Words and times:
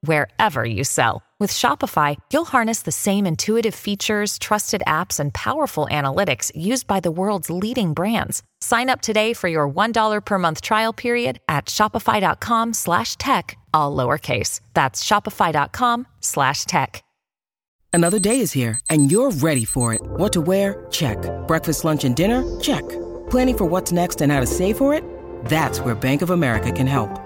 wherever 0.00 0.64
you 0.64 0.82
sell. 0.84 1.22
With 1.38 1.52
Shopify, 1.52 2.16
you'll 2.32 2.46
harness 2.46 2.82
the 2.82 2.92
same 2.92 3.26
intuitive 3.26 3.74
features, 3.74 4.38
trusted 4.38 4.82
apps, 4.86 5.20
and 5.20 5.34
powerful 5.34 5.86
analytics 5.90 6.50
used 6.54 6.86
by 6.86 7.00
the 7.00 7.10
world's 7.10 7.50
leading 7.50 7.92
brands. 7.92 8.42
Sign 8.60 8.88
up 8.88 9.02
today 9.02 9.34
for 9.34 9.48
your 9.48 9.68
$1 9.68 10.24
per 10.24 10.38
month 10.38 10.62
trial 10.62 10.94
period 10.94 11.38
at 11.46 11.66
shopify.com 11.66 12.72
slash 12.72 13.16
tech, 13.16 13.56
all 13.74 13.94
lowercase. 13.94 14.60
That's 14.72 15.04
shopify.com 15.04 16.06
slash 16.20 16.64
tech. 16.64 17.02
Another 17.92 18.18
day 18.18 18.40
is 18.40 18.52
here, 18.52 18.78
and 18.90 19.10
you're 19.10 19.30
ready 19.30 19.64
for 19.64 19.94
it. 19.94 20.02
What 20.04 20.32
to 20.34 20.42
wear? 20.42 20.84
Check. 20.90 21.16
Breakfast, 21.46 21.82
lunch, 21.82 22.04
and 22.04 22.14
dinner? 22.14 22.44
Check. 22.60 22.86
Planning 23.30 23.56
for 23.56 23.64
what's 23.64 23.90
next 23.90 24.20
and 24.20 24.30
how 24.30 24.40
to 24.40 24.46
save 24.46 24.76
for 24.76 24.92
it? 24.92 25.02
That's 25.46 25.80
where 25.80 25.94
Bank 25.94 26.20
of 26.20 26.28
America 26.28 26.70
can 26.70 26.86
help. 26.86 27.25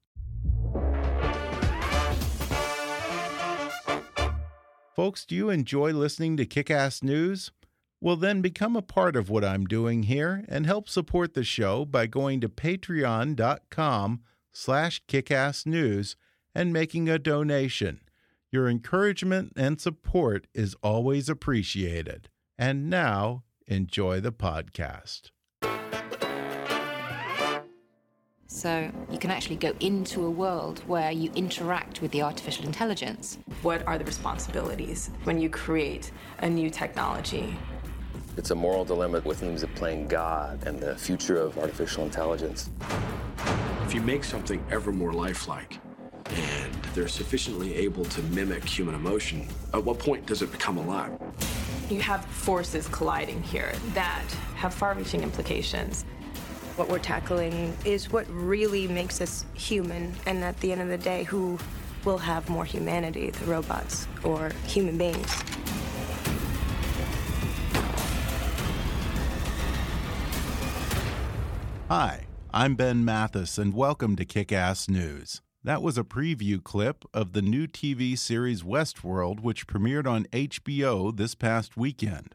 Folks, 4.95 5.25
do 5.25 5.35
you 5.35 5.49
enjoy 5.49 5.93
listening 5.93 6.35
to 6.35 6.45
Kick 6.45 6.69
Ass 6.69 7.01
News? 7.01 7.51
Well, 8.01 8.17
then 8.17 8.41
become 8.41 8.75
a 8.75 8.81
part 8.81 9.15
of 9.15 9.29
what 9.29 9.45
I'm 9.45 9.65
doing 9.65 10.03
here 10.03 10.43
and 10.49 10.65
help 10.65 10.89
support 10.89 11.33
the 11.33 11.45
show 11.45 11.85
by 11.85 12.07
going 12.07 12.41
to 12.41 12.49
patreon.com 12.49 14.21
slash 14.51 15.01
kickassnews 15.07 16.15
and 16.53 16.73
making 16.73 17.07
a 17.07 17.17
donation. 17.17 18.01
Your 18.51 18.67
encouragement 18.67 19.53
and 19.55 19.79
support 19.79 20.47
is 20.53 20.75
always 20.83 21.29
appreciated. 21.29 22.27
And 22.57 22.89
now, 22.89 23.43
enjoy 23.67 24.19
the 24.19 24.33
podcast. 24.33 25.31
So 28.53 28.91
you 29.09 29.17
can 29.17 29.31
actually 29.31 29.55
go 29.55 29.73
into 29.79 30.25
a 30.25 30.29
world 30.29 30.79
where 30.85 31.09
you 31.09 31.31
interact 31.35 32.01
with 32.01 32.11
the 32.11 32.21
artificial 32.21 32.65
intelligence. 32.65 33.37
What 33.61 33.87
are 33.87 33.97
the 33.97 34.03
responsibilities 34.03 35.09
when 35.23 35.39
you 35.39 35.49
create 35.49 36.11
a 36.39 36.49
new 36.49 36.69
technology? 36.69 37.57
It's 38.35 38.51
a 38.51 38.55
moral 38.55 38.83
dilemma 38.83 39.21
with 39.23 39.39
themes 39.39 39.63
of 39.63 39.73
playing 39.75 40.09
God 40.09 40.67
and 40.67 40.81
the 40.81 40.97
future 40.97 41.37
of 41.37 41.57
artificial 41.57 42.03
intelligence. 42.03 42.69
If 43.85 43.95
you 43.95 44.01
make 44.01 44.25
something 44.25 44.61
ever 44.69 44.91
more 44.91 45.13
lifelike 45.13 45.79
and 46.25 46.73
they're 46.93 47.07
sufficiently 47.07 47.73
able 47.75 48.03
to 48.03 48.21
mimic 48.23 48.65
human 48.65 48.95
emotion, 48.95 49.47
at 49.73 49.81
what 49.81 49.97
point 49.97 50.25
does 50.25 50.41
it 50.41 50.51
become 50.51 50.77
alive? 50.77 51.17
You 51.89 52.01
have 52.01 52.25
forces 52.25 52.89
colliding 52.89 53.41
here 53.43 53.71
that 53.93 54.25
have 54.55 54.73
far 54.73 54.93
reaching 54.93 55.23
implications. 55.23 56.03
What 56.77 56.87
we're 56.87 56.99
tackling 56.99 57.75
is 57.83 58.13
what 58.13 58.25
really 58.29 58.87
makes 58.87 59.19
us 59.19 59.43
human, 59.53 60.13
and 60.25 60.41
at 60.41 60.57
the 60.61 60.71
end 60.71 60.79
of 60.79 60.87
the 60.87 60.97
day, 60.97 61.25
who 61.25 61.59
will 62.05 62.17
have 62.17 62.49
more 62.49 62.63
humanity, 62.63 63.29
the 63.29 63.45
robots 63.45 64.07
or 64.23 64.51
human 64.65 64.97
beings? 64.97 65.29
Hi, 71.89 72.25
I'm 72.53 72.75
Ben 72.75 73.03
Mathis, 73.03 73.57
and 73.57 73.73
welcome 73.73 74.15
to 74.15 74.23
Kick 74.23 74.53
Ass 74.53 74.87
News. 74.87 75.41
That 75.65 75.81
was 75.81 75.97
a 75.97 76.05
preview 76.05 76.63
clip 76.63 77.03
of 77.13 77.33
the 77.33 77.41
new 77.41 77.67
TV 77.67 78.17
series 78.17 78.63
Westworld, 78.63 79.41
which 79.41 79.67
premiered 79.67 80.07
on 80.07 80.25
HBO 80.27 81.15
this 81.15 81.35
past 81.35 81.75
weekend. 81.75 82.33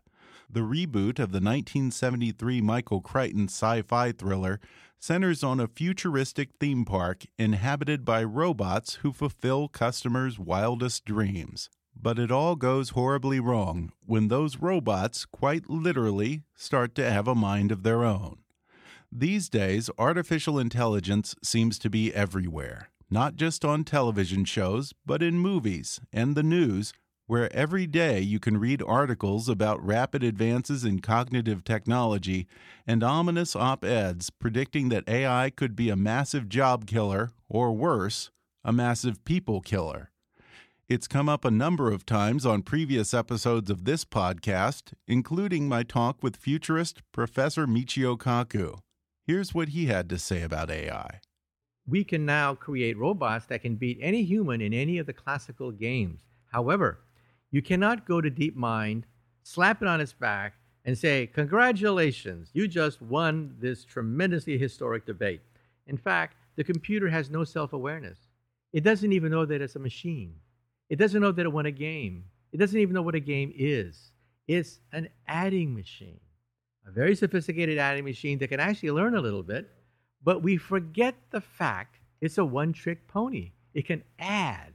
The 0.57 0.63
reboot 0.63 1.19
of 1.19 1.33
the 1.33 1.43
1973 1.45 2.63
Michael 2.63 3.03
Crichton 3.03 3.45
sci 3.45 3.83
fi 3.83 4.11
thriller 4.11 4.59
centers 4.99 5.45
on 5.45 5.61
a 5.61 5.69
futuristic 5.69 6.49
theme 6.59 6.87
park 6.87 7.27
inhabited 7.39 8.07
by 8.07 8.25
robots 8.25 8.95
who 9.03 9.13
fulfill 9.13 9.69
customers' 9.69 10.39
wildest 10.39 11.05
dreams. 11.05 11.69
But 11.95 12.19
it 12.19 12.31
all 12.31 12.57
goes 12.57 12.89
horribly 12.97 13.39
wrong 13.39 13.93
when 14.07 14.29
those 14.29 14.57
robots, 14.57 15.27
quite 15.27 15.69
literally, 15.69 16.45
start 16.55 16.95
to 16.95 17.11
have 17.11 17.29
a 17.29 17.35
mind 17.35 17.71
of 17.71 17.83
their 17.83 18.03
own. 18.03 18.39
These 19.13 19.51
days, 19.51 19.91
artificial 19.99 20.59
intelligence 20.59 21.35
seems 21.45 21.79
to 21.81 21.91
be 21.91 22.15
everywhere, 22.15 22.89
not 23.11 23.37
just 23.37 23.63
on 23.63 23.85
television 23.85 24.47
shows, 24.47 24.95
but 25.05 25.23
in 25.23 25.39
movies 25.39 26.01
and 26.15 26.35
the 26.35 26.43
news, 26.43 26.95
where 27.27 27.53
every 27.53 27.87
day 27.87 28.21
you 28.21 28.39
can 28.39 28.59
read 28.59 28.83
articles 28.83 29.49
about 29.49 29.85
rapid 29.85 30.23
advances 30.23 30.85
in 30.85 31.01
cognitive 31.01 31.65
technology 31.65 32.47
and 32.87 33.03
ominous 33.03 33.57
op 33.57 33.85
eds 33.85 34.31
predicting 34.31 34.89
that 34.89 35.09
AI 35.09 35.51
could 35.51 35.75
be 35.75 35.91
a 35.91 35.97
massive 35.97 36.49
job 36.49 36.87
killer, 36.87 37.33
or 37.49 37.73
worse, 37.73 38.31
a 38.65 38.73
massive 38.73 39.25
people 39.25 39.61
killer. 39.61 40.11
It's 40.89 41.09
come 41.09 41.29
up 41.29 41.45
a 41.45 41.51
number 41.51 41.91
of 41.91 42.07
times 42.07 42.47
on 42.47 42.63
previous 42.63 43.13
episodes 43.13 43.71
of 43.71 43.85
this 43.85 44.05
podcast, 44.05 44.93
including 45.09 45.69
my 45.69 45.83
talk 45.83 46.23
with 46.23 46.37
futurist 46.37 47.03
Professor 47.11 47.67
Michio 47.67 48.17
Kaku. 48.17 48.79
Here's 49.27 49.53
what 49.53 49.71
he 49.71 49.87
had 49.87 50.09
to 50.11 50.19
say 50.19 50.43
about 50.43 50.71
AI. 50.71 51.19
We 51.89 52.05
can 52.05 52.25
now 52.25 52.55
create 52.55 52.97
robots 52.97 53.47
that 53.47 53.63
can 53.63 53.75
beat 53.75 53.99
any 54.01 54.23
human 54.23 54.61
in 54.61 54.73
any 54.73 54.99
of 54.99 55.07
the 55.07 55.13
classical 55.13 55.73
games. 55.73 56.21
However, 56.53 57.01
you 57.51 57.63
cannot 57.63 58.07
go 58.07 58.21
to 58.21 58.31
DeepMind, 58.31 59.05
slap 59.43 59.83
it 59.83 59.89
on 59.89 60.01
its 60.01 60.13
back, 60.13 60.55
and 60.85 60.97
say, 60.97 61.27
Congratulations, 61.27 62.51
you 62.53 62.69
just 62.69 63.03
won 63.03 63.57
this 63.61 63.85
tremendously 63.85 64.57
historic 64.57 65.05
debate. 65.05 65.41
In 65.87 65.97
fact, 65.97 66.37
the 66.57 66.65
computer 66.65 67.09
has 67.09 67.31
no 67.31 67.45
self 67.45 67.73
awareness. 67.73 68.19
It 68.73 68.85
doesn't 68.85 69.13
even 69.13 69.31
know 69.31 69.45
that 69.47 69.61
it's 69.61 69.77
a 69.77 69.81
machine. 69.81 70.35
It 70.89 70.97
doesn't 70.97 71.21
know 71.21 71.33
that 71.33 71.47
it 71.47 71.53
won 71.53 71.67
a 71.67 71.71
game. 71.71 72.25
It 72.53 72.59
doesn't 72.59 72.79
even 72.79 72.95
know 72.95 73.03
what 73.03 73.15
a 73.15 73.21
game 73.21 73.53
is. 73.57 74.13
It's 74.47 74.79
an 74.93 75.09
adding 75.27 75.75
machine, 75.75 76.21
a 76.87 76.91
very 76.91 77.17
sophisticated 77.17 77.79
adding 77.79 78.05
machine 78.05 78.39
that 78.39 78.49
can 78.49 78.61
actually 78.61 78.93
learn 78.93 79.17
a 79.17 79.21
little 79.21 79.43
bit, 79.43 79.69
but 80.23 80.43
we 80.43 80.57
forget 80.57 81.17
the 81.31 81.41
fact 81.41 81.99
it's 82.21 82.39
a 82.39 82.45
one 82.45 82.73
trick 82.73 83.09
pony. 83.09 83.53
It 83.75 83.87
can 83.87 84.03
add. 84.19 84.73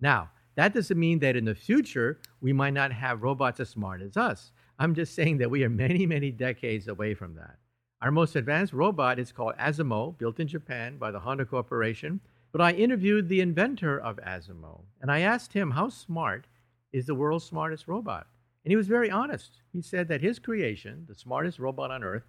Now, 0.00 0.30
that 0.56 0.74
doesn't 0.74 0.98
mean 0.98 1.18
that 1.20 1.36
in 1.36 1.44
the 1.44 1.54
future 1.54 2.20
we 2.40 2.52
might 2.52 2.74
not 2.74 2.92
have 2.92 3.22
robots 3.22 3.60
as 3.60 3.70
smart 3.70 4.02
as 4.02 4.16
us. 4.16 4.52
I'm 4.78 4.94
just 4.94 5.14
saying 5.14 5.38
that 5.38 5.50
we 5.50 5.64
are 5.64 5.70
many, 5.70 6.06
many 6.06 6.30
decades 6.30 6.88
away 6.88 7.14
from 7.14 7.34
that. 7.36 7.58
Our 8.02 8.10
most 8.10 8.36
advanced 8.36 8.72
robot 8.72 9.18
is 9.18 9.32
called 9.32 9.56
Asimo, 9.56 10.18
built 10.18 10.38
in 10.38 10.48
Japan 10.48 10.98
by 10.98 11.10
the 11.10 11.20
Honda 11.20 11.44
Corporation. 11.44 12.20
But 12.52 12.60
I 12.60 12.72
interviewed 12.72 13.28
the 13.28 13.40
inventor 13.40 13.98
of 13.98 14.18
Asimo, 14.18 14.82
and 15.00 15.10
I 15.10 15.20
asked 15.20 15.54
him 15.54 15.72
how 15.72 15.88
smart 15.88 16.46
is 16.92 17.06
the 17.06 17.14
world's 17.14 17.44
smartest 17.44 17.88
robot. 17.88 18.26
And 18.64 18.70
he 18.70 18.76
was 18.76 18.86
very 18.86 19.10
honest. 19.10 19.58
He 19.72 19.82
said 19.82 20.08
that 20.08 20.20
his 20.20 20.38
creation, 20.38 21.04
the 21.08 21.14
smartest 21.14 21.58
robot 21.58 21.90
on 21.90 22.04
earth, 22.04 22.24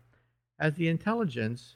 has 0.60 0.74
the 0.74 0.88
intelligence 0.88 1.76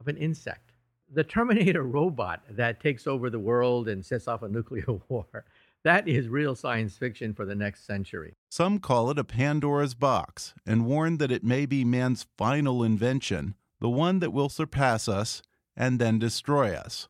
of 0.00 0.08
an 0.08 0.16
insect. 0.16 0.72
The 1.12 1.24
Terminator 1.24 1.82
robot 1.98 2.42
that 2.50 2.80
takes 2.80 3.06
over 3.06 3.28
the 3.30 3.38
world 3.38 3.88
and 3.88 4.04
sets 4.04 4.28
off 4.28 4.42
a 4.42 4.48
nuclear 4.48 4.86
war. 5.08 5.44
That 5.84 6.08
is 6.08 6.28
real 6.28 6.54
science 6.54 6.96
fiction 6.96 7.34
for 7.34 7.44
the 7.44 7.54
next 7.54 7.86
century. 7.86 8.36
Some 8.48 8.78
call 8.78 9.10
it 9.10 9.18
a 9.18 9.24
Pandora's 9.24 9.94
box 9.94 10.54
and 10.66 10.86
warn 10.86 11.18
that 11.18 11.30
it 11.30 11.44
may 11.44 11.66
be 11.66 11.84
man's 11.84 12.26
final 12.38 12.82
invention, 12.82 13.54
the 13.80 13.90
one 13.90 14.20
that 14.20 14.32
will 14.32 14.48
surpass 14.48 15.08
us 15.08 15.42
and 15.76 15.98
then 15.98 16.18
destroy 16.18 16.72
us. 16.74 17.08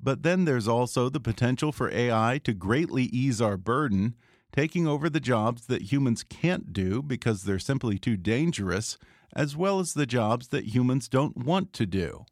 But 0.00 0.22
then 0.22 0.46
there's 0.46 0.66
also 0.66 1.10
the 1.10 1.20
potential 1.20 1.70
for 1.70 1.90
AI 1.90 2.40
to 2.44 2.54
greatly 2.54 3.04
ease 3.04 3.42
our 3.42 3.58
burden, 3.58 4.14
taking 4.52 4.86
over 4.86 5.10
the 5.10 5.20
jobs 5.20 5.66
that 5.66 5.92
humans 5.92 6.24
can't 6.24 6.72
do 6.72 7.02
because 7.02 7.42
they're 7.42 7.58
simply 7.58 7.98
too 7.98 8.16
dangerous, 8.16 8.96
as 9.36 9.54
well 9.54 9.80
as 9.80 9.92
the 9.92 10.06
jobs 10.06 10.48
that 10.48 10.74
humans 10.74 11.10
don't 11.10 11.36
want 11.36 11.74
to 11.74 11.84
do. 11.84 12.24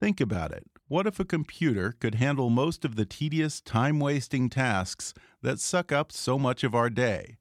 Think 0.00 0.20
about 0.20 0.52
it. 0.52 0.66
What 0.88 1.06
if 1.06 1.18
a 1.18 1.24
computer 1.24 1.92
could 1.98 2.16
handle 2.16 2.50
most 2.50 2.84
of 2.84 2.96
the 2.96 3.06
tedious, 3.06 3.60
time 3.60 4.00
wasting 4.00 4.50
tasks 4.50 5.14
that 5.42 5.60
suck 5.60 5.90
up 5.92 6.12
so 6.12 6.38
much 6.38 6.62
of 6.62 6.74
our 6.74 6.90
day? 6.90 7.36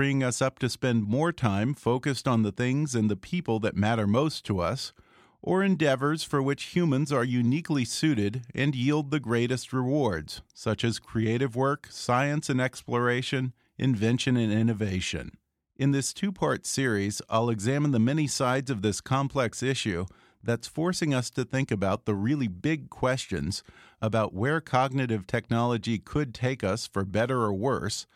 freeing 0.00 0.22
us 0.22 0.40
up 0.40 0.58
to 0.58 0.66
spend 0.66 1.06
more 1.06 1.30
time 1.30 1.74
focused 1.74 2.26
on 2.26 2.42
the 2.42 2.50
things 2.50 2.94
and 2.94 3.10
the 3.10 3.16
people 3.16 3.58
that 3.60 3.76
matter 3.76 4.06
most 4.06 4.46
to 4.46 4.58
us, 4.58 4.94
or 5.42 5.62
endeavors 5.62 6.22
for 6.22 6.42
which 6.42 6.74
humans 6.74 7.12
are 7.12 7.22
uniquely 7.22 7.84
suited 7.84 8.42
and 8.54 8.74
yield 8.74 9.10
the 9.10 9.20
greatest 9.20 9.74
rewards, 9.74 10.40
such 10.54 10.84
as 10.84 10.98
creative 10.98 11.54
work, 11.54 11.86
science 11.90 12.48
and 12.48 12.62
exploration, 12.62 13.52
invention 13.76 14.38
and 14.38 14.50
innovation. 14.50 15.32
In 15.76 15.92
this 15.92 16.14
two 16.14 16.32
part 16.32 16.64
series, 16.64 17.20
I'll 17.28 17.50
examine 17.50 17.90
the 17.90 17.98
many 17.98 18.26
sides 18.26 18.70
of 18.70 18.80
this 18.80 19.02
complex 19.02 19.62
issue 19.62 20.06
that's 20.42 20.66
forcing 20.66 21.12
us 21.12 21.30
to 21.30 21.44
think 21.44 21.70
about 21.70 22.04
the 22.04 22.14
really 22.14 22.48
big 22.48 22.90
questions 22.90 23.62
about 24.00 24.34
where 24.34 24.60
cognitive 24.60 25.26
technology 25.26 25.98
could 25.98 26.34
take 26.34 26.64
us 26.64 26.86
for 26.86 27.04
better 27.04 27.42
or 27.42 27.52
worse, 27.52 28.06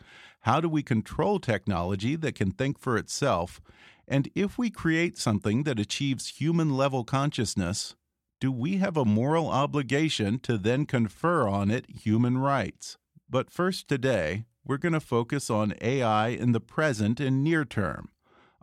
how 0.41 0.59
do 0.59 0.69
we 0.69 0.83
control 0.83 1.39
technology 1.39 2.15
that 2.15 2.35
can 2.35 2.51
think 2.51 2.79
for 2.79 2.97
itself, 2.97 3.61
and 4.07 4.29
if 4.35 4.57
we 4.57 4.69
create 4.69 5.17
something 5.17 5.63
that 5.63 5.79
achieves 5.79 6.39
human 6.39 6.75
level 6.75 7.03
consciousness, 7.03 7.95
do 8.39 8.51
we 8.51 8.77
have 8.77 8.97
a 8.97 9.05
moral 9.05 9.49
obligation 9.49 10.39
to 10.39 10.57
then 10.57 10.85
confer 10.85 11.47
on 11.47 11.71
it 11.71 11.89
human 11.89 12.37
rights? 12.37 12.97
But 13.29 13.49
first, 13.49 13.87
today, 13.87 14.45
we're 14.63 14.77
going 14.77 14.93
to 14.93 14.99
focus 14.99 15.49
on 15.49 15.73
AI 15.81 16.29
in 16.29 16.51
the 16.51 16.59
present 16.59 17.19
and 17.19 17.43
near 17.43 17.65
term. 17.65 18.09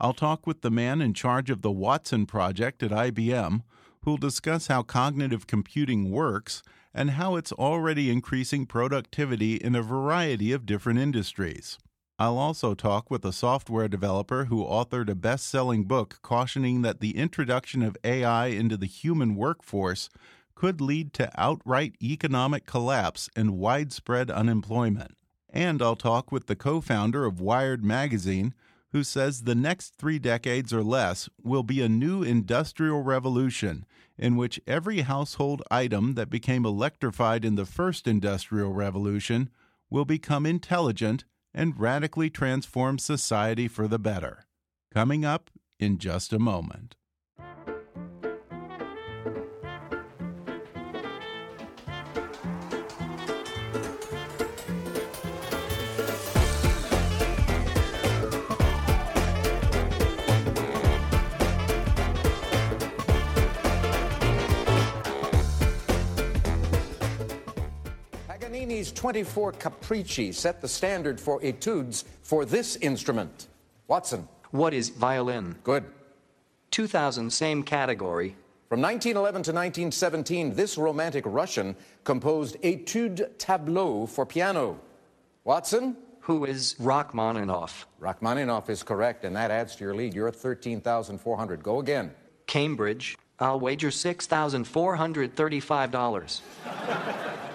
I'll 0.03 0.13
talk 0.13 0.49
with 0.49 0.63
the 0.63 0.71
man 0.71 1.01
in 1.01 1.15
charge 1.15 1.49
of 1.49 1.63
the 1.63 1.71
Watson 1.71 2.27
project 2.27 2.83
at 2.83 2.91
IBM, 2.91 3.63
who'll 4.01 4.17
discuss 4.17 4.67
how 4.67 4.83
cognitive 4.83 5.47
computing 5.47 6.11
works 6.11 6.65
and 6.93 7.11
how 7.11 7.37
it's 7.37 7.53
already 7.53 8.11
increasing 8.11 8.67
productivity 8.67 9.55
in 9.55 9.77
a 9.77 9.81
variety 9.81 10.51
of 10.51 10.67
different 10.67 10.99
industries. 10.99 11.79
I'll 12.19 12.37
also 12.37 12.75
talk 12.75 13.13
with 13.13 13.25
a 13.25 13.33
software 13.33 13.87
developer 13.87 14.47
who 14.47 14.65
authored 14.65 15.09
a 15.09 15.15
best 15.15 15.47
selling 15.47 15.85
book 15.85 16.19
cautioning 16.21 16.83
that 16.83 16.99
the 16.99 17.17
introduction 17.17 17.81
of 17.81 17.97
AI 18.03 18.47
into 18.49 18.77
the 18.77 18.87
human 18.87 19.37
workforce 19.37 20.09
could 20.57 20.81
lead 20.81 21.13
to 21.13 21.31
outright 21.41 21.95
economic 22.03 22.67
collapse 22.67 23.31
and 23.37 23.57
widespread 23.57 24.33
unemployment. 24.33 25.17
And 25.49 25.81
I'll 25.81 25.95
talk 25.95 26.33
with 26.33 26.49
the 26.49 26.57
co 26.57 26.81
founder 26.81 27.25
of 27.25 27.41
Wired 27.41 27.85
Magazine, 27.85 28.53
who 28.93 29.03
says 29.03 29.43
the 29.43 29.55
next 29.55 29.97
three 29.97 30.19
decades 30.19 30.73
or 30.73 30.83
less 30.83 31.29
will 31.43 31.63
be 31.63 31.81
a 31.81 31.89
new 31.89 32.23
industrial 32.23 33.03
revolution 33.03 33.85
in 34.19 34.37
which 34.37 34.61
every 34.67 35.01
household 35.01 35.63
item 35.71 36.15
that 36.15 36.31
became 36.31 36.65
electrified 36.65 37.45
in 37.45 37.55
the 37.55 37.65
first 37.65 38.07
industrial 38.07 38.73
revolution 38.73 39.49
will 39.91 40.05
become 40.05 40.47
intelligent 40.47 41.25
and 41.55 41.79
radically 41.79 42.31
transform 42.31 42.99
society 42.99 43.67
for 43.67 43.89
the 43.89 43.99
better. 43.99 44.47
Coming 44.93 45.25
up 45.25 45.51
in 45.79 45.99
just 45.99 46.33
a 46.33 46.39
moment. 46.39 46.97
Paganini's 68.73 68.93
24 68.93 69.53
Capricci 69.53 70.33
set 70.33 70.63
the 70.63 70.69
standard 70.69 71.21
for 71.21 71.39
etudes 71.43 72.07
for 72.23 72.47
this 72.47 72.77
instrument. 72.77 73.49
Watson. 73.87 74.27
What 74.51 74.73
is 74.73 74.89
violin? 74.89 75.57
Good. 75.63 75.85
2000, 76.71 77.31
same 77.31 77.65
category. 77.65 78.35
From 78.71 78.81
1911 78.81 79.43
to 79.43 79.53
1917, 79.53 80.55
this 80.55 80.79
romantic 80.79 81.25
Russian 81.27 81.77
composed 82.05 82.57
Etude 82.63 83.37
Tableau 83.37 84.07
for 84.07 84.25
piano. 84.25 84.81
Watson? 85.45 85.95
Who 86.21 86.47
is 86.47 86.75
Rachmaninoff? 86.79 87.85
Rachmaninoff 88.01 88.71
is 88.71 88.83
correct, 88.83 89.25
and 89.25 89.37
that 89.37 89.51
adds 89.51 89.77
to 89.77 89.85
your 89.85 89.95
lead. 89.95 90.15
You're 90.15 90.29
at 90.29 90.37
13,400. 90.37 91.63
Go 91.63 91.81
again. 91.81 92.11
Cambridge. 92.47 93.19
I'll 93.39 93.61
wager 93.61 93.91
$6,435. 93.91 96.41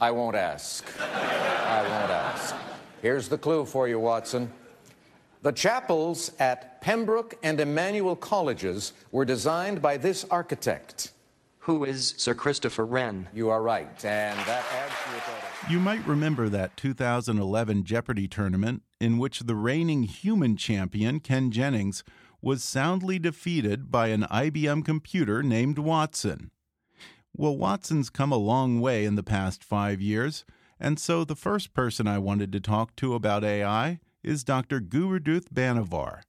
I 0.00 0.10
won't 0.10 0.36
ask. 0.36 0.84
I 1.00 1.82
won't 1.82 2.10
ask. 2.10 2.54
Here's 3.02 3.28
the 3.28 3.38
clue 3.38 3.64
for 3.64 3.88
you, 3.88 3.98
Watson. 3.98 4.52
The 5.42 5.52
chapels 5.52 6.32
at 6.38 6.80
Pembroke 6.80 7.34
and 7.42 7.60
Emmanuel 7.60 8.16
colleges 8.16 8.92
were 9.12 9.24
designed 9.24 9.82
by 9.82 9.98
this 9.98 10.24
architect. 10.30 11.12
Who 11.60 11.84
is 11.84 12.14
Sir 12.16 12.34
Christopher 12.34 12.84
Wren? 12.84 13.28
You 13.32 13.50
are 13.50 13.62
right, 13.62 14.04
and 14.04 14.38
that 14.40 14.64
adds 14.72 14.94
to 15.04 15.10
your 15.10 15.20
total. 15.20 15.70
You 15.70 15.80
might 15.80 16.06
remember 16.06 16.48
that 16.50 16.76
2011 16.76 17.84
Jeopardy 17.84 18.28
tournament 18.28 18.82
in 19.00 19.18
which 19.18 19.40
the 19.40 19.54
reigning 19.54 20.02
human 20.02 20.56
champion, 20.56 21.20
Ken 21.20 21.50
Jennings, 21.50 22.04
was 22.42 22.62
soundly 22.62 23.18
defeated 23.18 23.90
by 23.90 24.08
an 24.08 24.22
IBM 24.24 24.84
computer 24.84 25.42
named 25.42 25.78
Watson. 25.78 26.50
Well, 27.36 27.56
Watson's 27.56 28.10
come 28.10 28.30
a 28.30 28.36
long 28.36 28.80
way 28.80 29.04
in 29.04 29.16
the 29.16 29.24
past 29.24 29.64
five 29.64 30.00
years, 30.00 30.44
and 30.78 31.00
so 31.00 31.24
the 31.24 31.34
first 31.34 31.74
person 31.74 32.06
I 32.06 32.16
wanted 32.18 32.52
to 32.52 32.60
talk 32.60 32.94
to 32.96 33.14
about 33.14 33.42
AI 33.42 33.98
is 34.22 34.44
Dr. 34.44 34.80
Guruduth 34.80 35.48
Banavar. 35.52 36.20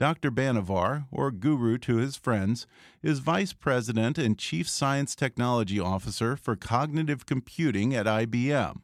Dr. 0.00 0.32
Banavar, 0.32 1.06
or 1.12 1.30
Guru 1.30 1.78
to 1.78 1.98
his 1.98 2.16
friends, 2.16 2.66
is 3.04 3.20
Vice 3.20 3.52
President 3.52 4.18
and 4.18 4.36
Chief 4.36 4.68
Science 4.68 5.14
Technology 5.14 5.78
Officer 5.78 6.34
for 6.34 6.56
Cognitive 6.56 7.24
Computing 7.24 7.94
at 7.94 8.06
IBM, 8.06 8.78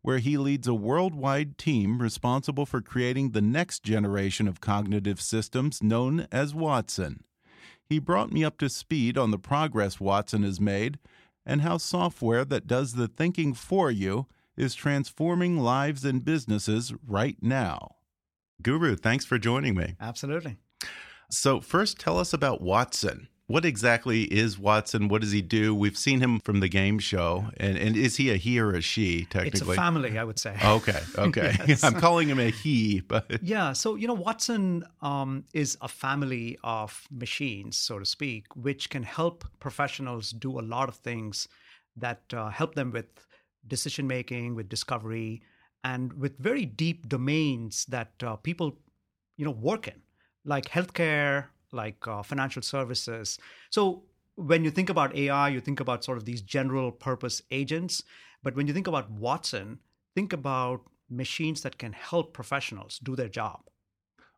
where 0.00 0.18
he 0.18 0.38
leads 0.38 0.66
a 0.66 0.72
worldwide 0.72 1.58
team 1.58 2.00
responsible 2.00 2.64
for 2.64 2.80
creating 2.80 3.32
the 3.32 3.42
next 3.42 3.82
generation 3.82 4.48
of 4.48 4.62
cognitive 4.62 5.20
systems 5.20 5.82
known 5.82 6.26
as 6.32 6.54
Watson. 6.54 7.22
He 7.88 7.98
brought 7.98 8.32
me 8.32 8.44
up 8.44 8.58
to 8.58 8.68
speed 8.68 9.16
on 9.16 9.30
the 9.30 9.38
progress 9.38 9.98
Watson 9.98 10.42
has 10.42 10.60
made 10.60 10.98
and 11.48 11.62
how 11.62 11.78
software 11.78 12.44
that 12.44 12.66
does 12.66 12.92
the 12.92 13.08
thinking 13.08 13.54
for 13.54 13.90
you 13.90 14.26
is 14.56 14.74
transforming 14.74 15.58
lives 15.58 16.04
and 16.04 16.24
businesses 16.24 16.92
right 17.06 17.38
now. 17.40 17.96
Guru, 18.62 18.94
thanks 18.94 19.24
for 19.24 19.38
joining 19.38 19.74
me. 19.74 19.96
Absolutely. 20.00 20.58
So, 21.30 21.60
first, 21.60 21.98
tell 21.98 22.18
us 22.18 22.32
about 22.32 22.60
Watson. 22.60 23.28
What 23.48 23.64
exactly 23.64 24.24
is 24.24 24.58
Watson? 24.58 25.08
What 25.08 25.22
does 25.22 25.32
he 25.32 25.40
do? 25.40 25.74
We've 25.74 25.96
seen 25.96 26.20
him 26.20 26.38
from 26.38 26.60
the 26.60 26.68
game 26.68 26.98
show, 26.98 27.46
and, 27.56 27.78
and 27.78 27.96
is 27.96 28.16
he 28.16 28.30
a 28.30 28.36
he 28.36 28.60
or 28.60 28.74
a 28.74 28.82
she? 28.82 29.24
Technically, 29.24 29.60
it's 29.60 29.62
a 29.62 29.72
family, 29.72 30.18
I 30.18 30.24
would 30.24 30.38
say. 30.38 30.54
Okay, 30.64 31.00
okay. 31.16 31.56
yes. 31.66 31.82
I'm 31.82 31.94
calling 31.94 32.28
him 32.28 32.38
a 32.38 32.50
he, 32.50 33.00
but 33.00 33.24
yeah. 33.42 33.72
So 33.72 33.94
you 33.94 34.06
know, 34.06 34.12
Watson 34.12 34.84
um, 35.00 35.44
is 35.54 35.78
a 35.80 35.88
family 35.88 36.58
of 36.62 37.08
machines, 37.10 37.78
so 37.78 37.98
to 37.98 38.04
speak, 38.04 38.44
which 38.54 38.90
can 38.90 39.02
help 39.02 39.46
professionals 39.60 40.30
do 40.30 40.60
a 40.60 40.64
lot 40.74 40.90
of 40.90 40.96
things 40.96 41.48
that 41.96 42.20
uh, 42.34 42.50
help 42.50 42.74
them 42.74 42.90
with 42.90 43.06
decision 43.66 44.06
making, 44.06 44.56
with 44.56 44.68
discovery, 44.68 45.40
and 45.84 46.12
with 46.12 46.36
very 46.36 46.66
deep 46.66 47.08
domains 47.08 47.86
that 47.86 48.12
uh, 48.22 48.36
people, 48.36 48.76
you 49.38 49.46
know, 49.46 49.52
work 49.52 49.88
in, 49.88 50.02
like 50.44 50.66
healthcare, 50.66 51.46
like 51.72 52.06
uh, 52.06 52.22
financial 52.22 52.62
services. 52.62 53.38
So 53.70 54.02
when 54.36 54.64
you 54.64 54.70
think 54.70 54.88
about 54.88 55.16
AI, 55.16 55.48
you 55.48 55.60
think 55.60 55.80
about 55.80 56.04
sort 56.04 56.18
of 56.18 56.24
these 56.24 56.40
general 56.40 56.92
purpose 56.92 57.42
agents. 57.50 58.02
But 58.42 58.54
when 58.54 58.66
you 58.66 58.74
think 58.74 58.86
about 58.86 59.10
Watson, 59.10 59.80
think 60.14 60.32
about 60.32 60.82
machines 61.10 61.62
that 61.62 61.78
can 61.78 61.92
help 61.92 62.32
professionals 62.32 62.98
do 63.02 63.16
their 63.16 63.28
job. 63.28 63.60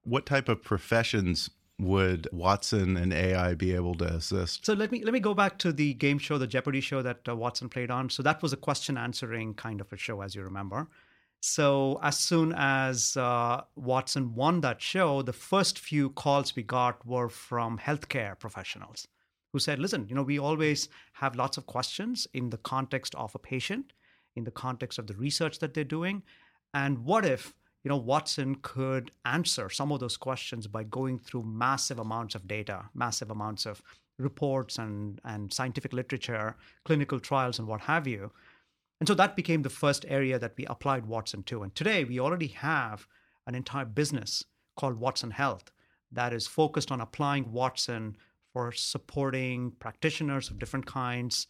What 0.03 0.25
type 0.25 0.49
of 0.49 0.63
professions 0.63 1.51
would 1.79 2.29
Watson 2.33 2.97
and 2.97 3.13
AI 3.13 3.55
be 3.55 3.75
able 3.75 3.95
to 3.97 4.07
assist? 4.07 4.65
So 4.65 4.73
let 4.73 4.91
me 4.91 5.03
let 5.05 5.13
me 5.13 5.21
go 5.21 5.35
back 5.35 5.59
to 5.59 5.73
the 5.73 5.95
game 5.95 6.19
show, 6.19 6.39
the 6.39 6.47
Jeopardy 6.47 6.81
show 6.81 7.03
that 7.03 7.29
uh, 7.29 7.37
Watson 7.37 7.69
played 7.69 7.91
on. 7.91 8.11
So 8.11 8.23
that 8.23 8.43
was 8.43 8.53
a 8.53 8.57
question 8.57 8.97
answering 8.97 9.55
kind 9.55 9.81
of 9.81 9.93
a 9.93 9.97
show, 9.97 10.23
as 10.23 10.35
you 10.35 10.43
remember. 10.43 10.89
So 11.41 11.99
as 12.03 12.19
soon 12.19 12.53
as 12.55 13.17
uh, 13.17 13.63
Watson 13.75 14.35
won 14.35 14.61
that 14.61 14.83
show, 14.83 15.23
the 15.23 15.33
first 15.33 15.79
few 15.79 16.11
calls 16.11 16.55
we 16.55 16.63
got 16.63 17.07
were 17.07 17.31
from 17.31 17.79
healthcare 17.79 18.39
professionals 18.39 19.09
who 19.53 19.59
said, 19.59 19.79
"Listen, 19.79 20.07
you 20.09 20.15
know, 20.15 20.23
we 20.23 20.39
always 20.39 20.89
have 21.15 21.35
lots 21.37 21.57
of 21.57 21.67
questions 21.67 22.27
in 22.35 22.51
the 22.51 22.59
context 22.59 23.15
of 23.15 23.35
a 23.35 23.39
patient, 23.39 23.95
in 24.37 24.45
the 24.45 24.51
context 24.51 24.99
of 24.99 25.07
the 25.07 25.15
research 25.15 25.59
that 25.61 25.73
they're 25.73 25.83
doing, 25.83 26.23
and 26.75 27.05
what 27.05 27.25
if 27.25 27.55
you 27.83 27.89
know 27.89 27.97
Watson 27.97 28.57
could 28.57 29.11
answer 29.25 29.71
some 29.71 29.91
of 29.93 30.01
those 30.01 30.19
questions 30.19 30.67
by 30.67 30.85
going 30.85 31.19
through 31.19 31.45
massive 31.45 31.99
amounts 31.99 32.35
of 32.35 32.47
data, 32.47 32.91
massive 32.95 33.31
amounts 33.31 33.65
of 33.65 33.83
reports 34.19 34.79
and 34.79 35.21
and 35.25 35.53
scientific 35.55 35.95
literature, 35.95 36.55
clinical 36.85 37.19
trials, 37.19 37.59
and 37.59 37.67
what 37.67 37.81
have 37.81 38.07
you." 38.07 38.31
And 39.01 39.09
so 39.09 39.15
that 39.15 39.35
became 39.35 39.63
the 39.63 39.71
first 39.71 40.05
area 40.09 40.39
that 40.39 40.53
we 40.59 40.67
applied 40.67 41.07
Watson 41.07 41.43
to. 41.45 41.63
And 41.63 41.75
today 41.75 42.05
we 42.05 42.21
already 42.21 42.49
have 42.49 43.07
an 43.47 43.55
entire 43.55 43.87
business 43.87 44.45
called 44.77 45.01
Watson 45.01 45.31
Health 45.31 45.73
that 46.13 46.35
is 46.35 46.47
focused 46.47 46.93
on 46.93 47.01
applying 47.01 47.51
Watson 47.51 48.17
for 48.53 48.73
supporting 48.73 49.73
practitioners 49.79 50.51
of 50.51 50.59
different 50.59 50.85
kinds, 50.85 51.47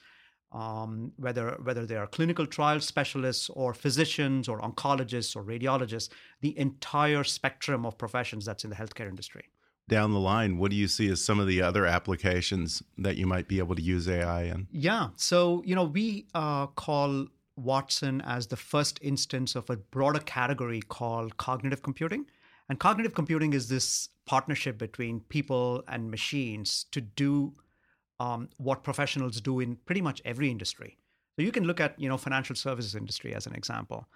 um, 0.52 1.12
whether 1.16 1.58
whether 1.62 1.86
they 1.86 1.96
are 1.96 2.06
clinical 2.06 2.46
trial 2.46 2.80
specialists 2.80 3.48
or 3.50 3.74
physicians 3.74 4.48
or 4.48 4.60
oncologists 4.60 5.34
or 5.34 5.42
radiologists, 5.42 6.08
the 6.40 6.56
entire 6.58 7.24
spectrum 7.24 7.84
of 7.86 7.98
professions 7.98 8.44
that's 8.44 8.64
in 8.64 8.70
the 8.70 8.76
healthcare 8.76 9.08
industry. 9.08 9.48
Down 9.88 10.12
the 10.12 10.20
line, 10.20 10.58
what 10.58 10.70
do 10.70 10.76
you 10.76 10.86
see 10.86 11.08
as 11.08 11.24
some 11.24 11.40
of 11.40 11.48
the 11.48 11.62
other 11.62 11.84
applications 11.84 12.80
that 12.98 13.16
you 13.16 13.26
might 13.26 13.48
be 13.48 13.58
able 13.58 13.74
to 13.74 13.82
use 13.82 14.08
AI 14.08 14.44
in? 14.44 14.68
Yeah, 14.70 15.08
so 15.16 15.62
you 15.64 15.74
know 15.74 15.84
we 15.84 16.26
uh, 16.34 16.66
call 16.68 17.26
Watson 17.62 18.20
as 18.22 18.46
the 18.46 18.56
first 18.56 18.98
instance 19.02 19.54
of 19.54 19.68
a 19.70 19.76
broader 19.76 20.20
category 20.20 20.80
called 20.80 21.36
cognitive 21.36 21.82
computing. 21.82 22.26
And 22.68 22.78
cognitive 22.78 23.14
computing 23.14 23.52
is 23.52 23.68
this 23.68 24.08
partnership 24.26 24.78
between 24.78 25.20
people 25.20 25.82
and 25.88 26.10
machines 26.10 26.86
to 26.92 27.00
do 27.00 27.54
um, 28.20 28.48
what 28.58 28.84
professionals 28.84 29.40
do 29.40 29.60
in 29.60 29.76
pretty 29.86 30.00
much 30.00 30.22
every 30.24 30.50
industry. 30.50 30.98
So 31.36 31.42
you 31.42 31.52
can 31.52 31.64
look 31.64 31.80
at 31.80 31.98
you 31.98 32.08
know 32.08 32.18
financial 32.18 32.54
services 32.54 32.94
industry 32.94 33.34
as 33.34 33.46
an 33.46 33.54
example, 33.54 34.06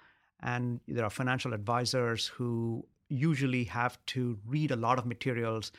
and 0.42 0.80
there 0.86 1.04
are 1.04 1.10
financial 1.10 1.54
advisors 1.54 2.26
who 2.26 2.86
usually 3.08 3.64
have 3.64 3.98
to 4.06 4.38
read 4.46 4.70
a 4.70 4.76
lot 4.76 4.98
of 4.98 5.06
materials, 5.06 5.72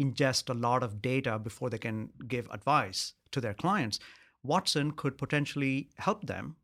ingest 0.00 0.50
a 0.50 0.54
lot 0.54 0.82
of 0.82 1.00
data 1.00 1.38
before 1.38 1.70
they 1.70 1.78
can 1.78 2.10
give 2.28 2.48
advice 2.50 3.14
to 3.30 3.40
their 3.40 3.54
clients. 3.54 3.98
Watson 4.42 4.90
could 4.90 5.16
potentially 5.16 5.88
help 5.96 6.26
them 6.26 6.56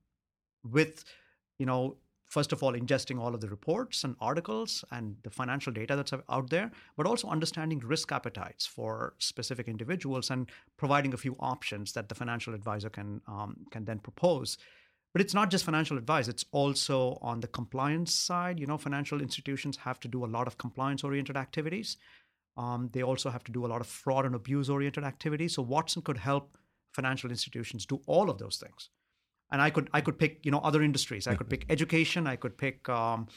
with 0.65 1.05
you 1.59 1.67
know 1.67 1.97
first 2.31 2.53
of 2.53 2.63
all, 2.63 2.73
ingesting 2.73 3.21
all 3.21 3.35
of 3.35 3.41
the 3.41 3.49
reports 3.49 4.05
and 4.05 4.15
articles 4.21 4.85
and 4.93 5.17
the 5.25 5.31
financial 5.31 5.73
data 5.73 5.97
that's 5.97 6.13
out 6.29 6.49
there, 6.49 6.71
but 6.97 7.07
also 7.07 7.29
understanding 7.29 7.81
risk 7.81 8.13
appetites 8.13 8.65
for 8.65 9.15
specific 9.19 9.69
individuals 9.69 10.31
and 10.31 10.49
providing 10.79 11.13
a 11.13 11.17
few 11.17 11.37
options 11.41 11.93
that 11.93 12.09
the 12.09 12.15
financial 12.15 12.55
advisor 12.55 12.89
can 12.89 13.21
um, 13.27 13.57
can 13.71 13.85
then 13.85 13.99
propose. 13.99 14.57
But 15.13 15.21
it's 15.21 15.35
not 15.35 15.51
just 15.51 15.65
financial 15.65 15.99
advice; 15.99 16.29
it's 16.29 16.45
also 16.53 17.19
on 17.21 17.41
the 17.41 17.49
compliance 17.49 18.15
side. 18.15 18.61
You 18.61 18.67
know, 18.67 18.79
financial 18.79 19.21
institutions 19.21 19.77
have 19.79 19.99
to 20.01 20.09
do 20.09 20.25
a 20.25 20.33
lot 20.37 20.47
of 20.47 20.57
compliance-oriented 20.57 21.37
activities. 21.37 21.97
Um, 22.57 22.91
they 22.93 23.03
also 23.03 23.31
have 23.31 23.45
to 23.45 23.53
do 23.53 23.67
a 23.67 23.69
lot 23.69 23.81
of 23.81 23.89
fraud 23.89 24.25
and 24.25 24.35
abuse-oriented 24.35 25.03
activities. 25.03 25.55
So 25.55 25.63
Watson 25.63 26.03
could 26.03 26.19
help 26.19 26.57
financial 26.93 27.31
institutions 27.31 27.87
do 27.87 28.01
all 28.07 28.31
of 28.31 28.39
those 28.39 28.57
things 28.57 28.91
and 29.51 29.61
I 29.61 29.71
could 29.71 29.89
I 29.93 30.01
could 30.01 30.19
pick 30.19 30.41
you 30.45 30.51
know 30.51 30.61
other 30.61 30.83
industries. 30.83 31.27
I 31.27 31.35
could 31.35 31.49
pick 31.49 31.67
education. 31.69 32.27
I 32.27 32.37
could 32.37 32.57
pick 32.57 32.89
um, 32.89 33.29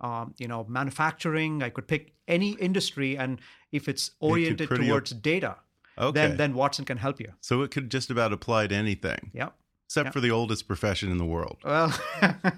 um, 0.00 0.34
you 0.38 0.48
know 0.48 0.64
manufacturing. 0.68 1.62
I 1.62 1.70
could 1.70 1.86
pick 1.86 2.14
any 2.28 2.52
industry, 2.52 3.16
and 3.16 3.40
if 3.70 3.88
it's 3.88 4.12
oriented 4.20 4.68
towards 4.68 5.12
op- 5.12 5.22
data, 5.22 5.56
okay. 5.98 6.12
then 6.12 6.36
then 6.36 6.54
Watson 6.54 6.84
can 6.84 6.98
help 6.98 7.20
you. 7.20 7.32
So 7.40 7.62
it 7.62 7.70
could 7.70 7.90
just 7.90 8.10
about 8.10 8.32
apply 8.32 8.66
to 8.68 8.74
anything. 8.74 9.30
Yep 9.34 9.54
except 9.92 10.06
yep. 10.06 10.12
for 10.14 10.20
the 10.20 10.30
oldest 10.30 10.66
profession 10.66 11.10
in 11.10 11.18
the 11.18 11.24
world. 11.26 11.58
Well, 11.62 11.90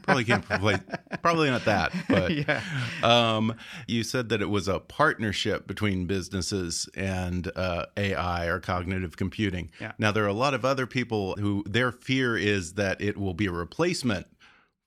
probably 0.04 0.22
can't 0.22 0.48
play, 0.48 0.78
probably 1.20 1.50
not 1.50 1.64
that. 1.64 1.92
But 2.08 2.30
yeah. 2.30 2.62
um, 3.02 3.56
you 3.88 4.04
said 4.04 4.28
that 4.28 4.40
it 4.40 4.48
was 4.48 4.68
a 4.68 4.78
partnership 4.78 5.66
between 5.66 6.06
businesses 6.06 6.88
and 6.96 7.50
uh, 7.56 7.86
AI 7.96 8.46
or 8.46 8.60
cognitive 8.60 9.16
computing. 9.16 9.72
Yeah. 9.80 9.92
Now 9.98 10.12
there 10.12 10.22
are 10.22 10.28
a 10.28 10.32
lot 10.32 10.54
of 10.54 10.64
other 10.64 10.86
people 10.86 11.34
who 11.34 11.64
their 11.66 11.90
fear 11.90 12.36
is 12.36 12.74
that 12.74 13.00
it 13.00 13.16
will 13.16 13.34
be 13.34 13.46
a 13.46 13.52
replacement 13.52 14.28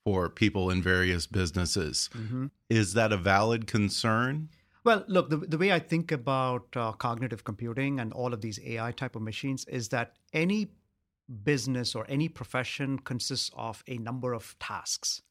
for 0.06 0.30
people 0.30 0.70
in 0.70 0.82
various 0.82 1.28
businesses. 1.28 2.10
Mm 2.14 2.28
-hmm. 2.30 2.50
Is 2.70 2.94
that 2.94 3.12
a 3.12 3.18
valid 3.18 3.70
concern? 3.70 4.48
Well, 4.86 5.04
look, 5.08 5.30
the, 5.30 5.38
the 5.38 5.58
way 5.58 5.74
I 5.74 5.80
think 5.80 6.14
about 6.14 6.78
uh, 6.78 6.94
cognitive 6.94 7.44
computing 7.44 8.00
and 8.00 8.14
all 8.14 8.34
of 8.34 8.40
these 8.40 8.58
AI 8.66 8.94
type 8.94 9.18
of 9.18 9.22
machines 9.22 9.66
is 9.66 9.90
that 9.90 10.14
any 10.32 10.70
business 11.44 11.96
or 11.96 12.06
any 12.08 12.30
profession 12.30 13.00
consists 13.00 13.52
of 13.56 13.84
a 13.88 13.98
number 13.98 14.34
of 14.34 14.56
tasks. 14.60 15.22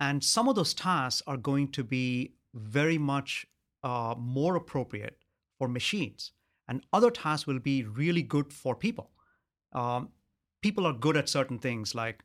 And 0.00 0.22
some 0.22 0.48
of 0.48 0.54
those 0.54 0.74
tasks 0.74 1.22
are 1.26 1.36
going 1.36 1.72
to 1.72 1.82
be 1.82 2.34
very 2.54 2.98
much 2.98 3.46
uh, 3.82 4.14
more 4.16 4.56
appropriate 4.56 5.18
for 5.58 5.68
machines, 5.68 6.32
and 6.68 6.84
other 6.92 7.10
tasks 7.10 7.46
will 7.46 7.58
be 7.58 7.82
really 7.84 8.22
good 8.22 8.52
for 8.52 8.74
people. 8.76 9.10
Um, 9.72 10.10
people 10.62 10.86
are 10.86 10.92
good 10.92 11.16
at 11.16 11.28
certain 11.28 11.58
things 11.58 11.94
like 11.94 12.22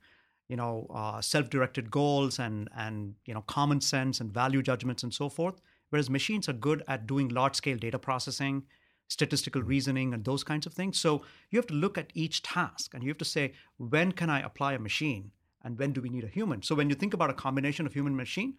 you 0.50 0.56
know 0.56 0.88
uh, 0.94 1.22
self-directed 1.22 1.90
goals 1.90 2.40
and 2.40 2.70
and 2.76 3.16
you 3.26 3.34
know 3.34 3.42
common 3.42 3.82
sense 3.82 4.20
and 4.20 4.32
value 4.32 4.62
judgments 4.62 5.04
and 5.04 5.14
so 5.14 5.30
forth 5.30 5.62
whereas 5.90 6.10
machines 6.10 6.50
are 6.50 6.54
good 6.54 6.84
at 6.88 7.08
doing 7.08 7.30
large-scale 7.30 7.78
data 7.78 8.00
processing 8.00 8.64
statistical 9.08 9.62
reasoning 9.62 10.14
and 10.14 10.26
those 10.26 10.44
kinds 10.44 10.66
of 10.66 10.74
things. 10.74 11.00
So 11.00 11.24
you 11.50 11.58
have 11.58 11.68
to 11.68 11.74
look 11.74 11.98
at 11.98 12.12
each 12.14 12.42
task 12.42 12.94
and 12.94 13.04
you 13.04 13.10
have 13.10 13.18
to 13.20 13.26
say, 13.26 13.54
when 13.78 14.12
can 14.12 14.30
I 14.30 14.42
apply 14.42 14.74
a 14.74 14.80
machine 14.80 15.32
and 15.64 15.78
when 15.78 15.94
do 15.94 16.02
we 16.02 16.10
need 16.10 16.24
a 16.24 16.28
human? 16.28 16.64
So 16.64 16.76
when 16.76 16.90
you 16.90 16.96
think 16.96 17.14
about 17.14 17.30
a 17.30 17.34
combination 17.34 17.86
of 17.86 17.94
human 17.94 18.16
machine, 18.16 18.56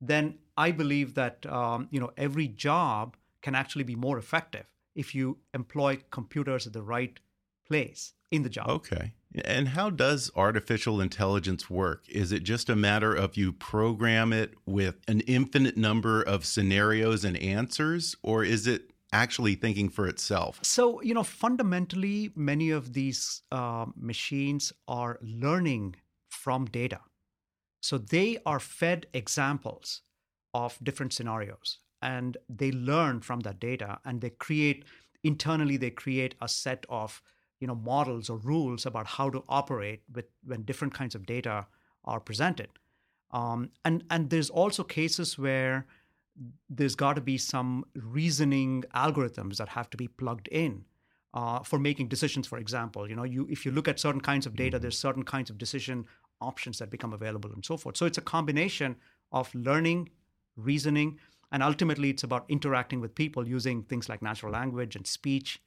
then 0.00 0.38
I 0.56 0.70
believe 0.70 1.14
that 1.14 1.46
um, 1.46 1.88
you 1.90 2.00
know 2.00 2.12
every 2.16 2.48
job 2.48 3.16
can 3.42 3.54
actually 3.54 3.84
be 3.84 3.96
more 3.96 4.18
effective 4.18 4.66
if 4.94 5.14
you 5.14 5.38
employ 5.54 5.98
computers 6.10 6.66
at 6.66 6.72
the 6.72 6.82
right 6.82 7.18
place 7.66 8.14
in 8.30 8.42
the 8.42 8.48
job. 8.48 8.68
Okay. 8.68 9.12
And 9.44 9.68
how 9.68 9.90
does 9.90 10.30
artificial 10.34 11.00
intelligence 11.00 11.68
work? 11.68 12.04
Is 12.08 12.32
it 12.32 12.42
just 12.42 12.70
a 12.70 12.76
matter 12.76 13.14
of 13.14 13.36
you 13.36 13.52
program 13.52 14.32
it 14.32 14.54
with 14.64 14.96
an 15.08 15.20
infinite 15.22 15.76
number 15.76 16.22
of 16.22 16.46
scenarios 16.46 17.24
and 17.24 17.36
answers, 17.36 18.16
or 18.22 18.44
is 18.44 18.66
it 18.66 18.90
actually 19.22 19.54
thinking 19.54 19.88
for 19.88 20.06
itself? 20.06 20.60
So, 20.62 21.00
you 21.02 21.14
know, 21.14 21.22
fundamentally, 21.22 22.30
many 22.34 22.70
of 22.70 22.92
these 22.92 23.42
uh, 23.50 23.86
machines 24.10 24.72
are 24.86 25.18
learning 25.22 25.96
from 26.28 26.66
data. 26.66 27.00
So 27.80 27.98
they 27.98 28.38
are 28.44 28.60
fed 28.60 29.06
examples 29.12 30.02
of 30.54 30.78
different 30.82 31.12
scenarios 31.12 31.78
and 32.02 32.36
they 32.48 32.70
learn 32.72 33.20
from 33.20 33.40
that 33.40 33.60
data 33.60 33.98
and 34.04 34.20
they 34.20 34.30
create 34.30 34.84
internally 35.24 35.76
they 35.76 35.90
create 35.90 36.34
a 36.40 36.48
set 36.48 36.86
of 36.88 37.22
you 37.60 37.66
know 37.66 37.74
models 37.74 38.30
or 38.30 38.38
rules 38.38 38.86
about 38.86 39.06
how 39.06 39.28
to 39.30 39.42
operate 39.48 40.02
with 40.12 40.26
when 40.44 40.62
different 40.62 40.94
kinds 40.94 41.14
of 41.14 41.26
data 41.26 41.66
are 42.04 42.20
presented 42.20 42.68
um, 43.32 43.70
and 43.84 44.04
and 44.10 44.30
there's 44.30 44.50
also 44.50 44.82
cases 44.84 45.38
where 45.38 45.86
there's 46.68 46.94
got 46.94 47.14
to 47.14 47.20
be 47.20 47.38
some 47.38 47.84
reasoning 47.94 48.84
algorithms 48.94 49.56
that 49.56 49.70
have 49.70 49.88
to 49.90 49.96
be 49.96 50.08
plugged 50.08 50.48
in 50.48 50.84
uh, 51.34 51.60
for 51.60 51.78
making 51.78 52.08
decisions. 52.08 52.46
For 52.46 52.58
example, 52.58 53.08
you 53.08 53.16
know, 53.16 53.24
you 53.24 53.46
if 53.50 53.64
you 53.64 53.72
look 53.72 53.88
at 53.88 54.00
certain 54.00 54.20
kinds 54.20 54.46
of 54.46 54.56
data, 54.56 54.78
there's 54.78 54.98
certain 54.98 55.24
kinds 55.24 55.50
of 55.50 55.58
decision 55.58 56.06
options 56.40 56.78
that 56.78 56.90
become 56.90 57.12
available, 57.12 57.50
and 57.52 57.64
so 57.64 57.76
forth. 57.76 57.96
So 57.96 58.06
it's 58.06 58.18
a 58.18 58.22
combination 58.22 58.96
of 59.32 59.54
learning, 59.54 60.10
reasoning, 60.56 61.18
and 61.52 61.62
ultimately 61.62 62.10
it's 62.10 62.22
about 62.22 62.44
interacting 62.48 63.00
with 63.00 63.14
people 63.14 63.46
using 63.46 63.82
things 63.82 64.08
like 64.08 64.22
natural 64.22 64.52
language 64.52 64.96
and 64.96 65.06
speech 65.06 65.60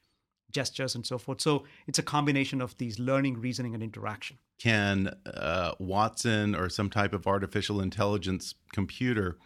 gestures 0.50 0.94
and 0.94 1.06
so 1.06 1.18
forth. 1.18 1.40
So 1.40 1.64
it's 1.86 1.98
a 1.98 2.02
combination 2.02 2.60
of 2.60 2.76
these 2.78 2.98
learning, 2.98 3.40
reasoning, 3.40 3.74
and 3.74 3.82
interaction. 3.82 4.38
Can 4.58 5.14
uh, 5.26 5.72
Watson 5.78 6.54
or 6.54 6.68
some 6.68 6.90
type 6.90 7.12
of 7.12 7.26
artificial 7.26 7.80
intelligence 7.80 8.54
computer 8.72 9.38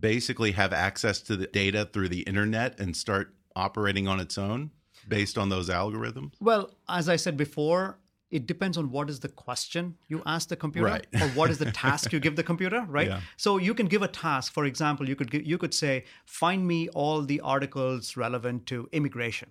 basically 0.00 0.52
have 0.52 0.72
access 0.72 1.20
to 1.22 1.36
the 1.36 1.46
data 1.46 1.88
through 1.92 2.08
the 2.08 2.22
internet 2.22 2.78
and 2.80 2.96
start 2.96 3.34
operating 3.54 4.08
on 4.08 4.20
its 4.20 4.36
own 4.38 4.70
based 5.08 5.38
on 5.38 5.48
those 5.48 5.68
algorithms? 5.68 6.32
Well, 6.40 6.70
as 6.88 7.08
I 7.08 7.16
said 7.16 7.36
before, 7.36 7.98
it 8.30 8.46
depends 8.46 8.76
on 8.76 8.90
what 8.90 9.08
is 9.08 9.20
the 9.20 9.28
question 9.28 9.96
you 10.08 10.22
ask 10.26 10.48
the 10.48 10.56
computer 10.56 10.88
right. 10.88 11.06
or 11.20 11.28
what 11.28 11.50
is 11.50 11.58
the 11.58 11.70
task 11.84 12.12
you 12.12 12.20
give 12.20 12.36
the 12.36 12.42
computer 12.42 12.84
right 12.88 13.08
yeah. 13.08 13.20
so 13.36 13.56
you 13.56 13.74
can 13.74 13.86
give 13.86 14.02
a 14.02 14.08
task 14.08 14.52
for 14.52 14.64
example 14.64 15.08
you 15.08 15.16
could 15.16 15.30
give, 15.30 15.46
you 15.46 15.58
could 15.58 15.72
say 15.72 16.04
find 16.24 16.66
me 16.66 16.88
all 16.88 17.22
the 17.22 17.40
articles 17.40 18.16
relevant 18.16 18.66
to 18.66 18.88
immigration 18.92 19.50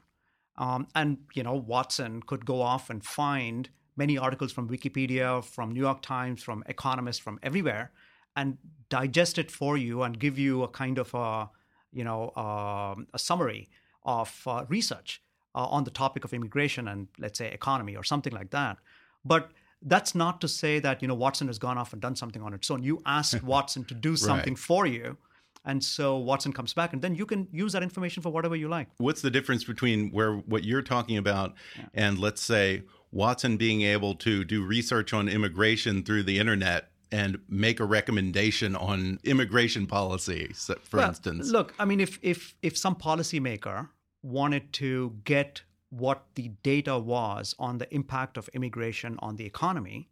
um, 0.58 0.88
and 0.96 1.18
you 1.34 1.44
know 1.44 1.54
watson 1.54 2.22
could 2.22 2.46
go 2.46 2.62
off 2.62 2.90
and 2.90 3.06
find 3.06 3.70
many 3.96 4.18
articles 4.18 4.52
from 4.52 4.68
wikipedia 4.70 5.44
from 5.44 5.72
new 5.72 5.82
york 5.82 6.02
times 6.02 6.44
from 6.44 6.64
economists 6.68 7.20
from 7.20 7.40
everywhere 7.42 7.92
and 8.36 8.58
digest 8.90 9.38
it 9.38 9.52
for 9.52 9.78
you 9.78 10.04
and 10.04 10.20
give 10.20 10.38
you 10.38 10.64
a 10.64 10.68
kind 10.68 10.98
of 10.98 11.14
a 11.14 11.50
you 11.92 12.04
know 12.04 12.30
uh, 12.36 12.96
a 13.14 13.20
summary 13.20 13.70
of 14.04 14.42
uh, 14.46 14.66
research 14.68 15.22
uh, 15.56 15.66
on 15.66 15.84
the 15.84 15.92
topic 15.92 16.24
of 16.24 16.34
immigration 16.34 16.88
and 16.88 17.08
let's 17.18 17.38
say 17.38 17.50
economy 17.52 17.96
or 17.96 18.04
something 18.04 18.34
like 18.34 18.52
that 18.52 18.78
but 19.24 19.52
that's 19.82 20.16
not 20.16 20.42
to 20.42 20.48
say 20.48 20.80
that 20.80 21.02
you 21.02 21.08
know 21.08 21.16
watson 21.16 21.48
has 21.48 21.58
gone 21.58 21.78
off 21.78 21.94
and 21.94 22.02
done 22.02 22.16
something 22.16 22.42
on 22.42 22.54
its 22.54 22.70
own 22.70 22.84
you 22.84 23.02
asked 23.06 23.42
watson 23.54 23.84
to 23.86 23.94
do 23.94 24.16
something 24.16 24.54
right. 24.54 24.60
for 24.60 24.86
you 24.86 25.18
and 25.64 25.84
so 25.84 26.18
watson 26.18 26.54
comes 26.54 26.74
back 26.74 26.94
and 26.94 27.02
then 27.02 27.16
you 27.16 27.26
can 27.26 27.48
use 27.52 27.74
that 27.74 27.82
information 27.82 28.22
for 28.22 28.30
whatever 28.30 28.56
you 28.56 28.68
like 28.68 28.88
what's 28.98 29.22
the 29.22 29.32
difference 29.32 29.64
between 29.64 30.12
where 30.12 30.36
what 30.36 30.64
you're 30.64 30.82
talking 30.82 31.18
about 31.18 31.54
yeah. 31.78 31.86
and 31.94 32.20
let's 32.20 32.42
say 32.42 32.84
watson 33.12 33.58
being 33.58 33.82
able 33.82 34.14
to 34.14 34.44
do 34.44 34.64
research 34.64 35.14
on 35.14 35.28
immigration 35.28 36.04
through 36.04 36.24
the 36.24 36.38
internet 36.38 36.92
and 37.12 37.40
make 37.48 37.80
a 37.80 37.86
recommendation 37.86 38.76
on 38.76 39.20
immigration 39.24 39.88
policy, 39.88 40.52
for 40.54 40.98
well, 40.98 41.10
instance. 41.10 41.50
Look, 41.50 41.74
I 41.80 41.86
mean, 41.86 42.00
if 42.00 42.20
if 42.22 42.56
if 42.62 42.78
some 42.78 42.96
policymaker 42.96 43.90
wanted 44.22 44.74
to 44.74 45.16
get 45.24 45.64
what 45.90 46.26
the 46.36 46.50
data 46.64 46.98
was 46.98 47.56
on 47.60 47.78
the 47.78 47.94
impact 47.94 48.38
of 48.38 48.50
immigration 48.50 49.18
on 49.20 49.36
the 49.36 49.46
economy, 49.46 50.10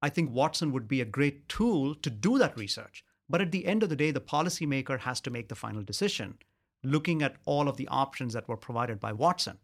I 0.00 0.08
think 0.08 0.32
Watson 0.32 0.72
would 0.72 0.88
be 0.88 1.00
a 1.00 1.04
great 1.04 1.48
tool 1.48 1.94
to 1.94 2.10
do 2.10 2.38
that 2.38 2.56
research. 2.56 3.04
But 3.28 3.40
at 3.40 3.52
the 3.52 3.66
end 3.66 3.82
of 3.82 3.88
the 3.88 3.96
day, 3.96 4.10
the 4.10 4.20
policymaker 4.20 5.00
has 5.00 5.20
to 5.22 5.30
make 5.30 5.48
the 5.48 5.54
final 5.54 5.82
decision, 5.82 6.38
looking 6.82 7.22
at 7.22 7.36
all 7.44 7.68
of 7.68 7.76
the 7.76 7.88
options 7.88 8.34
that 8.34 8.48
were 8.48 8.56
provided 8.56 8.98
by 8.98 9.12
Watson, 9.12 9.58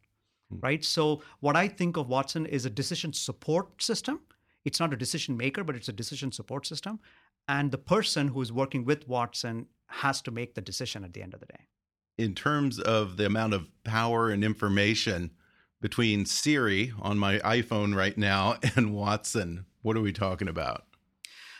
hmm. 0.49 0.61
right? 0.61 0.85
So, 0.85 1.23
what 1.41 1.57
I 1.57 1.67
think 1.69 1.97
of 1.97 2.09
Watson 2.09 2.47
is 2.47 2.65
a 2.65 2.71
decision 2.71 3.13
support 3.13 3.83
system. 3.83 4.21
It's 4.69 4.81
not 4.81 4.93
a 4.93 4.99
decision 4.99 5.39
maker, 5.39 5.65
but 5.65 5.77
it's 5.77 5.89
a 5.89 5.95
decision 5.95 6.31
support 6.31 6.67
system. 6.67 7.01
And 7.49 7.71
the 7.71 7.79
person 7.79 8.29
who 8.29 8.43
is 8.43 8.53
working 8.53 8.85
with 8.85 9.09
Watson 9.09 9.67
has 9.87 10.21
to 10.23 10.31
make 10.31 10.55
the 10.55 10.61
decision 10.61 11.05
at 11.05 11.15
the 11.15 11.23
end 11.23 11.33
of 11.33 11.41
the 11.41 11.47
day. 11.47 11.69
In 12.19 12.35
terms 12.35 12.79
of 12.79 13.17
the 13.17 13.25
amount 13.25 13.55
of 13.55 13.71
power 13.85 14.29
and 14.29 14.45
information 14.45 15.31
between 15.81 16.27
Siri 16.27 16.93
on 17.01 17.17
my 17.17 17.39
iPhone 17.39 17.97
right 17.97 18.19
now 18.19 18.59
and 18.77 18.93
Watson, 18.95 19.65
what 19.81 19.97
are 19.97 20.03
we 20.03 20.13
talking 20.13 20.49
about? 20.49 20.85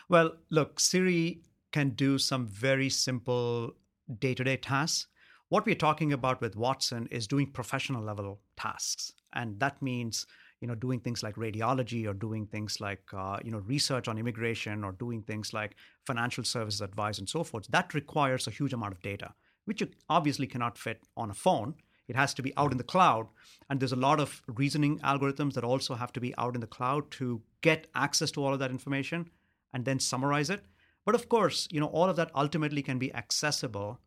Well, 0.07 0.33
look, 0.51 0.79
Siri 0.79 1.41
can 1.71 1.89
do 1.89 2.19
some 2.19 2.45
very 2.45 2.91
simple 2.91 3.73
day 4.19 4.35
to 4.35 4.43
day 4.43 4.57
tasks. 4.57 5.07
What 5.47 5.65
we're 5.65 5.73
talking 5.73 6.13
about 6.13 6.41
with 6.41 6.55
Watson 6.55 7.07
is 7.09 7.25
doing 7.25 7.47
professional 7.47 8.03
level 8.03 8.39
tasks. 8.55 9.13
And 9.33 9.59
that 9.61 9.81
means 9.81 10.27
you 10.61 10.67
know 10.67 10.75
doing 10.75 10.99
things 10.99 11.23
like 11.23 11.35
radiology 11.35 12.07
or 12.07 12.13
doing 12.13 12.45
things 12.45 12.79
like 12.79 13.03
uh, 13.13 13.37
you 13.43 13.51
know 13.51 13.59
research 13.59 14.07
on 14.07 14.17
immigration 14.17 14.83
or 14.83 14.91
doing 14.93 15.21
things 15.21 15.53
like 15.53 15.75
financial 16.05 16.43
services 16.43 16.81
advice 16.81 17.19
and 17.19 17.29
so 17.29 17.43
forth 17.43 17.67
that 17.69 17.93
requires 17.93 18.47
a 18.47 18.51
huge 18.51 18.73
amount 18.73 18.93
of 18.93 19.01
data 19.01 19.33
which 19.65 19.81
you 19.81 19.87
obviously 20.09 20.47
cannot 20.47 20.77
fit 20.77 21.01
on 21.15 21.29
a 21.29 21.33
phone 21.33 21.75
it 22.09 22.15
has 22.15 22.33
to 22.33 22.41
be 22.41 22.51
out 22.57 22.71
in 22.71 22.79
the 22.79 22.83
cloud. 22.83 23.27
And 23.69 23.79
there's 23.79 23.93
a 23.93 24.07
lot 24.07 24.19
of 24.19 24.41
reasoning 24.47 24.97
algorithms 24.99 25.53
that 25.53 25.63
also 25.63 25.93
have 25.93 26.11
to 26.13 26.19
be 26.19 26.33
out 26.39 26.55
in 26.55 26.61
the 26.61 26.67
cloud 26.67 27.11
to 27.11 27.41
get 27.61 27.87
access 27.93 28.31
to 28.31 28.43
all 28.43 28.51
of 28.51 28.59
that 28.59 28.71
information 28.71 29.29
and 29.73 29.85
then 29.85 29.99
summarize 29.99 30.49
it. 30.49 30.63
But 31.05 31.13
of 31.13 31.29
course, 31.29 31.67
you 31.71 31.79
know, 31.79 31.85
all 31.85 32.09
of 32.09 32.15
that 32.15 32.31
ultimately 32.33 32.81
can 32.81 32.97
be 32.97 33.13
accessible 33.13 33.99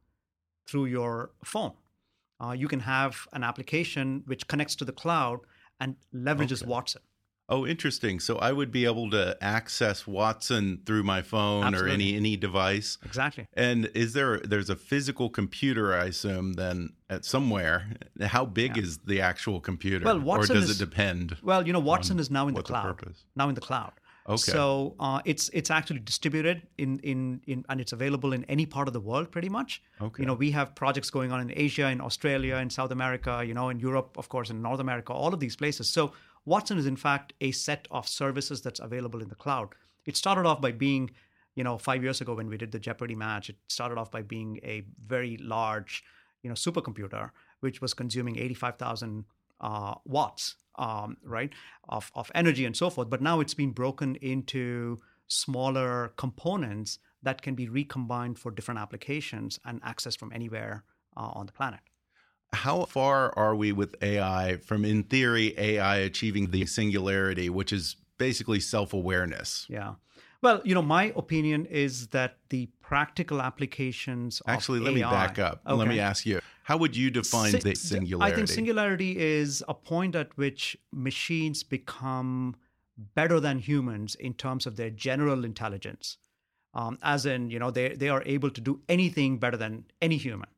through 0.66 0.86
your 0.86 1.30
phone. 1.44 1.74
Uh, 2.42 2.52
you 2.52 2.66
can 2.66 2.80
have 2.80 3.28
an 3.32 3.44
application 3.44 4.24
which 4.26 4.48
connects 4.48 4.74
to 4.76 4.84
the 4.84 4.92
cloud 4.92 5.38
and 5.82 5.96
leverages 6.14 6.62
okay. 6.62 6.70
Watson. 6.70 7.02
Oh, 7.48 7.66
interesting. 7.66 8.20
So 8.20 8.38
I 8.38 8.52
would 8.52 8.70
be 8.70 8.86
able 8.86 9.10
to 9.10 9.36
access 9.42 10.06
Watson 10.06 10.80
through 10.86 11.02
my 11.02 11.20
phone 11.20 11.64
Absolutely. 11.64 11.90
or 11.90 11.92
any 11.92 12.16
any 12.16 12.36
device. 12.36 12.98
Exactly. 13.04 13.46
And 13.52 13.90
is 13.94 14.12
there 14.14 14.38
there's 14.38 14.70
a 14.70 14.76
physical 14.76 15.28
computer 15.28 15.92
I 15.92 16.06
assume 16.06 16.54
then 16.54 16.94
at 17.10 17.24
somewhere. 17.24 17.88
How 18.22 18.46
big 18.46 18.76
yeah. 18.76 18.84
is 18.84 18.98
the 18.98 19.20
actual 19.20 19.60
computer? 19.60 20.04
Well, 20.04 20.20
Watson 20.20 20.56
or 20.56 20.60
does 20.60 20.70
is, 20.70 20.80
it 20.80 20.84
depend? 20.84 21.36
Well, 21.42 21.66
you 21.66 21.72
know, 21.72 21.80
Watson 21.80 22.18
is 22.18 22.30
now 22.30 22.48
in 22.48 22.54
the 22.54 22.62
cloud. 22.62 23.00
The 23.00 23.12
now 23.36 23.48
in 23.48 23.54
the 23.54 23.60
cloud. 23.60 23.92
Okay. 24.28 24.52
So 24.52 24.94
uh, 25.00 25.20
it's 25.24 25.48
it's 25.52 25.70
actually 25.70 25.98
distributed 26.00 26.62
in, 26.78 27.00
in 27.00 27.40
in 27.46 27.64
and 27.68 27.80
it's 27.80 27.92
available 27.92 28.32
in 28.32 28.44
any 28.44 28.66
part 28.66 28.86
of 28.86 28.94
the 28.94 29.00
world 29.00 29.32
pretty 29.32 29.48
much. 29.48 29.82
Okay. 30.00 30.22
You 30.22 30.26
know, 30.26 30.34
we 30.34 30.52
have 30.52 30.74
projects 30.74 31.10
going 31.10 31.32
on 31.32 31.40
in 31.40 31.52
Asia, 31.56 31.88
in 31.88 32.00
Australia, 32.00 32.56
in 32.56 32.70
South 32.70 32.92
America, 32.92 33.42
you 33.44 33.54
know, 33.54 33.68
in 33.68 33.80
Europe, 33.80 34.16
of 34.16 34.28
course, 34.28 34.50
in 34.50 34.62
North 34.62 34.80
America, 34.80 35.12
all 35.12 35.34
of 35.34 35.40
these 35.40 35.56
places. 35.56 35.88
So 35.88 36.12
Watson 36.44 36.78
is 36.78 36.86
in 36.86 36.96
fact 36.96 37.32
a 37.40 37.50
set 37.50 37.88
of 37.90 38.08
services 38.08 38.62
that's 38.62 38.80
available 38.80 39.22
in 39.22 39.28
the 39.28 39.34
cloud. 39.34 39.70
It 40.06 40.16
started 40.16 40.46
off 40.46 40.60
by 40.60 40.72
being, 40.72 41.10
you 41.54 41.64
know, 41.64 41.78
five 41.78 42.02
years 42.02 42.20
ago 42.20 42.34
when 42.34 42.48
we 42.48 42.56
did 42.56 42.72
the 42.72 42.78
Jeopardy 42.78 43.14
match, 43.14 43.50
it 43.50 43.56
started 43.68 43.98
off 43.98 44.10
by 44.10 44.22
being 44.22 44.58
a 44.62 44.84
very 45.04 45.36
large, 45.38 46.04
you 46.42 46.48
know, 46.48 46.54
supercomputer, 46.54 47.30
which 47.60 47.80
was 47.80 47.94
consuming 47.94 48.38
85,000 48.38 49.24
uh, 49.62 49.94
watts, 50.04 50.56
um, 50.78 51.16
right, 51.24 51.52
of, 51.88 52.10
of 52.14 52.30
energy 52.34 52.64
and 52.64 52.76
so 52.76 52.90
forth. 52.90 53.08
But 53.08 53.22
now 53.22 53.40
it's 53.40 53.54
been 53.54 53.70
broken 53.70 54.16
into 54.16 54.98
smaller 55.28 56.12
components 56.16 56.98
that 57.22 57.42
can 57.42 57.54
be 57.54 57.68
recombined 57.68 58.38
for 58.38 58.50
different 58.50 58.80
applications 58.80 59.58
and 59.64 59.80
accessed 59.82 60.18
from 60.18 60.32
anywhere 60.32 60.84
uh, 61.16 61.30
on 61.34 61.46
the 61.46 61.52
planet. 61.52 61.80
How 62.52 62.84
far 62.84 63.32
are 63.38 63.54
we 63.54 63.72
with 63.72 63.94
AI 64.02 64.58
from, 64.58 64.84
in 64.84 65.04
theory, 65.04 65.54
AI 65.56 65.96
achieving 65.96 66.50
the 66.50 66.66
singularity, 66.66 67.48
which 67.48 67.72
is 67.72 67.96
basically 68.18 68.60
self 68.60 68.92
awareness? 68.92 69.66
Yeah. 69.70 69.94
Well, 70.42 70.60
you 70.64 70.74
know, 70.74 70.82
my 70.82 71.12
opinion 71.16 71.66
is 71.66 72.08
that 72.08 72.38
the 72.48 72.66
practical 72.80 73.40
applications. 73.40 74.42
Actually, 74.46 74.80
let 74.80 74.90
AI, 74.90 74.94
me 74.94 75.02
back 75.02 75.38
up. 75.38 75.60
Okay. 75.66 75.74
Let 75.76 75.88
me 75.88 76.00
ask 76.00 76.26
you: 76.26 76.40
How 76.64 76.76
would 76.76 76.96
you 76.96 77.10
define 77.10 77.52
the 77.52 77.74
singularity? 77.76 78.32
I 78.32 78.36
think 78.36 78.48
singularity 78.48 79.16
is 79.18 79.62
a 79.68 79.74
point 79.74 80.16
at 80.16 80.36
which 80.36 80.76
machines 80.92 81.62
become 81.62 82.56
better 83.14 83.38
than 83.40 83.58
humans 83.58 84.16
in 84.16 84.34
terms 84.34 84.66
of 84.66 84.76
their 84.76 84.90
general 84.90 85.44
intelligence. 85.44 86.18
Um, 86.74 86.98
as 87.02 87.24
in, 87.24 87.50
you 87.50 87.60
know, 87.60 87.70
they 87.70 87.90
they 87.90 88.08
are 88.08 88.22
able 88.26 88.50
to 88.50 88.60
do 88.60 88.80
anything 88.88 89.38
better 89.38 89.56
than 89.56 89.84
any 90.00 90.16
human. 90.16 90.48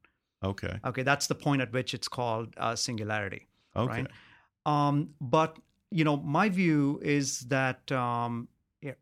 Okay. 0.43 0.79
Okay, 0.85 1.03
that's 1.03 1.27
the 1.27 1.35
point 1.35 1.61
at 1.61 1.73
which 1.73 1.93
it's 1.93 2.09
called 2.09 2.55
uh, 2.57 2.75
singularity. 2.75 3.49
Okay. 3.77 3.93
Right? 3.93 4.07
Um, 4.65 5.11
but 5.21 5.59
you 5.91 6.05
know, 6.05 6.17
my 6.17 6.49
view 6.49 7.01
is 7.03 7.41
that 7.41 7.91
um, 7.93 8.49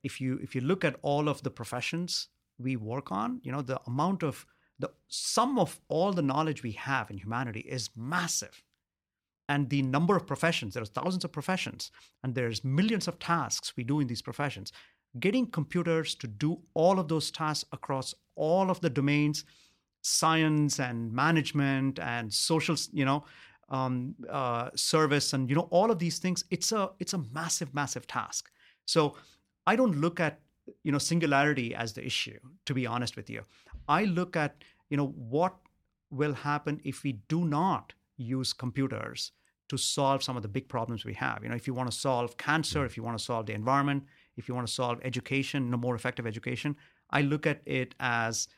if 0.02 0.20
you 0.20 0.38
if 0.42 0.54
you 0.54 0.60
look 0.60 0.84
at 0.84 0.96
all 1.02 1.28
of 1.28 1.42
the 1.42 1.50
professions 1.50 2.28
we 2.58 2.76
work 2.76 3.10
on, 3.10 3.40
you 3.42 3.50
know, 3.50 3.62
the 3.62 3.80
amount 3.86 4.22
of 4.22 4.46
the 4.78 4.90
sum 5.08 5.58
of 5.58 5.80
all 5.88 6.12
the 6.12 6.22
knowledge 6.22 6.62
we 6.62 6.72
have 6.72 7.10
in 7.10 7.18
humanity 7.18 7.60
is 7.60 7.90
massive. 7.96 8.62
And 9.48 9.68
the 9.68 9.82
number 9.82 10.16
of 10.16 10.26
professions, 10.26 10.74
there's 10.74 10.88
thousands 10.88 11.24
of 11.24 11.32
professions, 11.32 11.90
and 12.22 12.34
there's 12.34 12.64
millions 12.64 13.08
of 13.08 13.18
tasks 13.18 13.74
we 13.76 13.84
do 13.84 14.00
in 14.00 14.06
these 14.06 14.22
professions. 14.22 14.72
Getting 15.18 15.46
computers 15.46 16.14
to 16.16 16.26
do 16.26 16.60
all 16.74 16.98
of 16.98 17.08
those 17.08 17.30
tasks 17.30 17.68
across 17.72 18.14
all 18.34 18.70
of 18.70 18.80
the 18.80 18.90
domains 18.90 19.44
science 20.04 20.80
and 20.80 21.12
management 21.12 22.00
and 22.00 22.32
social, 22.32 22.76
you 22.92 23.04
know, 23.04 23.24
um, 23.68 24.14
uh, 24.28 24.68
service 24.74 25.32
and 25.32 25.48
you 25.48 25.56
know 25.56 25.68
all 25.70 25.90
of 25.90 25.98
these 25.98 26.18
things. 26.18 26.44
It's 26.50 26.72
a 26.72 26.90
it's 26.98 27.14
a 27.14 27.18
massive, 27.32 27.74
massive 27.74 28.06
task. 28.06 28.50
So 28.84 29.16
I 29.66 29.76
don't 29.76 30.00
look 30.00 30.20
at 30.20 30.40
you 30.84 30.92
know 30.92 30.98
singularity 30.98 31.74
as 31.74 31.92
the 31.92 32.04
issue. 32.04 32.38
To 32.66 32.74
be 32.74 32.86
honest 32.86 33.16
with 33.16 33.30
you, 33.30 33.42
I 33.88 34.04
look 34.04 34.36
at 34.36 34.64
you 34.90 34.96
know 34.96 35.08
what 35.08 35.56
will 36.10 36.34
happen 36.34 36.80
if 36.84 37.02
we 37.02 37.12
do 37.28 37.44
not 37.44 37.92
use 38.16 38.52
computers 38.52 39.32
to 39.68 39.78
solve 39.78 40.22
some 40.22 40.36
of 40.36 40.42
the 40.42 40.48
big 40.48 40.68
problems 40.68 41.04
we 41.04 41.14
have. 41.14 41.42
You 41.42 41.48
know, 41.48 41.56
if 41.56 41.66
you 41.66 41.72
want 41.72 41.90
to 41.90 41.96
solve 41.96 42.36
cancer, 42.36 42.84
if 42.84 42.96
you 42.96 43.02
want 43.02 43.16
to 43.16 43.24
solve 43.24 43.46
the 43.46 43.54
environment, 43.54 44.04
if 44.36 44.48
you 44.48 44.54
want 44.54 44.66
to 44.66 44.72
solve 44.72 45.00
education, 45.02 45.70
no 45.70 45.78
more 45.78 45.94
effective 45.94 46.26
education, 46.26 46.76
I 47.10 47.22
look 47.22 47.46
at 47.46 47.62
it 47.64 47.94
as 47.98 48.48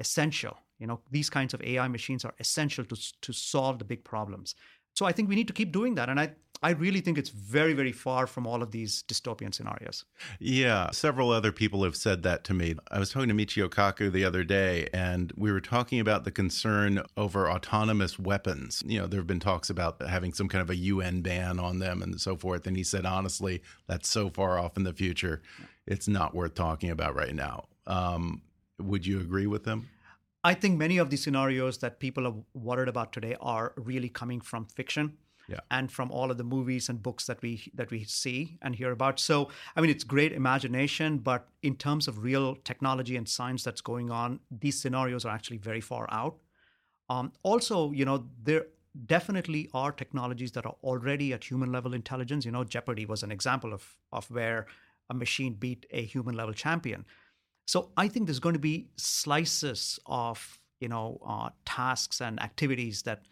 essential 0.00 0.56
you 0.80 0.86
know, 0.86 1.00
these 1.10 1.30
kinds 1.30 1.54
of 1.54 1.62
AI 1.62 1.86
machines 1.86 2.24
are 2.24 2.34
essential 2.40 2.84
to, 2.86 2.96
to 3.20 3.32
solve 3.32 3.78
the 3.78 3.84
big 3.84 4.02
problems. 4.02 4.54
So 4.94 5.04
I 5.04 5.12
think 5.12 5.28
we 5.28 5.36
need 5.36 5.46
to 5.46 5.52
keep 5.52 5.72
doing 5.72 5.94
that. 5.94 6.08
And 6.08 6.18
I, 6.18 6.32
I 6.62 6.70
really 6.70 7.00
think 7.00 7.16
it's 7.16 7.30
very, 7.30 7.72
very 7.72 7.92
far 7.92 8.26
from 8.26 8.46
all 8.46 8.62
of 8.62 8.70
these 8.70 9.02
dystopian 9.04 9.54
scenarios. 9.54 10.04
Yeah, 10.38 10.90
several 10.90 11.30
other 11.30 11.52
people 11.52 11.84
have 11.84 11.96
said 11.96 12.22
that 12.24 12.44
to 12.44 12.54
me. 12.54 12.74
I 12.90 12.98
was 12.98 13.10
talking 13.10 13.28
to 13.28 13.34
Michio 13.34 13.68
Kaku 13.68 14.12
the 14.12 14.26
other 14.26 14.44
day, 14.44 14.86
and 14.92 15.32
we 15.36 15.50
were 15.50 15.62
talking 15.62 16.00
about 16.00 16.24
the 16.24 16.30
concern 16.30 17.02
over 17.16 17.50
autonomous 17.50 18.18
weapons. 18.18 18.82
You 18.86 19.00
know, 19.00 19.06
there 19.06 19.20
have 19.20 19.26
been 19.26 19.40
talks 19.40 19.70
about 19.70 20.02
having 20.06 20.34
some 20.34 20.48
kind 20.48 20.60
of 20.60 20.68
a 20.68 20.76
UN 20.76 21.22
ban 21.22 21.58
on 21.58 21.78
them 21.78 22.02
and 22.02 22.20
so 22.20 22.36
forth. 22.36 22.66
And 22.66 22.76
he 22.76 22.84
said, 22.84 23.06
honestly, 23.06 23.62
that's 23.86 24.08
so 24.08 24.28
far 24.28 24.58
off 24.58 24.76
in 24.76 24.84
the 24.84 24.92
future, 24.92 25.40
it's 25.86 26.08
not 26.08 26.34
worth 26.34 26.54
talking 26.54 26.90
about 26.90 27.14
right 27.14 27.34
now. 27.34 27.64
Um, 27.86 28.42
would 28.78 29.06
you 29.06 29.18
agree 29.20 29.46
with 29.46 29.64
them? 29.64 29.88
I 30.44 30.54
think 30.54 30.78
many 30.78 30.98
of 30.98 31.10
the 31.10 31.16
scenarios 31.16 31.78
that 31.78 32.00
people 32.00 32.26
are 32.26 32.34
worried 32.54 32.88
about 32.88 33.12
today 33.12 33.36
are 33.40 33.72
really 33.76 34.08
coming 34.08 34.40
from 34.40 34.66
fiction. 34.66 35.16
Yeah. 35.50 35.58
and 35.70 35.90
from 35.90 36.12
all 36.12 36.30
of 36.30 36.38
the 36.38 36.44
movies 36.44 36.88
and 36.88 37.02
books 37.02 37.26
that 37.26 37.42
we 37.42 37.70
that 37.74 37.90
we 37.90 38.04
see 38.04 38.58
and 38.62 38.74
hear 38.74 38.92
about. 38.92 39.18
So, 39.18 39.50
I 39.74 39.80
mean, 39.80 39.90
it's 39.90 40.04
great 40.04 40.32
imagination, 40.32 41.18
but 41.18 41.48
in 41.62 41.74
terms 41.76 42.06
of 42.06 42.22
real 42.22 42.54
technology 42.64 43.16
and 43.16 43.28
science 43.28 43.64
that's 43.64 43.80
going 43.80 44.10
on, 44.10 44.40
these 44.50 44.80
scenarios 44.80 45.24
are 45.24 45.34
actually 45.34 45.58
very 45.58 45.80
far 45.80 46.06
out. 46.12 46.36
Um, 47.08 47.32
also, 47.42 47.90
you 47.90 48.04
know, 48.04 48.26
there 48.42 48.66
definitely 49.06 49.68
are 49.74 49.92
technologies 49.92 50.52
that 50.52 50.66
are 50.66 50.76
already 50.84 51.32
at 51.32 51.44
human 51.44 51.72
level 51.72 51.94
intelligence. 51.94 52.44
You 52.44 52.52
know, 52.52 52.64
Jeopardy 52.64 53.06
was 53.06 53.22
an 53.22 53.32
example 53.32 53.72
of 53.72 53.96
of 54.12 54.30
where 54.30 54.66
a 55.10 55.14
machine 55.14 55.54
beat 55.54 55.86
a 55.90 56.02
human 56.02 56.36
level 56.36 56.54
champion. 56.54 57.04
So 57.66 57.90
I 57.96 58.08
think 58.08 58.26
there's 58.26 58.40
going 58.40 58.54
to 58.54 58.60
be 58.60 58.88
slices 58.96 59.98
of 60.06 60.58
you 60.80 60.88
know 60.88 61.18
uh, 61.26 61.50
tasks 61.64 62.20
and 62.20 62.40
activities 62.40 63.02
that 63.02 63.22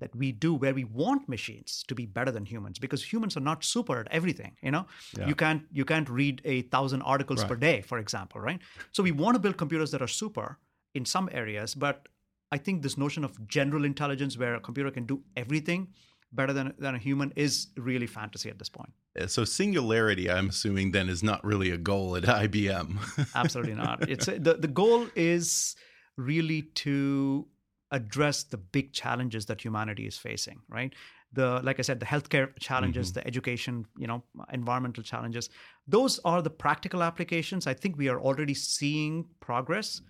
that 0.00 0.14
we 0.14 0.32
do 0.32 0.54
where 0.54 0.74
we 0.74 0.84
want 0.84 1.28
machines 1.28 1.84
to 1.88 1.94
be 1.94 2.06
better 2.06 2.30
than 2.30 2.44
humans 2.44 2.78
because 2.78 3.02
humans 3.12 3.36
are 3.36 3.40
not 3.40 3.64
super 3.64 4.00
at 4.00 4.08
everything 4.10 4.56
you 4.62 4.70
know? 4.70 4.86
Yeah. 5.18 5.28
you 5.28 5.34
can't 5.34 5.62
you 5.72 5.84
can't 5.84 6.08
read 6.08 6.40
a 6.44 6.62
thousand 6.62 7.02
articles 7.02 7.44
per 7.44 7.56
day 7.56 7.80
for 7.82 7.98
example 7.98 8.40
right? 8.40 8.60
So 8.92 9.02
we 9.02 9.12
want 9.12 9.34
to 9.36 9.38
build 9.38 9.56
computers 9.56 9.90
that 9.92 10.02
are 10.02 10.08
super 10.08 10.58
in 10.94 11.04
some 11.04 11.28
areas 11.32 11.74
but 11.74 12.08
i 12.52 12.58
think 12.58 12.82
this 12.82 12.96
notion 12.96 13.24
of 13.24 13.32
general 13.48 13.84
intelligence 13.84 14.38
where 14.38 14.54
a 14.54 14.60
computer 14.60 14.90
can 14.90 15.06
do 15.06 15.22
everything 15.36 15.88
better 16.34 16.52
than, 16.52 16.74
than 16.78 16.94
a 16.94 16.98
human 16.98 17.32
is 17.36 17.68
really 17.76 18.06
fantasy 18.06 18.50
at 18.50 18.58
this 18.58 18.68
point. 18.68 18.92
Uh, 19.18 19.26
So 19.26 19.44
singularity, 19.44 20.30
I'm 20.30 20.48
assuming, 20.48 20.90
then 20.90 21.08
is 21.08 21.22
not 21.22 21.44
really 21.44 21.70
a 21.70 21.76
goal 21.76 22.16
at 22.16 22.24
IBM. 22.24 22.98
absolutely 23.34 23.74
not. 23.74 24.08
It's 24.08 24.26
the, 24.26 24.56
the 24.58 24.68
goal 24.68 25.06
is 25.14 25.76
really 26.16 26.62
to 26.84 27.46
address 27.94 28.44
the 28.44 28.56
big 28.56 28.92
challenges 28.92 29.46
that 29.46 29.64
humanity 29.64 30.06
is 30.06 30.16
facing 30.16 30.58
right? 30.68 30.94
The 31.32 31.60
like 31.64 31.80
i 31.80 31.82
said 31.82 31.98
the 31.98 32.06
healthcare 32.06 32.48
challenges 32.60 33.08
mm-hmm. 33.08 33.20
the 33.20 33.26
education 33.26 33.86
you 33.96 34.06
know 34.06 34.22
environmental 34.52 35.02
challenges. 35.02 35.50
Those 35.96 36.20
are 36.24 36.42
the 36.42 36.50
practical 36.50 37.02
applications. 37.02 37.66
I 37.66 37.74
think 37.74 37.96
we 37.96 38.08
are 38.08 38.20
already 38.20 38.54
seeing 38.54 39.26
progress 39.40 40.00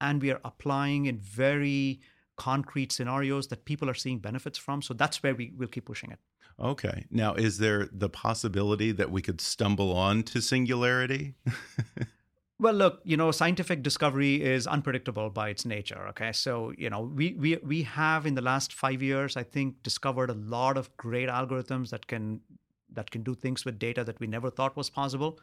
and 0.00 0.20
we 0.20 0.30
are 0.32 0.40
applying 0.44 1.06
in 1.06 1.18
very 1.18 2.00
concrete 2.36 2.90
scenarios 2.92 3.46
that 3.48 3.64
people 3.64 3.88
are 3.88 3.94
seeing 3.94 4.18
benefits 4.18 4.58
from. 4.58 4.82
So 4.82 4.94
that's 4.94 5.22
where 5.22 5.34
we 5.34 5.52
will 5.56 5.68
keep 5.68 5.86
pushing 5.86 6.10
it. 6.10 6.18
Okay. 6.60 7.06
Now, 7.10 7.34
is 7.34 7.58
there 7.58 7.88
the 7.92 8.08
possibility 8.08 8.92
that 8.92 9.10
we 9.10 9.22
could 9.22 9.40
stumble 9.40 9.92
on 9.96 10.22
to 10.24 10.40
singularity? 10.40 11.34
Well, 12.62 12.74
look, 12.74 13.00
you 13.02 13.16
know, 13.16 13.32
scientific 13.32 13.82
discovery 13.82 14.40
is 14.40 14.68
unpredictable 14.68 15.30
by 15.30 15.48
its 15.48 15.64
nature. 15.66 16.06
Okay, 16.10 16.30
so 16.30 16.72
you 16.78 16.90
know, 16.90 17.00
we 17.00 17.32
we 17.32 17.56
we 17.56 17.82
have 17.82 18.24
in 18.24 18.36
the 18.36 18.40
last 18.40 18.72
five 18.72 19.02
years, 19.02 19.36
I 19.36 19.42
think, 19.42 19.82
discovered 19.82 20.30
a 20.30 20.34
lot 20.34 20.76
of 20.76 20.96
great 20.96 21.28
algorithms 21.28 21.90
that 21.90 22.06
can 22.06 22.40
that 22.92 23.10
can 23.10 23.24
do 23.24 23.34
things 23.34 23.64
with 23.64 23.80
data 23.80 24.04
that 24.04 24.20
we 24.20 24.28
never 24.28 24.48
thought 24.48 24.76
was 24.76 24.90
possible. 24.90 25.40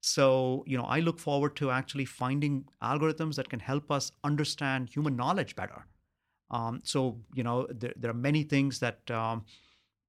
So, 0.00 0.62
you 0.64 0.78
know, 0.78 0.84
I 0.84 1.00
look 1.00 1.18
forward 1.18 1.56
to 1.56 1.72
actually 1.72 2.04
finding 2.04 2.64
algorithms 2.80 3.34
that 3.34 3.48
can 3.48 3.58
help 3.58 3.90
us 3.90 4.12
understand 4.22 4.90
human 4.90 5.16
knowledge 5.16 5.56
better. 5.56 5.86
Um, 6.52 6.82
so, 6.84 7.18
you 7.34 7.42
know, 7.42 7.66
there, 7.70 7.94
there 7.96 8.12
are 8.12 8.22
many 8.28 8.44
things 8.44 8.78
that 8.78 9.10
um, 9.10 9.44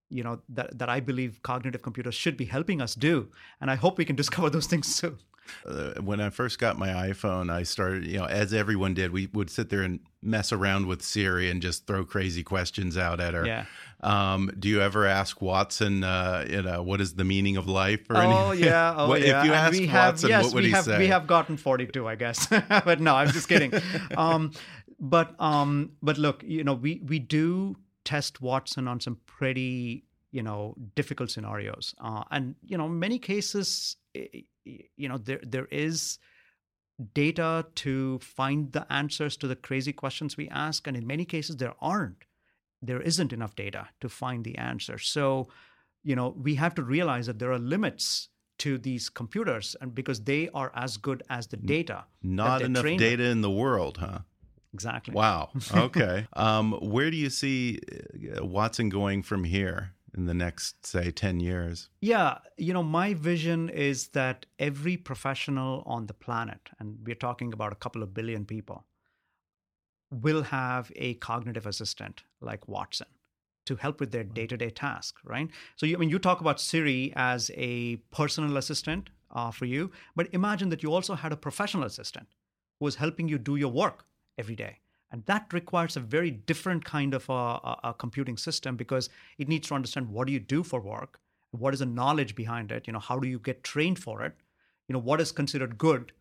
you 0.09 0.23
know 0.23 0.41
that 0.49 0.77
that 0.77 0.89
I 0.89 0.99
believe 0.99 1.41
cognitive 1.41 1.81
computers 1.81 2.15
should 2.15 2.37
be 2.37 2.45
helping 2.45 2.81
us 2.81 2.93
do, 2.95 3.29
and 3.61 3.71
I 3.71 3.75
hope 3.75 3.97
we 3.97 4.05
can 4.05 4.15
discover 4.23 4.51
those 4.51 4.67
things 4.67 4.95
soon. 4.95 5.17
Uh, 5.65 5.93
when 6.01 6.19
I 6.21 6.29
first 6.29 6.59
got 6.59 6.77
my 6.77 6.89
iPhone, 6.89 7.51
I 7.51 7.63
started, 7.63 8.05
you 8.05 8.17
know, 8.19 8.25
as 8.25 8.53
everyone 8.53 8.93
did, 8.93 9.11
we 9.11 9.27
would 9.33 9.49
sit 9.49 9.69
there 9.69 9.81
and 9.81 9.99
mess 10.21 10.51
around 10.51 10.85
with 10.87 11.01
Siri 11.01 11.49
and 11.49 11.61
just 11.61 11.87
throw 11.87 12.05
crazy 12.05 12.43
questions 12.43 12.97
out 12.97 13.19
at 13.19 13.33
her. 13.33 13.45
Yeah. 13.45 13.65
Um, 14.01 14.51
do 14.57 14.67
you 14.69 14.81
ever 14.81 15.05
ask 15.05 15.41
Watson, 15.41 16.03
uh, 16.03 16.45
you 16.49 16.61
know, 16.61 16.81
what 16.83 17.01
is 17.01 17.15
the 17.15 17.23
meaning 17.23 17.57
of 17.57 17.67
life 17.67 18.09
or 18.09 18.17
Oh 18.17 18.49
anything? 18.49 18.65
yeah, 18.67 18.93
oh 18.97 19.09
What- 19.09 19.21
yeah. 19.21 19.39
If 19.41 19.45
you 19.45 19.53
ask 19.53 19.79
have, 19.81 20.13
Watson, 20.13 20.29
yes, 20.29 20.43
what 20.45 20.53
would 20.55 20.63
we 20.63 20.69
he 20.69 20.73
have, 20.75 20.85
say? 20.85 20.97
We 20.97 21.07
have 21.07 21.27
gotten 21.27 21.57
forty-two, 21.57 22.07
I 22.07 22.15
guess. 22.15 22.47
but 22.85 22.99
no, 22.99 23.15
I'm 23.15 23.29
just 23.29 23.47
kidding. 23.47 23.73
um, 24.17 24.51
but 24.99 25.35
um, 25.39 25.91
but 26.01 26.17
look, 26.17 26.43
you 26.43 26.63
know, 26.63 26.73
we 26.73 27.01
we 27.05 27.19
do 27.19 27.75
test 28.05 28.41
Watson 28.41 28.87
on 28.87 28.99
some 28.99 29.17
pretty 29.25 30.03
you 30.31 30.41
know 30.43 30.75
difficult 30.95 31.29
scenarios, 31.29 31.93
uh, 31.99 32.23
and 32.31 32.55
you 32.65 32.77
know, 32.77 32.87
many 32.87 33.19
cases, 33.19 33.97
i- 34.15 34.29
i- 34.33 34.43
you 34.65 35.09
know, 35.09 35.17
there 35.17 35.41
there 35.43 35.67
is 35.71 36.19
data 37.13 37.65
to 37.75 38.19
find 38.19 38.71
the 38.71 38.91
answers 38.91 39.35
to 39.37 39.47
the 39.47 39.55
crazy 39.55 39.93
questions 39.93 40.37
we 40.37 40.49
ask, 40.49 40.87
and 40.87 40.95
in 40.95 41.07
many 41.07 41.25
cases, 41.25 41.57
there 41.57 41.73
aren't. 41.81 42.25
There 42.81 43.01
isn't 43.01 43.33
enough 43.33 43.55
data 43.55 43.89
to 44.01 44.09
find 44.09 44.43
the 44.43 44.57
answer. 44.57 44.97
So, 44.97 45.49
you 46.03 46.15
know, 46.15 46.33
we 46.35 46.55
have 46.55 46.75
to 46.75 46.83
realize 46.83 47.27
that 47.27 47.39
there 47.39 47.51
are 47.51 47.59
limits 47.59 48.29
to 48.59 48.77
these 48.77 49.09
computers, 49.09 49.75
and 49.81 49.95
because 49.95 50.21
they 50.21 50.49
are 50.53 50.71
as 50.75 50.97
good 50.97 51.23
as 51.29 51.47
the 51.47 51.57
data. 51.57 52.05
Not 52.21 52.61
enough 52.61 52.83
data 52.83 53.23
in 53.23 53.41
the 53.41 53.49
world, 53.49 53.97
huh? 53.97 54.19
Exactly. 54.73 55.13
Wow. 55.13 55.49
Okay. 55.73 56.27
um, 56.33 56.73
where 56.73 57.11
do 57.11 57.17
you 57.17 57.29
see 57.29 57.79
uh, 58.37 58.45
Watson 58.45 58.89
going 58.89 59.23
from 59.23 59.43
here 59.43 59.93
in 60.15 60.25
the 60.25 60.33
next, 60.33 60.85
say, 60.85 61.11
10 61.11 61.39
years? 61.39 61.89
Yeah, 62.01 62.39
you 62.57 62.73
know, 62.73 62.83
my 62.83 63.13
vision 63.13 63.69
is 63.69 64.09
that 64.09 64.45
every 64.59 64.97
professional 64.97 65.83
on 65.85 66.07
the 66.07 66.13
planet, 66.13 66.69
and 66.79 66.99
we're 67.05 67.15
talking 67.15 67.53
about 67.53 67.71
a 67.71 67.75
couple 67.75 68.03
of 68.03 68.13
billion 68.13 68.45
people, 68.45 68.85
will 70.11 70.43
have 70.43 70.91
a 70.95 71.13
cognitive 71.15 71.65
assistant 71.65 72.23
like 72.41 72.67
Watson 72.67 73.07
to 73.65 73.75
help 73.75 73.99
with 73.99 74.11
their 74.11 74.23
day-to-day 74.23 74.71
task, 74.71 75.17
right? 75.23 75.49
So, 75.75 75.85
you, 75.85 75.95
I 75.95 75.99
mean, 75.99 76.09
you 76.09 76.19
talk 76.19 76.41
about 76.41 76.59
Siri 76.59 77.13
as 77.15 77.51
a 77.55 77.97
personal 78.11 78.57
assistant 78.57 79.09
uh, 79.29 79.51
for 79.51 79.65
you, 79.65 79.91
but 80.15 80.27
imagine 80.33 80.69
that 80.69 80.83
you 80.83 80.93
also 80.93 81.15
had 81.15 81.31
a 81.31 81.37
professional 81.37 81.85
assistant 81.85 82.27
who 82.79 82.87
is 82.87 82.95
helping 82.95 83.29
you 83.29 83.37
do 83.37 83.55
your 83.55 83.71
work 83.71 84.05
every 84.37 84.55
day. 84.55 84.79
And 85.11 85.25
that 85.25 85.51
requires 85.51 85.97
a 85.97 85.99
very 85.99 86.31
different 86.31 86.85
kind 86.85 87.13
of 87.13 87.29
a, 87.29 87.33
a, 87.33 87.79
a 87.85 87.93
computing 87.93 88.37
system 88.37 88.75
because 88.75 89.09
it 89.37 89.47
needs 89.49 89.67
to 89.67 89.75
understand 89.75 90.09
what 90.09 90.27
do 90.27 90.33
you 90.33 90.39
do 90.39 90.63
for 90.63 90.79
work, 90.79 91.19
what 91.51 91.73
is 91.73 91.79
the 91.81 91.85
knowledge 91.85 92.35
behind 92.35 92.71
it, 92.71 92.87
you 92.87 92.93
know, 92.93 92.99
how 92.99 93.19
do 93.19 93.27
you 93.27 93.39
get 93.39 93.63
trained 93.63 93.99
for 93.99 94.23
it, 94.23 94.35
you 94.87 94.93
know, 94.93 94.99
what 94.99 95.19
is 95.19 95.31
considered 95.31 95.77
good, 95.77 96.13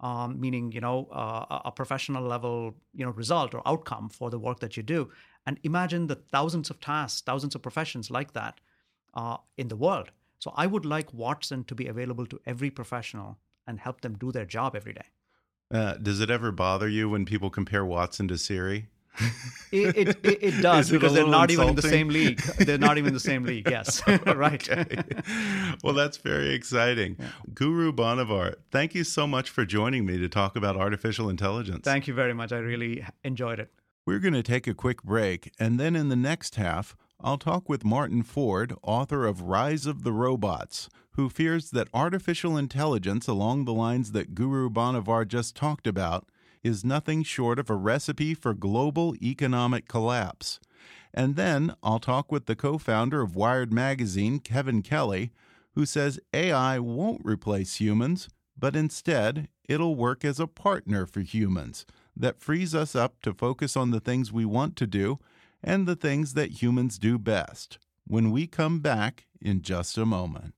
um, 0.00 0.40
meaning 0.40 0.70
you 0.72 0.80
know 0.80 1.08
uh, 1.12 1.60
a- 1.64 1.72
professional 1.72 2.22
level 2.22 2.74
you 2.94 3.04
know 3.04 3.10
result 3.10 3.54
or 3.54 3.62
outcome 3.66 4.08
for 4.08 4.30
the 4.30 4.38
work 4.38 4.60
that 4.60 4.76
you 4.76 4.82
do. 4.82 5.10
And 5.46 5.58
imagine 5.62 6.06
the 6.06 6.14
thousands 6.14 6.70
of 6.70 6.80
tasks, 6.80 7.20
thousands 7.20 7.54
of 7.54 7.62
professions 7.62 8.10
like 8.10 8.32
that 8.34 8.60
uh, 9.14 9.38
in 9.56 9.68
the 9.68 9.76
world. 9.76 10.10
So 10.38 10.52
I 10.56 10.66
would 10.66 10.84
like 10.84 11.12
Watson 11.12 11.64
to 11.64 11.74
be 11.74 11.88
available 11.88 12.26
to 12.26 12.40
every 12.46 12.70
professional 12.70 13.38
and 13.66 13.80
help 13.80 14.00
them 14.02 14.16
do 14.16 14.30
their 14.30 14.44
job 14.44 14.76
every 14.76 14.92
day. 14.92 15.06
Uh, 15.70 15.94
does 15.94 16.20
it 16.20 16.30
ever 16.30 16.50
bother 16.50 16.88
you 16.88 17.10
when 17.10 17.24
people 17.24 17.50
compare 17.50 17.84
Watson 17.84 18.28
to 18.28 18.38
Siri? 18.38 18.88
It, 19.72 19.96
it, 20.24 20.42
it, 20.42 20.50
does 20.62 20.90
it 20.90 20.94
because 20.94 21.12
they're 21.12 21.26
not 21.26 21.50
even 21.50 21.68
in 21.68 21.74
the 21.74 21.82
same 21.82 22.08
league. 22.08 22.40
They're 22.40 22.78
not 22.78 22.98
even 22.98 23.08
in 23.08 23.14
the 23.14 23.20
same 23.20 23.44
league. 23.44 23.68
Yes, 23.78 24.00
right. 24.26 24.66
Well, 25.82 25.92
that's 25.92 26.16
very 26.16 26.54
exciting. 26.54 27.16
Guru 27.52 27.92
Banavar, 27.92 28.54
thank 28.70 28.94
you 28.94 29.04
so 29.04 29.26
much 29.26 29.50
for 29.50 29.66
joining 29.66 30.06
me 30.06 30.16
to 30.18 30.28
talk 30.28 30.56
about 30.56 30.76
artificial 30.76 31.28
intelligence. 31.28 31.80
Thank 31.84 32.06
you 32.06 32.14
very 32.14 32.32
much. 32.32 32.52
I 32.52 32.58
really 32.58 33.04
enjoyed 33.24 33.58
it. 33.58 33.70
We're 34.06 34.20
going 34.20 34.34
to 34.34 34.42
take 34.42 34.66
a 34.66 34.74
quick 34.74 35.02
break, 35.02 35.52
and 35.58 35.78
then 35.78 35.94
in 35.94 36.08
the 36.08 36.16
next 36.16 36.54
half, 36.54 36.96
I'll 37.20 37.36
talk 37.36 37.68
with 37.68 37.84
Martin 37.84 38.22
Ford, 38.22 38.72
author 38.82 39.26
of 39.26 39.42
Rise 39.42 39.84
of 39.84 40.02
the 40.02 40.12
Robots, 40.12 40.88
who 41.18 41.28
fears 41.28 41.72
that 41.72 41.88
artificial 41.92 42.56
intelligence 42.56 43.26
along 43.26 43.64
the 43.64 43.74
lines 43.74 44.12
that 44.12 44.36
Guru 44.36 44.70
Banavar 44.70 45.26
just 45.26 45.56
talked 45.56 45.88
about 45.88 46.28
is 46.62 46.84
nothing 46.84 47.24
short 47.24 47.58
of 47.58 47.68
a 47.68 47.74
recipe 47.74 48.34
for 48.34 48.54
global 48.54 49.16
economic 49.20 49.88
collapse. 49.88 50.60
And 51.12 51.34
then 51.34 51.74
I'll 51.82 51.98
talk 51.98 52.30
with 52.30 52.46
the 52.46 52.54
co 52.54 52.78
founder 52.78 53.20
of 53.20 53.34
Wired 53.34 53.72
Magazine, 53.72 54.38
Kevin 54.38 54.80
Kelly, 54.80 55.32
who 55.72 55.84
says 55.84 56.20
AI 56.32 56.78
won't 56.78 57.22
replace 57.24 57.80
humans, 57.80 58.28
but 58.56 58.76
instead 58.76 59.48
it'll 59.68 59.96
work 59.96 60.24
as 60.24 60.38
a 60.38 60.46
partner 60.46 61.04
for 61.04 61.18
humans 61.18 61.84
that 62.16 62.40
frees 62.40 62.76
us 62.76 62.94
up 62.94 63.20
to 63.22 63.34
focus 63.34 63.76
on 63.76 63.90
the 63.90 63.98
things 63.98 64.30
we 64.30 64.44
want 64.44 64.76
to 64.76 64.86
do 64.86 65.18
and 65.64 65.84
the 65.84 65.96
things 65.96 66.34
that 66.34 66.62
humans 66.62 66.96
do 66.96 67.18
best. 67.18 67.78
When 68.06 68.30
we 68.30 68.46
come 68.46 68.78
back 68.78 69.26
in 69.40 69.62
just 69.62 69.98
a 69.98 70.06
moment. 70.06 70.57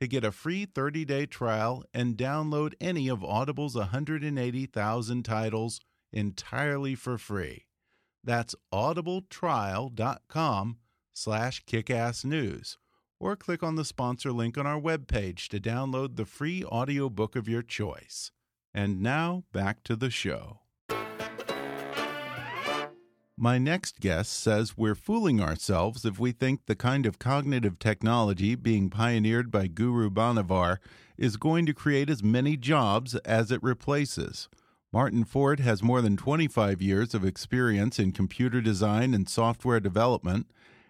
to 0.00 0.06
get 0.06 0.24
a 0.24 0.32
free 0.32 0.66
30-day 0.66 1.26
trial 1.26 1.84
and 1.94 2.16
download 2.16 2.74
any 2.80 3.08
of 3.08 3.24
Audible's 3.24 3.74
180,000 3.74 5.22
titles 5.22 5.80
entirely 6.12 6.94
for 6.94 7.18
free. 7.18 7.64
That's 8.22 8.54
audibletrial.com 8.72 10.76
slash 11.12 11.64
kickassnews 11.64 12.76
or 13.18 13.36
click 13.36 13.62
on 13.62 13.76
the 13.76 13.84
sponsor 13.84 14.32
link 14.32 14.58
on 14.58 14.66
our 14.66 14.80
webpage 14.80 15.48
to 15.48 15.60
download 15.60 16.16
the 16.16 16.26
free 16.26 16.64
audiobook 16.64 17.36
of 17.36 17.48
your 17.48 17.62
choice. 17.62 18.32
And 18.74 19.00
now 19.00 19.44
back 19.52 19.82
to 19.84 19.96
the 19.96 20.10
show. 20.10 20.60
My 23.38 23.58
next 23.58 24.00
guest 24.00 24.32
says 24.32 24.78
we're 24.78 24.94
fooling 24.94 25.42
ourselves 25.42 26.06
if 26.06 26.18
we 26.18 26.32
think 26.32 26.64
the 26.64 26.74
kind 26.74 27.04
of 27.04 27.18
cognitive 27.18 27.78
technology 27.78 28.54
being 28.54 28.88
pioneered 28.88 29.50
by 29.50 29.66
Guru 29.66 30.08
Banavar 30.08 30.78
is 31.18 31.36
going 31.36 31.66
to 31.66 31.74
create 31.74 32.08
as 32.08 32.22
many 32.22 32.56
jobs 32.56 33.14
as 33.26 33.50
it 33.50 33.62
replaces. 33.62 34.48
Martin 34.90 35.22
Ford 35.22 35.60
has 35.60 35.82
more 35.82 36.00
than 36.00 36.16
25 36.16 36.80
years 36.80 37.12
of 37.12 37.26
experience 37.26 37.98
in 37.98 38.12
computer 38.12 38.62
design 38.62 39.12
and 39.12 39.28
software 39.28 39.80
development, 39.80 40.46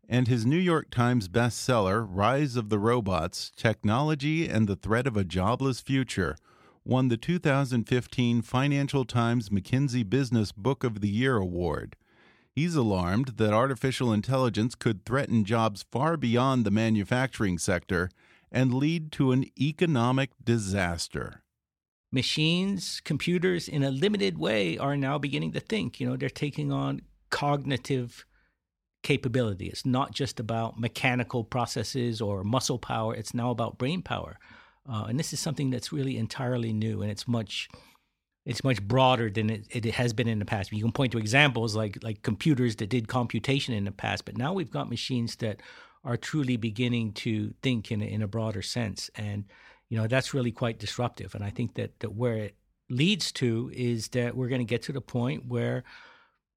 and 0.08 0.28
his 0.28 0.46
New 0.46 0.56
York 0.56 0.88
Times 0.88 1.28
bestseller, 1.28 2.06
Rise 2.08 2.54
of 2.54 2.68
the 2.68 2.78
Robots 2.78 3.50
Technology 3.56 4.48
and 4.48 4.68
the 4.68 4.76
Threat 4.76 5.08
of 5.08 5.16
a 5.16 5.24
Jobless 5.24 5.80
Future, 5.80 6.36
won 6.84 7.08
the 7.08 7.16
2015 7.16 8.42
Financial 8.42 9.04
Times 9.04 9.48
McKinsey 9.48 10.08
Business 10.08 10.52
Book 10.52 10.84
of 10.84 11.00
the 11.00 11.08
Year 11.10 11.38
award. 11.38 11.96
He's 12.56 12.74
alarmed 12.74 13.34
that 13.36 13.52
artificial 13.52 14.14
intelligence 14.14 14.74
could 14.74 15.04
threaten 15.04 15.44
jobs 15.44 15.84
far 15.92 16.16
beyond 16.16 16.64
the 16.64 16.70
manufacturing 16.70 17.58
sector 17.58 18.08
and 18.50 18.72
lead 18.72 19.12
to 19.12 19.32
an 19.32 19.44
economic 19.60 20.30
disaster. 20.42 21.42
Machines, 22.10 23.02
computers, 23.04 23.68
in 23.68 23.82
a 23.82 23.90
limited 23.90 24.38
way, 24.38 24.78
are 24.78 24.96
now 24.96 25.18
beginning 25.18 25.52
to 25.52 25.60
think. 25.60 26.00
You 26.00 26.08
know, 26.08 26.16
they're 26.16 26.30
taking 26.30 26.72
on 26.72 27.02
cognitive 27.28 28.24
capability. 29.02 29.66
It's 29.66 29.84
not 29.84 30.12
just 30.12 30.40
about 30.40 30.80
mechanical 30.80 31.44
processes 31.44 32.22
or 32.22 32.42
muscle 32.42 32.78
power, 32.78 33.14
it's 33.14 33.34
now 33.34 33.50
about 33.50 33.76
brain 33.76 34.00
power. 34.00 34.38
Uh, 34.88 35.04
and 35.10 35.18
this 35.18 35.34
is 35.34 35.40
something 35.40 35.68
that's 35.68 35.92
really 35.92 36.16
entirely 36.16 36.72
new 36.72 37.02
and 37.02 37.10
it's 37.10 37.28
much 37.28 37.68
it's 38.46 38.62
much 38.62 38.80
broader 38.80 39.28
than 39.28 39.50
it, 39.50 39.66
it 39.70 39.84
has 39.96 40.12
been 40.12 40.28
in 40.28 40.38
the 40.38 40.44
past. 40.44 40.72
You 40.72 40.80
can 40.80 40.92
point 40.92 41.12
to 41.12 41.18
examples 41.18 41.74
like 41.74 41.98
like 42.02 42.22
computers 42.22 42.76
that 42.76 42.88
did 42.88 43.08
computation 43.08 43.74
in 43.74 43.84
the 43.84 43.90
past, 43.90 44.24
but 44.24 44.38
now 44.38 44.52
we've 44.54 44.70
got 44.70 44.88
machines 44.88 45.36
that 45.36 45.60
are 46.04 46.16
truly 46.16 46.56
beginning 46.56 47.12
to 47.12 47.52
think 47.62 47.90
in 47.90 48.00
a, 48.00 48.04
in 48.04 48.22
a 48.22 48.28
broader 48.28 48.62
sense, 48.62 49.10
and 49.16 49.44
you 49.88 49.98
know 49.98 50.06
that's 50.06 50.32
really 50.32 50.52
quite 50.52 50.78
disruptive. 50.78 51.34
And 51.34 51.44
I 51.44 51.50
think 51.50 51.74
that 51.74 51.98
that 52.00 52.14
where 52.14 52.36
it 52.36 52.54
leads 52.88 53.32
to 53.32 53.70
is 53.74 54.08
that 54.08 54.36
we're 54.36 54.48
going 54.48 54.60
to 54.60 54.64
get 54.64 54.82
to 54.82 54.92
the 54.92 55.00
point 55.00 55.46
where 55.48 55.82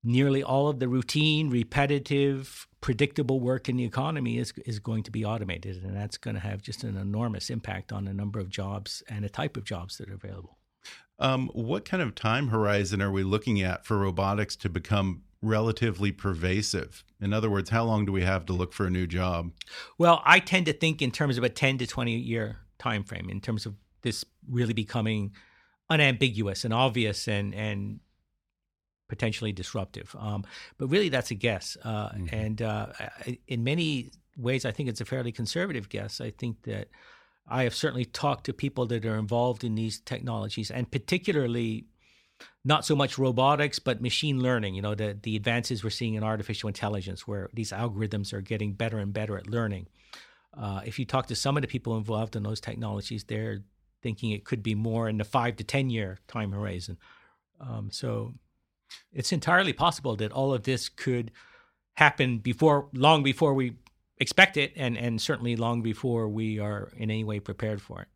nearly 0.04 0.43
all 0.43 0.69
of 0.69 0.80
the 0.80 0.88
routine, 0.88 1.49
repetitive, 1.49 2.67
predictable 2.82 3.39
work 3.39 3.67
in 3.67 3.78
the 3.78 3.84
economy 3.84 4.38
is 4.38 4.54
is 4.63 4.78
going 4.80 5.02
to 5.04 5.12
be 5.12 5.25
automated, 5.25 5.84
and 5.84 5.97
that's 5.97 6.19
going 6.19 6.36
to 6.36 6.41
have 6.41 6.62
just 6.62 6.84
an 6.84 6.97
enormous 6.97 7.49
impact 7.49 7.91
on 7.91 8.06
the 8.06 8.13
number 8.13 8.39
of 8.39 8.47
jobs 8.47 9.02
and 9.10 9.25
the 9.25 9.30
type 9.30 9.58
of 9.58 9.63
jobs 9.63 9.97
that 9.97 10.08
are 10.08 10.13
available. 10.13 10.59
Um, 11.20 11.50
what 11.54 11.84
kind 11.84 12.02
of 12.02 12.15
time 12.15 12.48
horizon 12.48 13.02
are 13.02 13.12
we 13.12 13.24
looking 13.24 13.62
at 13.62 13.86
for 13.86 13.98
robotics 13.98 14.56
to 14.58 14.70
become 14.70 15.24
relatively 15.42 16.12
pervasive? 16.12 17.04
In 17.20 17.34
other 17.34 17.50
words, 17.50 17.70
how 17.70 17.84
long 17.84 18.06
do 18.06 18.12
we 18.12 18.24
have 18.24 18.46
to 18.46 18.54
look 18.54 18.72
for 18.74 18.86
a 18.86 18.89
new 18.89 19.06
job? 19.06 19.52
Well, 19.98 20.22
I 20.26 20.39
tend 20.39 20.65
to 20.68 20.74
think 20.74 21.02
in 21.02 21.12
terms 21.12 21.38
of 21.38 21.44
a 21.44 21.50
10 21.50 21.80
to 21.80 21.88
20 21.88 22.15
year 22.15 22.60
time 22.78 23.04
frame, 23.04 23.30
in 23.30 23.42
terms 23.42 23.65
of 23.65 23.76
this 24.02 24.24
really 24.50 24.74
becoming 24.74 25.34
unambiguous 25.89 26.63
and 26.63 26.74
obvious 26.74 27.28
and 27.28 27.54
and 27.54 28.00
potentially 29.10 29.52
disruptive. 29.52 30.15
Um, 30.18 30.46
but 30.78 30.88
really, 30.88 31.10
that's 31.10 31.32
a 31.32 31.36
guess. 31.36 31.78
Uh, 31.84 32.10
mm 32.10 32.28
-hmm. 32.28 32.46
And 32.46 32.62
uh, 32.62 32.86
in 33.48 33.63
many 33.63 34.12
ways, 34.38 34.65
I 34.65 34.72
think 34.72 34.89
it's 34.89 35.02
a 35.02 35.06
fairly 35.06 35.32
conservative 35.32 35.89
guess. 35.89 36.22
I 36.22 36.32
think 36.32 36.62
that 36.63 36.88
I 37.50 37.64
have 37.64 37.76
certainly 37.76 38.06
talked 38.06 38.46
to 38.46 38.54
people 38.54 38.86
that 38.88 39.06
are 39.06 39.18
involved 39.18 39.64
in 39.64 39.76
these 39.76 40.00
technologies, 40.00 40.72
and 40.72 40.90
particularly 40.90 41.86
not 42.64 42.86
so 42.86 42.96
much 42.96 43.18
robotics, 43.18 43.80
but 43.80 44.02
machine 44.02 44.42
learning. 44.42 44.76
You 44.76 44.82
know, 44.82 44.96
the 44.96 45.18
the 45.22 45.36
advances 45.36 45.84
we're 45.84 45.90
seeing 45.90 46.14
in 46.14 46.24
artificial 46.24 46.68
intelligence, 46.68 47.28
where 47.28 47.50
these 47.54 47.72
algorithms 47.72 48.34
are 48.34 48.42
getting 48.42 48.74
better 48.74 49.00
and 49.00 49.12
better 49.14 49.38
at 49.38 49.48
learning. 49.48 49.88
Uh, 50.56 50.82
if 50.86 51.00
you 51.00 51.06
talk 51.06 51.28
to 51.28 51.36
some 51.36 51.58
of 51.58 51.62
the 51.62 51.68
people 51.68 51.98
involved 51.98 52.36
in 52.36 52.44
those 52.44 52.60
technologies, 52.60 53.24
they're 53.24 53.64
thinking 54.02 54.32
it 54.32 54.46
could 54.46 54.64
be 54.64 54.76
more 54.76 55.10
in 55.10 55.18
the 55.18 55.24
five 55.24 55.56
to 55.58 55.64
ten 55.64 55.90
year 55.90 56.20
time 56.28 56.52
horizon. 56.52 56.98
Um, 57.60 57.90
so 57.92 58.34
it's 59.12 59.32
entirely 59.32 59.74
possible 59.74 60.16
that 60.18 60.32
all 60.32 60.54
of 60.54 60.64
this 60.64 60.90
could 60.90 61.32
happen 61.96 62.40
before 62.40 62.88
long 62.94 63.24
before 63.24 63.54
we 63.54 63.76
expect 64.20 64.58
it, 64.58 64.74
and 64.76 64.98
and 64.98 65.22
certainly 65.22 65.56
long 65.56 65.82
before 65.82 66.28
we 66.28 66.60
are 66.60 66.92
in 66.96 67.10
any 67.10 67.24
way 67.24 67.40
prepared 67.40 67.82
for 67.82 68.02
it. 68.02 68.08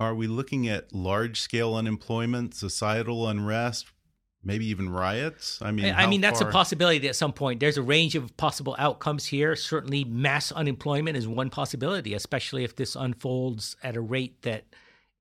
Are 0.00 0.14
we 0.14 0.26
looking 0.26 0.68
at 0.68 0.92
large 0.92 1.40
scale 1.40 1.74
unemployment, 1.74 2.54
societal 2.54 3.28
unrest, 3.28 3.86
maybe 4.42 4.66
even 4.66 4.88
riots? 4.90 5.60
I 5.62 5.70
mean, 5.70 5.94
I 5.94 6.06
mean 6.06 6.20
that's 6.20 6.40
far... 6.40 6.48
a 6.48 6.52
possibility 6.52 7.08
at 7.08 7.16
some 7.16 7.32
point. 7.32 7.60
There's 7.60 7.78
a 7.78 7.82
range 7.82 8.14
of 8.16 8.36
possible 8.36 8.74
outcomes 8.78 9.26
here. 9.26 9.54
Certainly, 9.54 10.04
mass 10.04 10.50
unemployment 10.50 11.16
is 11.16 11.28
one 11.28 11.50
possibility, 11.50 12.14
especially 12.14 12.64
if 12.64 12.74
this 12.76 12.96
unfolds 12.96 13.76
at 13.82 13.96
a 13.96 14.00
rate 14.00 14.42
that 14.42 14.64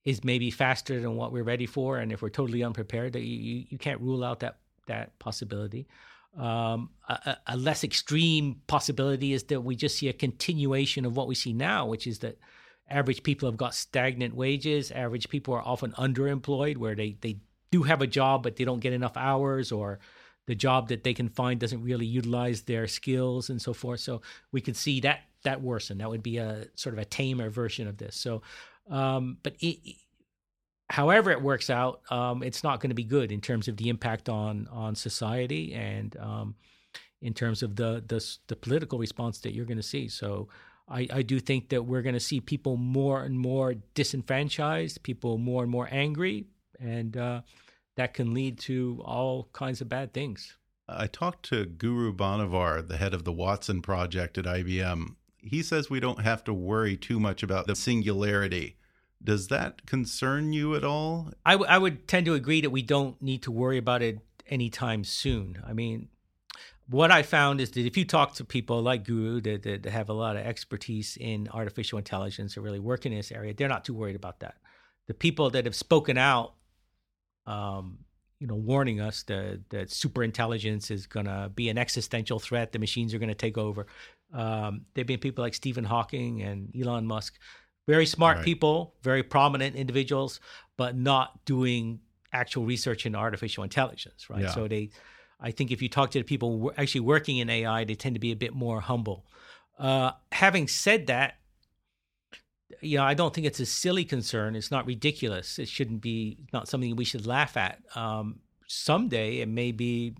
is 0.03 0.23
maybe 0.23 0.49
faster 0.49 0.99
than 0.99 1.15
what 1.15 1.31
we're 1.31 1.43
ready 1.43 1.67
for, 1.67 1.99
and 1.99 2.11
if 2.11 2.23
we're 2.23 2.29
totally 2.29 2.63
unprepared, 2.63 3.13
that 3.13 3.21
you, 3.21 3.65
you 3.69 3.77
can't 3.77 4.01
rule 4.01 4.23
out 4.23 4.39
that 4.39 4.57
that 4.87 5.17
possibility. 5.19 5.87
Um, 6.37 6.91
a, 7.09 7.37
a, 7.47 7.57
less 7.57 7.83
extreme 7.83 8.61
possibility 8.67 9.33
is 9.33 9.43
that 9.45 9.61
we 9.61 9.75
just 9.75 9.97
see 9.97 10.07
a 10.07 10.13
continuation 10.13 11.05
of 11.05 11.17
what 11.17 11.27
we 11.27 11.35
see 11.35 11.51
now, 11.51 11.85
which 11.85 12.07
is 12.07 12.19
that 12.19 12.37
average 12.89 13.23
people 13.23 13.49
have 13.49 13.57
got 13.57 13.75
stagnant 13.75 14.33
wages. 14.33 14.91
Average 14.91 15.27
people 15.27 15.53
are 15.53 15.61
often 15.61 15.91
underemployed, 15.93 16.77
where 16.77 16.95
they, 16.95 17.17
they 17.19 17.39
do 17.69 17.83
have 17.83 18.01
a 18.01 18.07
job, 18.07 18.43
but 18.43 18.55
they 18.55 18.63
don't 18.63 18.79
get 18.79 18.93
enough 18.93 19.17
hours, 19.17 19.73
or 19.73 19.99
the 20.47 20.55
job 20.55 20.87
that 20.87 21.03
they 21.03 21.13
can 21.13 21.27
find 21.27 21.59
doesn't 21.59 21.83
really 21.83 22.05
utilize 22.05 22.61
their 22.61 22.87
skills 22.87 23.49
and 23.49 23.61
so 23.61 23.73
forth. 23.73 23.99
So 23.99 24.21
we 24.53 24.61
could 24.61 24.77
see 24.77 25.01
that 25.01 25.21
that 25.43 25.61
worsen. 25.61 25.97
That 25.97 26.09
would 26.09 26.23
be 26.23 26.37
a 26.37 26.67
sort 26.75 26.93
of 26.93 26.99
a 26.99 27.05
tamer 27.05 27.49
version 27.49 27.87
of 27.87 27.97
this. 27.97 28.15
So, 28.15 28.41
um, 28.89 29.37
but 29.43 29.55
it, 29.59 29.97
however 30.91 31.31
it 31.31 31.41
works 31.41 31.69
out, 31.69 32.01
um, 32.11 32.43
it's 32.43 32.63
not 32.63 32.79
going 32.79 32.89
to 32.89 32.95
be 32.95 33.03
good 33.03 33.31
in 33.31 33.41
terms 33.41 33.67
of 33.67 33.77
the 33.77 33.89
impact 33.89 34.29
on 34.29 34.67
on 34.71 34.95
society 34.95 35.73
and 35.73 36.15
um, 36.17 36.55
in 37.21 37.33
terms 37.33 37.63
of 37.63 37.75
the, 37.75 38.03
the, 38.07 38.23
the 38.47 38.55
political 38.55 38.97
response 38.99 39.39
that 39.39 39.53
you're 39.53 39.65
going 39.65 39.77
to 39.77 39.83
see. 39.83 40.07
So. 40.07 40.49
I, 40.89 41.07
I 41.13 41.21
do 41.21 41.39
think 41.39 41.69
that 41.69 41.83
we're 41.83 42.01
going 42.01 42.15
to 42.15 42.19
see 42.19 42.41
people 42.41 42.75
more 42.75 43.23
and 43.23 43.39
more 43.39 43.75
disenfranchised, 43.93 45.01
people 45.03 45.37
more 45.37 45.63
and 45.63 45.71
more 45.71 45.87
angry, 45.89 46.47
and 46.81 47.15
uh, 47.15 47.41
that 47.95 48.13
can 48.13 48.33
lead 48.33 48.59
to 48.61 49.01
all 49.05 49.47
kinds 49.53 49.79
of 49.79 49.87
bad 49.87 50.11
things. 50.11 50.57
I 50.89 51.07
talked 51.07 51.45
to 51.45 51.65
Guru 51.65 52.13
Banavar, 52.13 52.85
the 52.85 52.97
head 52.97 53.13
of 53.13 53.23
the 53.23 53.31
Watson 53.31 53.81
project 53.81 54.37
at 54.37 54.43
IBM. 54.43 55.15
He 55.37 55.63
says 55.63 55.89
we 55.89 56.01
don't 56.01 56.21
have 56.21 56.43
to 56.45 56.53
worry 56.53 56.97
too 56.97 57.21
much 57.21 57.41
about 57.41 57.67
the 57.67 57.75
singularity 57.75 58.75
does 59.23 59.47
that 59.47 59.85
concern 59.85 60.53
you 60.53 60.75
at 60.75 60.83
all? 60.83 61.31
I, 61.45 61.53
I 61.53 61.77
would 61.77 62.07
tend 62.07 62.25
to 62.25 62.33
agree 62.33 62.61
that 62.61 62.69
we 62.69 62.81
don't 62.81 63.21
need 63.21 63.43
to 63.43 63.51
worry 63.51 63.77
about 63.77 64.01
it 64.01 64.19
anytime 64.47 65.03
soon. 65.03 65.61
I 65.65 65.73
mean, 65.73 66.09
what 66.87 67.11
I 67.11 67.23
found 67.23 67.61
is 67.61 67.71
that 67.71 67.85
if 67.85 67.95
you 67.95 68.05
talk 68.05 68.33
to 68.35 68.45
people 68.45 68.81
like 68.81 69.05
Guru 69.05 69.39
that, 69.41 69.63
that, 69.63 69.85
have 69.85 70.09
a 70.09 70.13
lot 70.13 70.35
of 70.35 70.45
expertise 70.45 71.17
in 71.17 71.47
artificial 71.53 71.97
intelligence 71.97 72.57
or 72.57 72.61
really 72.61 72.79
work 72.79 73.05
in 73.05 73.13
this 73.15 73.31
area, 73.31 73.53
they're 73.53 73.69
not 73.69 73.85
too 73.85 73.93
worried 73.93 74.15
about 74.15 74.41
that. 74.41 74.55
The 75.07 75.13
people 75.13 75.49
that 75.51 75.65
have 75.65 75.75
spoken 75.75 76.17
out, 76.17 76.53
um, 77.45 77.99
you 78.39 78.47
know, 78.47 78.55
warning 78.55 78.99
us 78.99 79.23
that, 79.23 79.61
that 79.69 79.91
super 79.91 80.23
intelligence 80.23 80.91
is 80.91 81.07
going 81.07 81.27
to 81.27 81.49
be 81.53 81.69
an 81.69 81.77
existential 81.77 82.39
threat, 82.39 82.71
the 82.71 82.79
machines 82.79 83.13
are 83.13 83.19
going 83.19 83.29
to 83.29 83.35
take 83.35 83.57
over. 83.57 83.87
Um, 84.33 84.85
there 84.93 85.01
have 85.01 85.07
been 85.07 85.19
people 85.19 85.43
like 85.43 85.53
Stephen 85.53 85.83
Hawking 85.83 86.41
and 86.41 86.73
Elon 86.75 87.05
Musk 87.05 87.37
very 87.87 88.05
smart 88.05 88.37
right. 88.37 88.45
people, 88.45 88.95
very 89.01 89.23
prominent 89.23 89.75
individuals, 89.75 90.39
but 90.77 90.95
not 90.95 91.43
doing 91.45 91.99
actual 92.33 92.65
research 92.65 93.05
in 93.05 93.15
artificial 93.15 93.63
intelligence, 93.63 94.29
right? 94.29 94.43
Yeah. 94.43 94.51
So 94.51 94.67
they, 94.67 94.91
I 95.39 95.51
think 95.51 95.71
if 95.71 95.81
you 95.81 95.89
talk 95.89 96.11
to 96.11 96.19
the 96.19 96.23
people 96.23 96.71
actually 96.77 97.01
working 97.01 97.37
in 97.37 97.49
AI, 97.49 97.83
they 97.83 97.95
tend 97.95 98.15
to 98.15 98.19
be 98.19 98.31
a 98.31 98.35
bit 98.35 98.53
more 98.53 98.79
humble. 98.79 99.25
Uh, 99.77 100.11
having 100.31 100.67
said 100.67 101.07
that, 101.07 101.35
you 102.79 102.97
know, 102.97 103.03
I 103.03 103.13
don't 103.13 103.33
think 103.33 103.45
it's 103.47 103.59
a 103.59 103.65
silly 103.65 104.05
concern. 104.05 104.55
It's 104.55 104.71
not 104.71 104.85
ridiculous. 104.85 105.59
It 105.59 105.67
shouldn't 105.67 106.01
be 106.01 106.45
not 106.53 106.67
something 106.67 106.95
we 106.95 107.05
should 107.05 107.27
laugh 107.27 107.57
at. 107.57 107.79
Um, 107.95 108.39
someday 108.67 109.39
it 109.39 109.49
may 109.49 109.71
be 109.71 110.15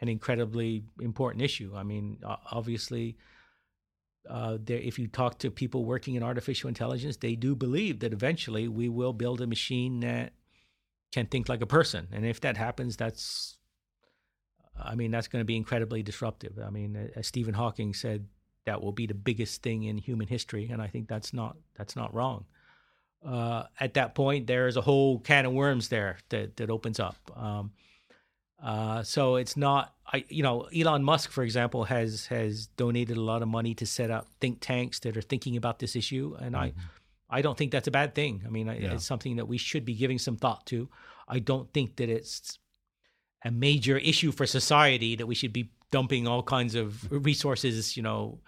an 0.00 0.08
incredibly 0.08 0.84
important 1.00 1.42
issue. 1.42 1.72
I 1.76 1.82
mean, 1.82 2.18
obviously, 2.50 3.18
uh, 4.30 4.58
if 4.68 4.98
you 4.98 5.08
talk 5.08 5.38
to 5.40 5.50
people 5.50 5.84
working 5.84 6.14
in 6.14 6.22
artificial 6.22 6.68
intelligence, 6.68 7.16
they 7.16 7.34
do 7.34 7.54
believe 7.54 8.00
that 8.00 8.12
eventually 8.12 8.68
we 8.68 8.88
will 8.88 9.12
build 9.12 9.40
a 9.40 9.46
machine 9.46 10.00
that 10.00 10.32
can 11.12 11.26
think 11.26 11.48
like 11.48 11.60
a 11.60 11.66
person. 11.66 12.08
And 12.12 12.24
if 12.24 12.40
that 12.42 12.56
happens, 12.56 12.96
that's, 12.96 13.58
I 14.80 14.94
mean, 14.94 15.10
that's 15.10 15.28
going 15.28 15.40
to 15.40 15.46
be 15.46 15.56
incredibly 15.56 16.02
disruptive. 16.02 16.58
I 16.64 16.70
mean, 16.70 17.10
as 17.16 17.26
Stephen 17.26 17.54
Hawking 17.54 17.92
said, 17.94 18.26
that 18.66 18.82
will 18.82 18.92
be 18.92 19.06
the 19.06 19.14
biggest 19.14 19.62
thing 19.62 19.84
in 19.84 19.98
human 19.98 20.28
history, 20.28 20.68
and 20.70 20.80
I 20.82 20.86
think 20.86 21.08
that's 21.08 21.32
not 21.32 21.56
that's 21.76 21.96
not 21.96 22.14
wrong. 22.14 22.44
Uh, 23.24 23.64
at 23.78 23.94
that 23.94 24.14
point, 24.14 24.46
there 24.46 24.68
is 24.68 24.76
a 24.76 24.80
whole 24.80 25.18
can 25.18 25.46
of 25.46 25.52
worms 25.52 25.88
there 25.88 26.18
that 26.28 26.56
that 26.56 26.70
opens 26.70 27.00
up. 27.00 27.16
Um, 27.36 27.72
Uh, 28.62 29.02
so 29.02 29.36
it's 29.36 29.56
not, 29.56 29.94
I, 30.12 30.24
you 30.28 30.42
know, 30.42 30.68
Elon 30.74 31.02
Musk, 31.02 31.30
for 31.30 31.42
example, 31.42 31.84
has 31.84 32.26
has 32.26 32.66
donated 32.76 33.16
a 33.16 33.20
lot 33.20 33.42
of 33.42 33.48
money 33.48 33.74
to 33.74 33.86
set 33.86 34.10
up 34.10 34.28
think 34.40 34.58
tanks 34.60 35.00
that 35.00 35.16
are 35.16 35.22
thinking 35.22 35.56
about 35.56 35.78
this 35.78 35.96
issue, 35.96 36.36
and 36.38 36.54
mm-hmm. 36.54 36.78
I, 37.30 37.38
I 37.38 37.42
don't 37.42 37.56
think 37.56 37.72
that's 37.72 37.88
a 37.88 37.92
bad 37.92 38.14
thing. 38.14 38.42
I 38.44 38.50
mean, 38.50 38.66
yeah. 38.66 38.92
it's 38.92 39.06
something 39.06 39.36
that 39.36 39.46
we 39.46 39.56
should 39.56 39.84
be 39.84 39.94
giving 39.94 40.18
some 40.18 40.36
thought 40.36 40.66
to. 40.66 40.88
I 41.26 41.38
don't 41.38 41.72
think 41.72 41.96
that 41.96 42.10
it's 42.10 42.58
a 43.44 43.50
major 43.50 43.96
issue 43.96 44.32
for 44.32 44.46
society 44.46 45.16
that 45.16 45.26
we 45.26 45.34
should 45.34 45.52
be 45.52 45.70
dumping 45.90 46.28
all 46.28 46.42
kinds 46.42 46.74
of 46.74 47.10
resources, 47.10 47.96
you 47.96 48.02
know, 48.02 48.40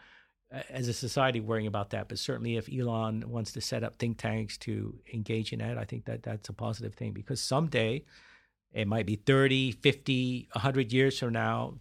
as 0.68 0.88
a 0.88 0.92
society 0.92 1.40
worrying 1.40 1.66
about 1.66 1.90
that. 1.90 2.08
But 2.08 2.18
certainly, 2.18 2.56
if 2.56 2.68
Elon 2.68 3.24
wants 3.30 3.52
to 3.52 3.60
set 3.60 3.82
up 3.82 3.96
think 3.96 4.18
tanks 4.18 4.58
to 4.58 4.94
engage 5.14 5.52
in 5.52 5.60
that, 5.60 5.78
I 5.78 5.84
think 5.84 6.04
that 6.04 6.22
that's 6.22 6.50
a 6.50 6.52
positive 6.52 6.94
thing 6.94 7.12
because 7.12 7.40
someday 7.40 8.04
it 8.72 8.88
might 8.88 9.06
be 9.06 9.16
30, 9.16 9.72
50, 9.72 10.48
100 10.52 10.92
years 10.92 11.18
from 11.18 11.32
now. 11.32 11.74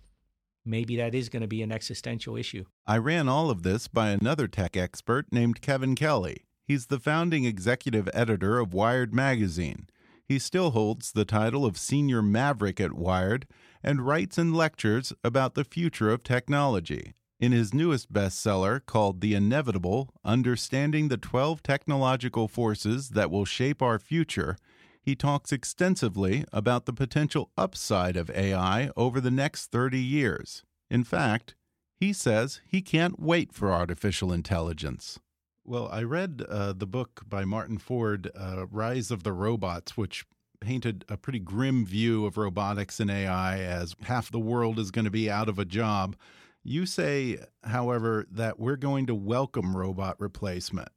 Maybe 0.65 0.97
that 0.97 1.15
is 1.15 1.29
going 1.29 1.41
to 1.41 1.47
be 1.47 1.63
an 1.63 1.71
existential 1.71 2.37
issue. 2.37 2.65
I 2.85 2.97
ran 2.97 3.27
all 3.27 3.49
of 3.49 3.63
this 3.63 3.87
by 3.87 4.09
another 4.09 4.47
tech 4.47 4.77
expert 4.77 5.27
named 5.31 5.61
Kevin 5.61 5.95
Kelly. 5.95 6.45
He's 6.67 6.87
the 6.87 6.99
founding 6.99 7.45
executive 7.45 8.07
editor 8.13 8.59
of 8.59 8.73
Wired 8.73 9.13
Magazine. 9.13 9.87
He 10.25 10.39
still 10.39 10.71
holds 10.71 11.11
the 11.11 11.25
title 11.25 11.65
of 11.65 11.77
Senior 11.77 12.21
Maverick 12.21 12.79
at 12.79 12.93
Wired 12.93 13.47
and 13.83 14.05
writes 14.05 14.37
and 14.37 14.55
lectures 14.55 15.11
about 15.23 15.55
the 15.55 15.63
future 15.63 16.11
of 16.11 16.23
technology. 16.23 17.13
In 17.39 17.51
his 17.51 17.73
newest 17.73 18.13
bestseller 18.13 18.85
called 18.85 19.19
The 19.19 19.33
Inevitable 19.33 20.13
Understanding 20.23 21.07
the 21.07 21.17
12 21.17 21.63
Technological 21.63 22.47
Forces 22.47 23.09
That 23.09 23.31
Will 23.31 23.45
Shape 23.45 23.81
Our 23.81 23.97
Future, 23.97 24.57
he 25.01 25.15
talks 25.15 25.51
extensively 25.51 26.45
about 26.53 26.85
the 26.85 26.93
potential 26.93 27.49
upside 27.57 28.15
of 28.15 28.29
AI 28.29 28.91
over 28.95 29.19
the 29.19 29.31
next 29.31 29.71
30 29.71 29.99
years. 29.99 30.63
In 30.89 31.03
fact, 31.03 31.55
he 31.99 32.13
says 32.13 32.61
he 32.65 32.81
can't 32.81 33.19
wait 33.19 33.53
for 33.53 33.71
artificial 33.71 34.31
intelligence. 34.31 35.19
Well, 35.63 35.87
I 35.91 36.03
read 36.03 36.43
uh, 36.49 36.73
the 36.73 36.87
book 36.87 37.21
by 37.27 37.45
Martin 37.45 37.77
Ford, 37.77 38.31
uh, 38.35 38.65
Rise 38.69 39.11
of 39.11 39.23
the 39.23 39.33
Robots, 39.33 39.95
which 39.95 40.25
painted 40.59 41.05
a 41.09 41.17
pretty 41.17 41.39
grim 41.39 41.85
view 41.85 42.25
of 42.25 42.37
robotics 42.37 42.99
and 42.99 43.09
AI 43.09 43.59
as 43.59 43.95
half 44.03 44.31
the 44.31 44.39
world 44.39 44.79
is 44.79 44.91
going 44.91 45.05
to 45.05 45.11
be 45.11 45.29
out 45.29 45.49
of 45.49 45.59
a 45.59 45.65
job. 45.65 46.15
You 46.63 46.85
say, 46.85 47.39
however, 47.63 48.25
that 48.31 48.59
we're 48.59 48.75
going 48.75 49.07
to 49.07 49.15
welcome 49.15 49.75
robot 49.75 50.19
replacement. 50.19 50.89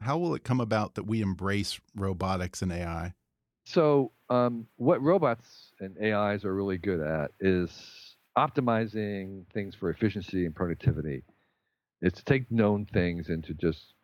How 0.00 0.18
will 0.18 0.34
it 0.34 0.44
come 0.44 0.60
about 0.60 0.94
that 0.94 1.06
we 1.06 1.20
embrace 1.20 1.78
robotics 1.94 2.62
and 2.62 2.72
AI? 2.72 3.14
So, 3.64 4.12
um, 4.30 4.66
what 4.76 5.02
robots 5.02 5.72
and 5.80 5.96
AIs 6.02 6.44
are 6.44 6.54
really 6.54 6.78
good 6.78 7.00
at 7.00 7.30
is 7.40 8.16
optimizing 8.36 9.44
things 9.52 9.74
for 9.74 9.90
efficiency 9.90 10.44
and 10.44 10.54
productivity. 10.54 11.24
It's 12.02 12.18
to 12.18 12.24
take 12.24 12.50
known 12.50 12.86
things 12.86 13.28
and 13.28 13.42
to 13.44 13.54
just 13.54 13.94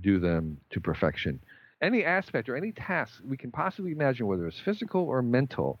do 0.00 0.18
them 0.18 0.58
to 0.70 0.80
perfection. 0.80 1.40
Any 1.82 2.04
aspect 2.04 2.48
or 2.48 2.56
any 2.56 2.72
task 2.72 3.20
we 3.24 3.36
can 3.36 3.50
possibly 3.50 3.92
imagine, 3.92 4.26
whether 4.26 4.46
it's 4.46 4.60
physical 4.60 5.02
or 5.02 5.22
mental, 5.22 5.80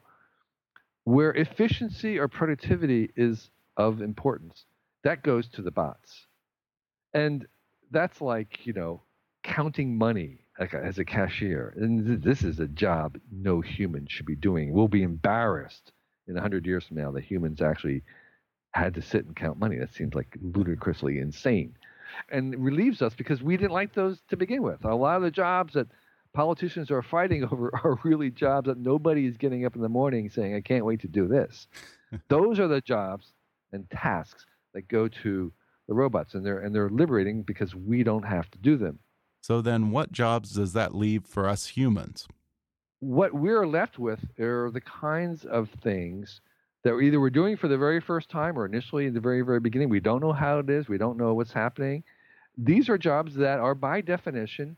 where 1.04 1.32
efficiency 1.32 2.18
or 2.18 2.28
productivity 2.28 3.10
is 3.16 3.50
of 3.76 4.00
importance, 4.00 4.64
that 5.04 5.22
goes 5.22 5.48
to 5.48 5.62
the 5.62 5.70
bots. 5.70 6.26
And 7.12 7.46
that's 7.90 8.20
like, 8.20 8.66
you 8.66 8.72
know, 8.72 9.02
counting 9.42 9.96
money 9.96 10.45
as 10.58 10.98
a 10.98 11.04
cashier. 11.04 11.74
And 11.76 12.22
this 12.22 12.42
is 12.42 12.60
a 12.60 12.68
job 12.68 13.18
no 13.30 13.60
human 13.60 14.06
should 14.06 14.26
be 14.26 14.36
doing. 14.36 14.72
We'll 14.72 14.88
be 14.88 15.02
embarrassed 15.02 15.92
in 16.26 16.34
100 16.34 16.66
years 16.66 16.84
from 16.86 16.96
now 16.96 17.12
that 17.12 17.24
humans 17.24 17.60
actually 17.60 18.02
had 18.72 18.94
to 18.94 19.02
sit 19.02 19.24
and 19.24 19.36
count 19.36 19.58
money. 19.58 19.78
That 19.78 19.94
seems 19.94 20.14
like 20.14 20.36
ludicrously 20.40 21.18
insane. 21.18 21.76
And 22.30 22.54
it 22.54 22.60
relieves 22.60 23.02
us 23.02 23.14
because 23.14 23.42
we 23.42 23.56
didn't 23.56 23.72
like 23.72 23.94
those 23.94 24.20
to 24.28 24.36
begin 24.36 24.62
with. 24.62 24.84
A 24.84 24.94
lot 24.94 25.16
of 25.16 25.22
the 25.22 25.30
jobs 25.30 25.74
that 25.74 25.88
politicians 26.32 26.90
are 26.90 27.02
fighting 27.02 27.44
over 27.50 27.70
are 27.74 27.98
really 28.04 28.30
jobs 28.30 28.66
that 28.66 28.78
nobody 28.78 29.26
is 29.26 29.36
getting 29.36 29.64
up 29.64 29.76
in 29.76 29.82
the 29.82 29.88
morning 29.88 30.30
saying, 30.30 30.54
I 30.54 30.60
can't 30.60 30.84
wait 30.84 31.00
to 31.00 31.08
do 31.08 31.26
this. 31.28 31.66
those 32.28 32.58
are 32.58 32.68
the 32.68 32.80
jobs 32.80 33.32
and 33.72 33.88
tasks 33.90 34.46
that 34.74 34.88
go 34.88 35.08
to 35.08 35.52
the 35.88 35.94
robots 35.94 36.34
and 36.34 36.44
they're 36.44 36.58
and 36.58 36.74
they're 36.74 36.90
liberating 36.90 37.42
because 37.42 37.74
we 37.74 38.02
don't 38.02 38.24
have 38.24 38.50
to 38.50 38.58
do 38.58 38.76
them. 38.76 38.98
So 39.40 39.60
then 39.60 39.90
what 39.90 40.12
jobs 40.12 40.52
does 40.52 40.72
that 40.72 40.94
leave 40.94 41.24
for 41.24 41.48
us 41.48 41.66
humans? 41.66 42.26
What 43.00 43.34
we're 43.34 43.66
left 43.66 43.98
with 43.98 44.20
are 44.40 44.70
the 44.70 44.80
kinds 44.80 45.44
of 45.44 45.68
things 45.82 46.40
that 46.82 46.98
either 46.98 47.20
we're 47.20 47.30
doing 47.30 47.56
for 47.56 47.68
the 47.68 47.78
very 47.78 48.00
first 48.00 48.28
time 48.30 48.58
or 48.58 48.64
initially 48.64 49.06
in 49.06 49.14
the 49.14 49.20
very, 49.20 49.42
very 49.42 49.60
beginning. 49.60 49.88
We 49.88 50.00
don't 50.00 50.20
know 50.20 50.32
how 50.32 50.60
it 50.60 50.70
is, 50.70 50.88
we 50.88 50.98
don't 50.98 51.18
know 51.18 51.34
what's 51.34 51.52
happening. 51.52 52.04
These 52.56 52.88
are 52.88 52.96
jobs 52.96 53.34
that 53.34 53.58
are 53.58 53.74
by 53.74 54.00
definition 54.00 54.76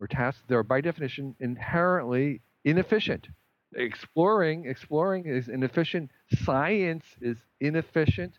or 0.00 0.06
tasks 0.06 0.42
that 0.48 0.54
are 0.54 0.62
by 0.62 0.80
definition 0.80 1.34
inherently 1.40 2.40
inefficient. 2.64 3.28
Exploring, 3.74 4.66
exploring 4.66 5.26
is 5.26 5.48
inefficient. 5.48 6.10
Science 6.42 7.04
is 7.20 7.36
inefficient. 7.60 8.38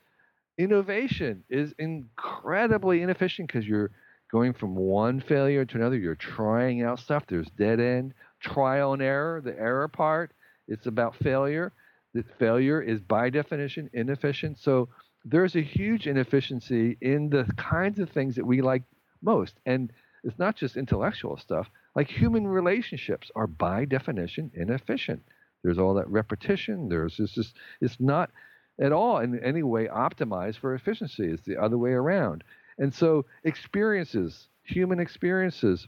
Innovation 0.58 1.43
is 1.49 1.73
incredibly 1.77 3.01
inefficient 3.01 3.47
because 3.47 3.67
you're 3.67 3.91
going 4.31 4.53
from 4.53 4.75
one 4.75 5.21
failure 5.21 5.65
to 5.65 5.77
another. 5.77 5.97
You're 5.97 6.15
trying 6.15 6.83
out 6.83 6.99
stuff. 6.99 7.23
There's 7.27 7.49
dead 7.57 7.79
end, 7.79 8.13
trial 8.39 8.93
and 8.93 9.01
error. 9.01 9.41
The 9.41 9.57
error 9.57 9.87
part, 9.87 10.31
it's 10.67 10.85
about 10.85 11.15
failure. 11.15 11.71
The 12.13 12.23
failure 12.37 12.81
is 12.81 12.99
by 13.01 13.29
definition 13.29 13.89
inefficient. 13.93 14.59
So 14.59 14.89
there's 15.25 15.55
a 15.55 15.61
huge 15.61 16.07
inefficiency 16.07 16.97
in 17.01 17.29
the 17.29 17.45
kinds 17.57 17.99
of 17.99 18.09
things 18.09 18.35
that 18.35 18.45
we 18.45 18.61
like 18.61 18.83
most. 19.21 19.55
And 19.65 19.91
it's 20.23 20.39
not 20.39 20.55
just 20.55 20.77
intellectual 20.77 21.37
stuff. 21.37 21.67
Like 21.95 22.09
human 22.09 22.47
relationships 22.47 23.31
are 23.35 23.47
by 23.47 23.85
definition 23.85 24.51
inefficient. 24.53 25.23
There's 25.63 25.77
all 25.77 25.95
that 25.95 26.07
repetition. 26.07 26.89
There's 26.89 27.17
this, 27.17 27.35
this 27.35 27.53
it's 27.81 27.97
not 27.99 28.31
at 28.79 28.91
all 28.91 29.17
in 29.19 29.39
any 29.43 29.63
way 29.63 29.87
optimized 29.87 30.57
for 30.59 30.73
efficiency. 30.73 31.27
It's 31.27 31.45
the 31.45 31.57
other 31.57 31.77
way 31.77 31.91
around. 31.91 32.43
And 32.79 32.93
so 32.93 33.25
experiences, 33.43 34.47
human 34.63 34.99
experiences, 34.99 35.87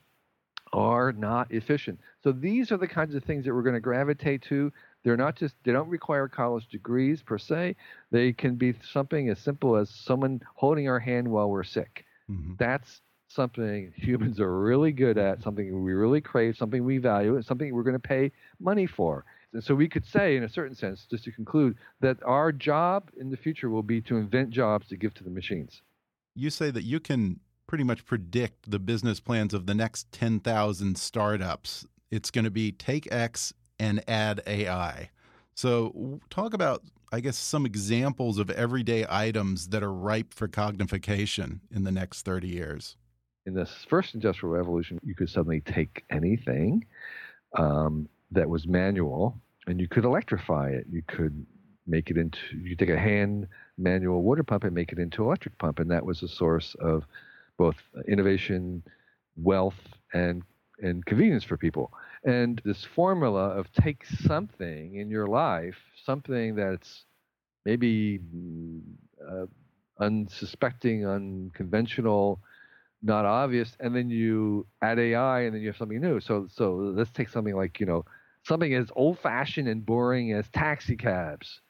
are 0.73 1.12
not 1.12 1.51
efficient. 1.51 1.99
So 2.23 2.32
these 2.32 2.71
are 2.71 2.77
the 2.77 2.88
kinds 2.88 3.15
of 3.15 3.23
things 3.23 3.45
that 3.45 3.54
we're 3.54 3.63
going 3.63 3.75
to 3.75 3.82
gravitate 3.82 4.43
to. 4.43 4.71
They're 5.04 5.17
not 5.17 5.36
just, 5.36 5.56
they 5.63 5.71
don't 5.71 5.89
require 5.89 6.27
college 6.27 6.67
degrees 6.67 7.21
per 7.21 7.38
se. 7.38 7.75
They 8.12 8.32
can 8.34 8.56
be 8.56 8.75
something 8.91 9.30
as 9.30 9.39
simple 9.39 9.75
as 9.75 9.89
someone 9.89 10.41
holding 10.56 10.88
our 10.88 10.99
hand 10.99 11.27
while 11.27 11.49
we're 11.49 11.63
sick. 11.63 12.06
Mm-hmm. 12.30 12.54
That's 12.58 13.01
something 13.27 13.91
humans 13.95 14.39
are 14.39 14.60
really 14.60 14.91
good 14.91 15.17
at, 15.17 15.41
something 15.41 15.84
we 15.84 15.93
really 15.93 16.21
crave, 16.21 16.56
something 16.56 16.84
we 16.84 16.97
value, 16.97 17.36
and 17.36 17.45
something 17.45 17.73
we're 17.73 17.84
going 17.84 17.93
to 17.93 17.99
pay 17.99 18.32
money 18.60 18.86
for. 18.86 19.25
And 19.54 19.63
so 19.63 19.75
we 19.75 19.89
could 19.89 20.06
say, 20.06 20.38
in 20.38 20.43
a 20.43 20.49
certain 20.49 20.75
sense, 20.75 21.06
just 21.10 21.25
to 21.25 21.32
conclude, 21.32 21.77
that 21.99 22.17
our 22.23 22.51
job 22.51 23.10
in 23.19 23.30
the 23.30 23.38
future 23.38 23.69
will 23.69 23.84
be 23.84 24.01
to 24.01 24.17
invent 24.17 24.51
jobs 24.51 24.88
to 24.88 24.95
give 24.95 25.13
to 25.15 25.23
the 25.23 25.30
machines 25.30 25.82
you 26.36 26.50
say 26.50 26.72
that 26.72 26.84
you 26.84 27.00
can 27.00 27.39
pretty 27.67 27.84
much 27.84 28.06
predict 28.06 28.70
the 28.70 28.80
business 28.80 29.20
plans 29.20 29.54
of 29.54 29.65
the 29.65 29.74
next 29.74 30.12
10,000 30.12 30.98
startups. 30.98 31.86
It's 32.10 32.32
going 32.32 32.46
to 32.46 32.52
be 32.52 32.72
take 32.72 33.12
X 33.12 33.54
and 33.80 34.04
add 34.08 34.41
AI. 34.46 35.10
So, 35.54 36.20
talk 36.30 36.54
about, 36.54 36.84
I 37.12 37.20
guess, 37.20 37.38
some 37.38 37.65
examples 37.65 38.38
of 38.38 38.50
everyday 38.50 39.06
items 39.10 39.67
that 39.70 39.84
are 39.84 39.94
ripe 39.94 40.34
for 40.34 40.48
cognification 40.48 41.60
in 41.72 41.84
the 41.84 41.91
next 41.91 42.24
30 42.24 42.48
years. 42.48 42.96
In 43.46 43.54
this 43.54 43.86
first 43.89 44.13
industrial 44.13 44.54
revolution, 44.54 45.00
you 45.04 45.15
could 45.15 45.30
suddenly 45.30 45.62
take 45.62 46.04
anything 46.10 46.86
um, 47.58 48.08
that 48.32 48.50
was 48.50 48.67
manual 48.67 49.39
and 49.67 49.80
you 49.80 49.88
could 49.88 50.06
electrify 50.06 50.70
it. 50.70 50.86
You 50.91 51.04
could 51.08 51.46
make 51.88 52.10
it 52.10 52.17
into, 52.17 52.39
you 52.58 52.76
take 52.76 52.89
a 52.89 52.98
hand 53.00 53.48
manual 53.78 54.22
water 54.22 54.44
pump 54.44 54.63
and 54.63 54.74
make 54.74 54.91
it 54.91 55.00
into 55.00 55.24
electric 55.24 55.58
pump. 55.58 55.80
And 55.80 55.89
that 55.91 56.06
was 56.06 56.22
a 56.24 56.28
source 56.28 56.76
of 56.80 57.06
both 57.58 57.76
innovation, 58.08 58.84
wealth, 59.36 59.80
and 60.14 60.43
and 60.82 61.05
convenience 61.05 61.43
for 61.43 61.58
people. 61.58 61.91
And 62.26 62.62
this 62.66 62.84
formula 62.84 63.49
of 63.49 63.72
take 63.72 64.05
something 64.05 64.95
in 64.95 65.10
your 65.10 65.28
life, 65.28 65.78
something 66.03 66.55
that's 66.55 67.05
maybe 67.66 68.20
uh, 69.28 69.45
unsuspecting, 69.99 71.05
unconventional, 71.05 72.39
not 73.01 73.26
obvious, 73.26 73.76
and 73.80 73.95
then 73.95 74.10
you 74.10 74.66
add 74.82 74.99
AI, 74.99 75.41
and 75.41 75.55
then 75.55 75.62
you 75.62 75.68
have 75.68 75.78
something 75.78 75.99
new. 76.01 76.20
So, 76.20 76.47
so 76.49 76.76
let's 76.76 77.12
take 77.12 77.30
something 77.30 77.55
like 77.55 77.80
you 77.80 77.86
know 77.86 78.05
something 78.43 78.74
as 78.74 78.91
old-fashioned 78.95 79.68
and 79.68 79.86
boring 79.86 80.34
as 80.34 80.49
taxi 80.49 80.95
cabs 80.95 81.62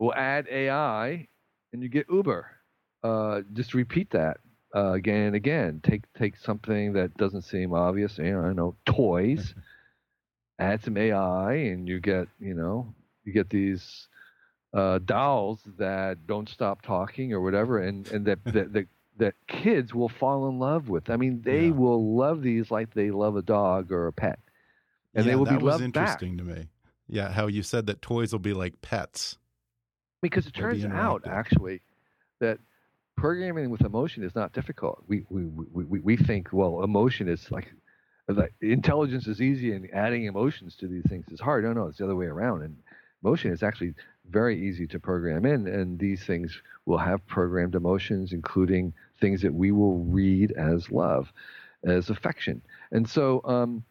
We'll 0.00 0.14
add 0.14 0.48
AI, 0.50 1.28
and 1.72 1.82
you 1.82 1.90
get 1.90 2.06
Uber. 2.10 2.50
Uh, 3.04 3.42
just 3.52 3.74
repeat 3.74 4.10
that 4.10 4.38
uh, 4.74 4.92
again 4.92 5.26
and 5.26 5.36
again. 5.36 5.80
Take 5.82 6.02
take 6.18 6.36
something 6.38 6.94
that 6.94 7.14
doesn't 7.18 7.42
seem 7.42 7.74
obvious. 7.74 8.16
You 8.18 8.32
know, 8.32 8.40
I 8.40 8.52
know 8.54 8.76
toys. 8.86 9.54
add 10.58 10.82
some 10.82 10.96
AI, 10.96 11.52
and 11.52 11.86
you 11.86 12.00
get 12.00 12.28
you 12.38 12.54
know 12.54 12.94
you 13.24 13.34
get 13.34 13.50
these 13.50 14.08
uh, 14.72 15.00
dolls 15.04 15.60
that 15.78 16.26
don't 16.26 16.48
stop 16.48 16.80
talking 16.80 17.34
or 17.34 17.42
whatever, 17.42 17.80
and 17.80 18.08
and 18.08 18.24
that 18.26 18.42
that, 18.46 18.72
that 18.72 18.86
that 19.18 19.34
kids 19.48 19.94
will 19.94 20.08
fall 20.08 20.48
in 20.48 20.58
love 20.58 20.88
with. 20.88 21.10
I 21.10 21.16
mean, 21.16 21.42
they 21.42 21.66
yeah. 21.66 21.72
will 21.72 22.16
love 22.16 22.40
these 22.40 22.70
like 22.70 22.94
they 22.94 23.10
love 23.10 23.36
a 23.36 23.42
dog 23.42 23.92
or 23.92 24.06
a 24.06 24.12
pet, 24.14 24.38
and 25.14 25.26
yeah, 25.26 25.32
they 25.32 25.36
will 25.36 25.44
be 25.44 25.52
loved 25.52 25.62
back. 25.62 25.64
that 25.64 25.72
was 25.72 25.82
interesting 25.82 26.36
back. 26.38 26.46
to 26.46 26.54
me. 26.54 26.68
Yeah, 27.06 27.30
how 27.30 27.48
you 27.48 27.62
said 27.62 27.86
that 27.86 28.00
toys 28.00 28.32
will 28.32 28.38
be 28.38 28.54
like 28.54 28.80
pets. 28.80 29.36
Because 30.22 30.46
it 30.46 30.54
turns 30.54 30.84
out 30.84 31.26
actually 31.26 31.80
that 32.40 32.58
programming 33.16 33.70
with 33.70 33.82
emotion 33.82 34.22
is 34.22 34.34
not 34.34 34.52
difficult. 34.52 35.02
We 35.06 35.24
we 35.28 35.44
we, 35.44 35.84
we, 35.84 36.00
we 36.00 36.16
think 36.16 36.48
well, 36.52 36.82
emotion 36.82 37.28
is 37.28 37.50
like 37.50 37.72
like 38.28 38.54
intelligence 38.60 39.26
is 39.26 39.40
easy 39.40 39.72
and 39.72 39.88
adding 39.92 40.24
emotions 40.24 40.76
to 40.76 40.86
these 40.86 41.04
things 41.08 41.26
is 41.30 41.40
hard. 41.40 41.64
No, 41.64 41.72
no, 41.72 41.86
it's 41.86 41.98
the 41.98 42.04
other 42.04 42.16
way 42.16 42.26
around. 42.26 42.62
And 42.62 42.76
emotion 43.22 43.52
is 43.52 43.62
actually 43.62 43.94
very 44.28 44.60
easy 44.68 44.86
to 44.86 44.98
program 44.98 45.44
in, 45.44 45.66
and 45.66 45.98
these 45.98 46.22
things 46.24 46.60
will 46.86 46.98
have 46.98 47.26
programmed 47.26 47.74
emotions, 47.74 48.32
including 48.32 48.92
things 49.20 49.42
that 49.42 49.52
we 49.52 49.72
will 49.72 49.98
read 49.98 50.52
as 50.52 50.90
love, 50.90 51.32
as 51.84 52.10
affection. 52.10 52.62
And 52.92 53.08
so, 53.08 53.42
um, 53.44 53.84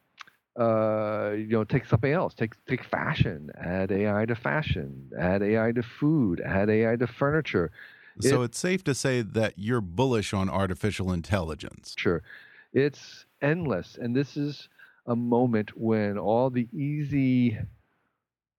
uh, 0.59 1.31
you 1.37 1.47
know, 1.47 1.63
take 1.63 1.85
something 1.85 2.11
else. 2.11 2.33
Take 2.33 2.53
take 2.65 2.83
fashion. 2.83 3.49
Add 3.57 3.91
AI 3.91 4.25
to 4.25 4.35
fashion. 4.35 5.09
Add 5.17 5.41
AI 5.41 5.71
to 5.71 5.81
food. 5.81 6.41
Add 6.41 6.69
AI 6.69 6.97
to 6.97 7.07
furniture. 7.07 7.71
So 8.19 8.41
It- 8.41 8.45
it's 8.45 8.59
safe 8.59 8.83
to 8.83 8.93
say 8.93 9.21
that 9.21 9.53
you're 9.57 9.81
bullish 9.81 10.33
on 10.33 10.49
artificial 10.49 11.11
intelligence. 11.13 11.95
Sure. 11.97 12.21
It's 12.73 13.25
endless. 13.41 13.97
And 13.97 14.15
this 14.15 14.35
is 14.35 14.67
a 15.07 15.15
moment 15.15 15.77
when 15.77 16.17
all 16.17 16.49
the 16.49 16.67
easy 16.73 17.57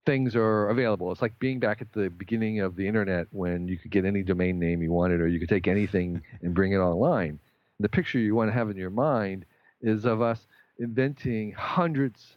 things 0.07 0.35
are 0.35 0.71
available. 0.71 1.13
It's 1.13 1.21
like 1.21 1.39
being 1.39 1.61
back 1.61 1.83
at 1.83 1.93
the 1.93 2.09
beginning 2.09 2.61
of 2.61 2.75
the 2.75 2.87
internet 2.89 3.27
when 3.31 3.69
you 3.69 3.77
could 3.77 3.91
get 3.91 4.07
any 4.07 4.23
domain 4.23 4.59
name 4.59 4.83
you 4.83 4.91
wanted 4.91 5.21
or 5.21 5.29
you 5.29 5.39
could 5.39 5.49
take 5.51 5.69
anything 5.69 6.23
and 6.43 6.55
bring 6.55 6.73
it 6.73 6.79
online. 6.79 7.39
The 7.79 7.89
picture 7.89 8.19
you 8.19 8.35
want 8.35 8.49
to 8.49 8.55
have 8.55 8.71
in 8.71 8.77
your 8.77 8.91
mind 8.91 9.45
is 9.83 10.07
of 10.07 10.23
us 10.23 10.47
inventing 10.81 11.53
hundreds 11.53 12.37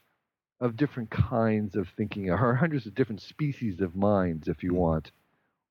of 0.60 0.78
different 0.78 1.10
kinds 1.10 1.76
of 1.76 1.88
thinking 1.98 2.30
or 2.30 2.56
hundreds 2.56 2.86
of 2.86 2.94
different 2.94 3.22
species 3.22 3.82
of 3.82 3.96
minds 3.96 4.48
if 4.48 4.62
you 4.64 4.70
hmm. 4.70 4.78
want 4.78 5.12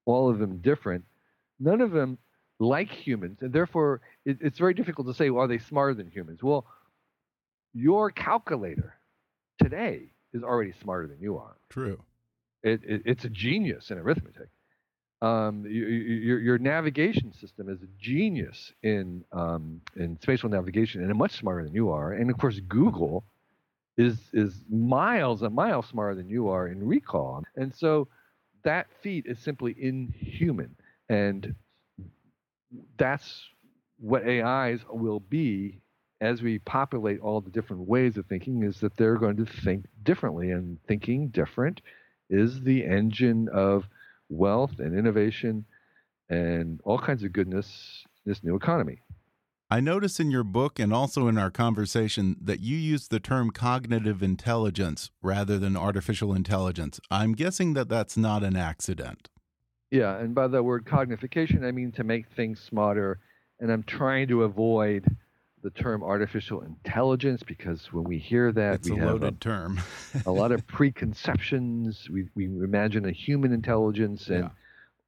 all 0.04 0.28
of 0.28 0.38
them 0.38 0.58
different 0.58 1.04
none 1.60 1.80
of 1.80 1.92
them 1.92 2.18
like 2.58 2.90
humans, 2.90 3.38
and 3.40 3.52
therefore 3.52 4.00
it, 4.24 4.38
it's 4.40 4.58
very 4.58 4.74
difficult 4.74 5.06
to 5.08 5.14
say, 5.14 5.30
well, 5.30 5.44
are 5.44 5.48
they 5.48 5.58
smarter 5.58 5.94
than 5.94 6.08
humans? 6.08 6.42
Well, 6.42 6.66
your 7.74 8.10
calculator 8.10 8.94
today 9.60 10.12
is 10.32 10.42
already 10.42 10.72
smarter 10.82 11.08
than 11.08 11.20
you 11.20 11.38
are. 11.38 11.56
True. 11.70 12.00
It, 12.62 12.82
it, 12.84 13.02
it's 13.04 13.24
a 13.24 13.28
genius 13.28 13.90
in 13.90 13.98
arithmetic. 13.98 14.48
Um, 15.22 15.64
your, 15.68 16.40
your, 16.40 16.58
navigation 16.58 17.32
system 17.32 17.68
is 17.68 17.80
a 17.80 17.86
genius 17.96 18.72
in 18.82 19.24
um, 19.30 19.80
in 19.94 20.18
spatial 20.20 20.48
navigation, 20.48 21.00
and 21.00 21.16
much 21.16 21.38
smarter 21.38 21.62
than 21.62 21.72
you 21.72 21.90
are. 21.90 22.12
And 22.12 22.28
of 22.28 22.38
course, 22.38 22.58
Google 22.66 23.24
is 23.96 24.18
is 24.32 24.52
miles 24.68 25.42
and 25.42 25.54
miles 25.54 25.86
smarter 25.86 26.16
than 26.16 26.28
you 26.28 26.48
are 26.48 26.66
in 26.66 26.84
recall. 26.84 27.44
And 27.54 27.72
so 27.72 28.08
that 28.64 28.88
feat 29.00 29.26
is 29.26 29.38
simply 29.38 29.76
inhuman. 29.78 30.74
And 31.08 31.54
that's 32.96 33.44
what 33.98 34.26
AIs 34.26 34.80
will 34.90 35.20
be 35.20 35.78
as 36.20 36.40
we 36.40 36.58
populate 36.60 37.20
all 37.20 37.40
the 37.40 37.50
different 37.50 37.82
ways 37.86 38.16
of 38.16 38.26
thinking 38.26 38.62
is 38.62 38.80
that 38.80 38.96
they're 38.96 39.18
going 39.18 39.36
to 39.36 39.46
think 39.46 39.86
differently 40.02 40.50
and 40.50 40.78
thinking 40.86 41.28
different 41.28 41.80
is 42.30 42.60
the 42.62 42.84
engine 42.84 43.48
of 43.52 43.84
wealth 44.32 44.78
and 44.78 44.98
innovation 44.98 45.64
and 46.28 46.80
all 46.84 46.98
kinds 46.98 47.22
of 47.22 47.32
goodness 47.32 48.04
in 48.24 48.32
this 48.32 48.42
new 48.42 48.56
economy. 48.56 49.00
I 49.70 49.80
notice 49.80 50.20
in 50.20 50.30
your 50.30 50.44
book 50.44 50.78
and 50.78 50.92
also 50.92 51.28
in 51.28 51.38
our 51.38 51.50
conversation 51.50 52.36
that 52.42 52.60
you 52.60 52.76
use 52.76 53.08
the 53.08 53.20
term 53.20 53.50
cognitive 53.50 54.22
intelligence 54.22 55.10
rather 55.22 55.58
than 55.58 55.76
artificial 55.76 56.34
intelligence. 56.34 57.00
I'm 57.10 57.32
guessing 57.32 57.72
that 57.72 57.88
that's 57.88 58.16
not 58.16 58.42
an 58.42 58.54
accident. 58.56 59.30
Yeah, 59.90 60.18
and 60.18 60.34
by 60.34 60.48
the 60.48 60.62
word 60.62 60.84
cognification, 60.84 61.64
I 61.64 61.70
mean 61.70 61.92
to 61.92 62.04
make 62.04 62.26
things 62.28 62.60
smarter. 62.60 63.20
And 63.60 63.70
I'm 63.70 63.82
trying 63.82 64.28
to 64.28 64.42
avoid 64.42 65.06
the 65.62 65.70
term 65.70 66.02
artificial 66.02 66.62
intelligence 66.62 67.42
because 67.42 67.92
when 67.92 68.04
we 68.04 68.18
hear 68.18 68.50
that, 68.52 68.74
It's 68.76 68.90
we 68.90 68.96
a 68.96 69.00
have 69.00 69.12
loaded 69.12 69.40
term. 69.40 69.80
a 70.26 70.30
lot 70.30 70.50
of 70.52 70.66
preconceptions. 70.66 72.08
We, 72.10 72.28
we 72.34 72.46
imagine 72.46 73.04
a 73.06 73.12
human 73.12 73.52
intelligence. 73.52 74.28
And 74.28 74.50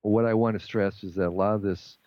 what 0.02 0.24
I 0.24 0.34
want 0.34 0.58
to 0.58 0.64
stress 0.64 1.02
is 1.02 1.14
that 1.16 1.28
a 1.28 1.30
lot 1.30 1.54
of 1.54 1.62
this 1.62 1.98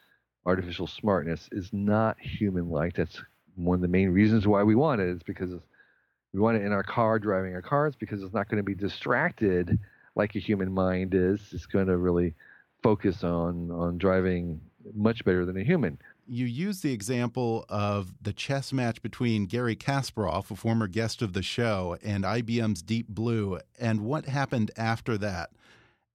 artificial 0.45 0.87
smartness 0.87 1.49
is 1.51 1.69
not 1.73 2.17
human 2.19 2.69
like. 2.69 2.95
That's 2.95 3.21
one 3.55 3.75
of 3.75 3.81
the 3.81 3.87
main 3.89 4.09
reasons 4.09 4.47
why 4.47 4.63
we 4.63 4.75
want 4.75 5.01
it. 5.01 5.09
it, 5.09 5.17
is 5.17 5.23
because 5.23 5.51
we 6.33 6.39
want 6.39 6.57
it 6.57 6.63
in 6.63 6.71
our 6.71 6.83
car 6.83 7.19
driving 7.19 7.53
our 7.53 7.61
cars 7.61 7.95
because 7.99 8.23
it's 8.23 8.33
not 8.33 8.47
going 8.49 8.57
to 8.59 8.63
be 8.63 8.75
distracted 8.75 9.77
like 10.15 10.35
a 10.35 10.39
human 10.39 10.71
mind 10.71 11.13
is. 11.13 11.41
It's 11.51 11.65
going 11.65 11.87
to 11.87 11.97
really 11.97 12.33
focus 12.81 13.23
on 13.23 13.71
on 13.71 13.97
driving 13.97 14.61
much 14.93 15.25
better 15.25 15.45
than 15.45 15.57
a 15.57 15.63
human. 15.63 15.97
You 16.29 16.45
use 16.45 16.81
the 16.81 16.91
example 16.91 17.65
of 17.69 18.13
the 18.21 18.33
chess 18.33 18.73
match 18.73 19.01
between 19.01 19.45
Garry 19.45 19.77
Kasparov, 19.77 20.51
a 20.51 20.57
former 20.57 20.87
guest 20.87 21.21
of 21.21 21.31
the 21.31 21.41
show, 21.41 21.97
and 22.03 22.25
IBM's 22.25 22.81
Deep 22.81 23.07
Blue, 23.07 23.59
and 23.79 24.01
what 24.01 24.25
happened 24.25 24.69
after 24.75 25.17
that 25.19 25.51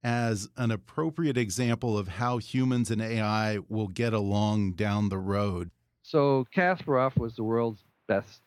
as 0.03 0.49
an 0.55 0.69
appropriate 0.69 1.35
example 1.35 1.97
of 1.97 2.07
how 2.07 2.37
humans 2.37 2.91
and 2.91 3.01
AI 3.01 3.57
will 3.69 3.87
get 3.87 4.13
along 4.13 4.73
down 4.73 5.09
the 5.09 5.17
road. 5.17 5.71
So 6.03 6.45
Kasparov 6.55 7.17
was 7.17 7.35
the 7.35 7.43
world's 7.43 7.83
best 8.07 8.41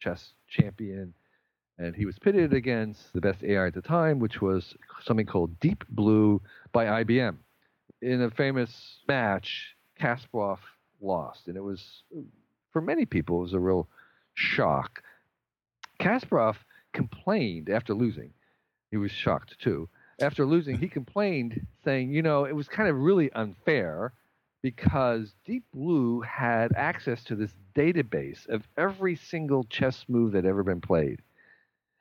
chess 0.00 0.34
champion, 0.48 1.14
and 1.78 1.96
he 1.96 2.04
was 2.04 2.18
pitted 2.18 2.52
against 2.52 3.14
the 3.14 3.22
best 3.22 3.42
AI 3.42 3.68
at 3.68 3.74
the 3.74 3.80
time, 3.80 4.18
which 4.18 4.42
was 4.42 4.74
something 5.02 5.26
called 5.26 5.58
Deep 5.60 5.82
Blue 5.88 6.42
by 6.72 7.04
IBM. 7.04 7.36
In 8.02 8.20
a 8.20 8.30
famous 8.30 8.98
match, 9.08 9.76
Kasparov 9.98 10.58
lost, 11.00 11.48
and 11.48 11.56
it 11.56 11.62
was 11.62 12.02
for 12.72 12.80
many 12.80 13.04
people 13.04 13.38
it 13.38 13.42
was 13.42 13.52
a 13.54 13.60
real 13.60 13.88
shock. 14.34 15.02
Kasparov 16.00 16.56
complained 16.92 17.70
after 17.70 17.94
losing. 17.94 18.32
He 18.90 18.96
was 18.96 19.10
shocked 19.10 19.58
too. 19.58 19.88
After 20.20 20.46
losing, 20.46 20.78
he 20.78 20.88
complained, 20.88 21.66
saying, 21.84 22.10
"You 22.10 22.22
know, 22.22 22.44
it 22.44 22.54
was 22.54 22.68
kind 22.68 22.88
of 22.88 22.96
really 22.96 23.32
unfair." 23.32 24.12
because 24.66 25.32
Deep 25.44 25.62
Blue 25.72 26.22
had 26.22 26.72
access 26.74 27.22
to 27.22 27.36
this 27.36 27.54
database 27.76 28.48
of 28.48 28.66
every 28.76 29.14
single 29.14 29.62
chess 29.62 30.04
move 30.08 30.32
that 30.32 30.44
ever 30.44 30.64
been 30.64 30.80
played. 30.80 31.22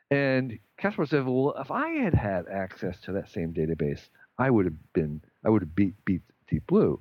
And 0.09 0.57
Kasparov 0.79 1.09
said, 1.09 1.25
"Well, 1.27 1.53
if 1.59 1.69
I 1.69 1.89
had 1.89 2.15
had 2.15 2.47
access 2.47 2.99
to 3.01 3.11
that 3.11 3.29
same 3.29 3.53
database, 3.53 4.09
I 4.39 4.49
would 4.49 4.65
have 4.65 4.93
been, 4.93 5.21
I 5.43 5.49
would 5.49 5.61
have 5.61 5.75
beat 5.75 5.93
beat 6.05 6.23
Deep 6.47 6.65
Blue." 6.65 6.99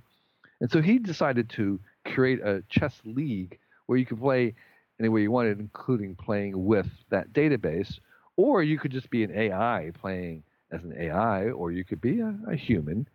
And 0.65 0.73
so 0.73 0.81
he 0.81 0.99
decided 0.99 1.51
to 1.51 1.79
create 2.07 2.41
a 2.41 2.63
chess 2.71 2.99
league 3.05 3.59
where 3.85 3.99
you 3.99 4.07
could 4.07 4.19
play 4.19 4.55
any 4.99 5.11
way 5.11 5.21
you 5.21 5.31
wanted, 5.31 5.61
including 5.61 6.15
playing 6.15 6.65
with 6.65 6.87
that 7.11 7.35
database, 7.35 7.99
or 8.39 8.63
you 8.63 8.79
could 8.79 8.91
just 8.91 9.11
be 9.11 9.25
an 9.25 9.31
AI 9.31 9.93
playing 9.93 10.43
as 10.73 10.83
an 10.83 10.95
AI, 10.99 11.51
or 11.51 11.71
you 11.71 11.85
could 11.85 12.01
be 12.01 12.21
a, 12.21 12.35
a 12.49 12.57
human. 12.57 13.07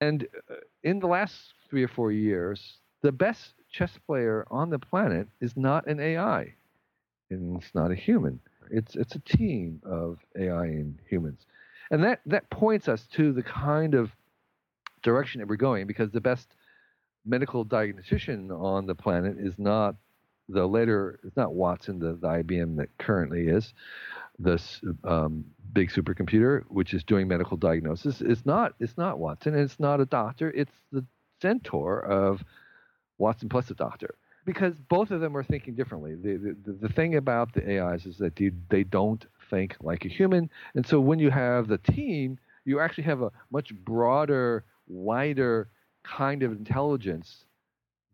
And 0.00 0.26
uh, 0.50 0.54
in 0.82 0.98
the 0.98 1.06
last 1.06 1.54
three 1.70 1.84
or 1.84 1.88
four 1.88 2.10
years, 2.10 2.78
the 3.02 3.12
best 3.12 3.54
chess 3.70 3.96
player 4.04 4.44
on 4.50 4.68
the 4.68 4.80
planet 4.80 5.28
is 5.40 5.56
not 5.56 5.86
an 5.86 6.00
AI, 6.00 6.52
and 7.30 7.62
it's 7.62 7.76
not 7.76 7.92
a 7.92 7.94
human. 7.94 8.40
It's 8.72 8.96
it's 8.96 9.14
a 9.14 9.20
team 9.20 9.80
of 9.84 10.18
AI 10.36 10.64
and 10.64 10.98
humans, 11.08 11.46
and 11.92 12.02
that 12.02 12.22
that 12.26 12.50
points 12.50 12.88
us 12.88 13.06
to 13.12 13.32
the 13.32 13.44
kind 13.44 13.94
of 13.94 14.10
direction 15.04 15.40
that 15.40 15.46
we're 15.46 15.54
going 15.54 15.86
because 15.86 16.10
the 16.10 16.20
best 16.20 16.56
medical 17.24 17.64
diagnostician 17.64 18.50
on 18.50 18.86
the 18.86 18.94
planet 18.94 19.36
is 19.38 19.54
not 19.58 19.96
the 20.48 20.66
later 20.66 21.20
it's 21.24 21.36
not 21.36 21.54
Watson, 21.54 21.98
the, 21.98 22.14
the 22.14 22.28
IBM 22.28 22.76
that 22.76 22.88
currently 22.98 23.48
is 23.48 23.72
this 24.38 24.80
um, 25.04 25.44
big 25.72 25.90
supercomputer, 25.90 26.64
which 26.68 26.94
is 26.94 27.04
doing 27.04 27.28
medical 27.28 27.56
diagnosis. 27.56 28.20
It's 28.20 28.44
not 28.44 28.74
it's 28.80 28.96
not 28.98 29.18
Watson, 29.18 29.54
and 29.54 29.62
it's 29.62 29.80
not 29.80 30.00
a 30.00 30.06
doctor. 30.06 30.50
It's 30.50 30.72
the 30.90 31.04
centaur 31.40 32.00
of 32.00 32.42
Watson 33.18 33.48
plus 33.48 33.70
a 33.70 33.74
doctor, 33.74 34.14
because 34.44 34.74
both 34.88 35.10
of 35.10 35.20
them 35.20 35.36
are 35.36 35.44
thinking 35.44 35.74
differently. 35.74 36.14
The 36.14 36.56
the, 36.64 36.72
the 36.72 36.88
thing 36.88 37.16
about 37.16 37.52
the 37.54 37.80
AIs 37.80 38.06
is 38.06 38.18
that 38.18 38.36
they, 38.36 38.50
they 38.68 38.84
don't 38.84 39.24
think 39.50 39.76
like 39.80 40.04
a 40.04 40.08
human, 40.08 40.50
and 40.74 40.86
so 40.86 41.00
when 41.00 41.18
you 41.18 41.30
have 41.30 41.68
the 41.68 41.78
team, 41.78 42.38
you 42.64 42.80
actually 42.80 43.04
have 43.04 43.22
a 43.22 43.30
much 43.50 43.74
broader, 43.74 44.64
wider 44.88 45.68
kind 46.04 46.42
of 46.42 46.52
intelligence 46.52 47.44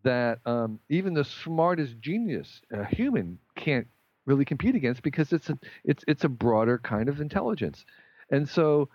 that 0.04 0.38
um, 0.46 0.78
even 0.88 1.14
the 1.14 1.24
smartest 1.24 2.00
genius, 2.00 2.60
a 2.70 2.84
human, 2.84 3.38
can't 3.56 3.86
really 4.26 4.44
compete 4.44 4.74
against 4.74 5.02
because 5.02 5.32
it's 5.32 5.50
a 5.50 5.58
it's 5.84 6.04
it's 6.06 6.24
a 6.24 6.28
broader 6.28 6.78
kind 6.78 7.08
of 7.08 7.20
intelligence, 7.20 7.84
and 8.30 8.48
so 8.48 8.88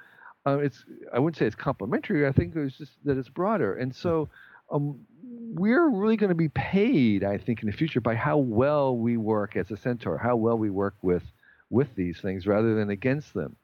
uh, 0.45 0.59
it's 0.59 0.85
I 1.13 1.19
wouldn't 1.19 1.37
say 1.37 1.45
it's 1.45 1.55
complementary. 1.55 2.25
I 2.27 2.31
think 2.31 2.55
it's 2.55 2.77
just 2.77 2.93
that 3.05 3.17
it's 3.17 3.29
broader, 3.29 3.75
and 3.75 3.93
so 3.93 4.29
um, 4.71 4.99
we're 5.23 5.89
really 5.89 6.17
going 6.17 6.29
to 6.29 6.35
be 6.35 6.49
paid, 6.49 7.23
I 7.23 7.37
think, 7.37 7.61
in 7.61 7.67
the 7.67 7.75
future 7.75 8.01
by 8.01 8.15
how 8.15 8.37
well 8.37 8.95
we 8.97 9.17
work 9.17 9.55
as 9.55 9.69
a 9.71 9.77
centaur, 9.77 10.17
how 10.17 10.35
well 10.35 10.57
we 10.57 10.69
work 10.69 10.95
with 11.01 11.23
with 11.69 11.93
these 11.95 12.19
things 12.19 12.47
rather 12.47 12.75
than 12.75 12.89
against 12.89 13.33
them, 13.33 13.55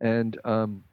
and 0.00 0.38
um, 0.44 0.84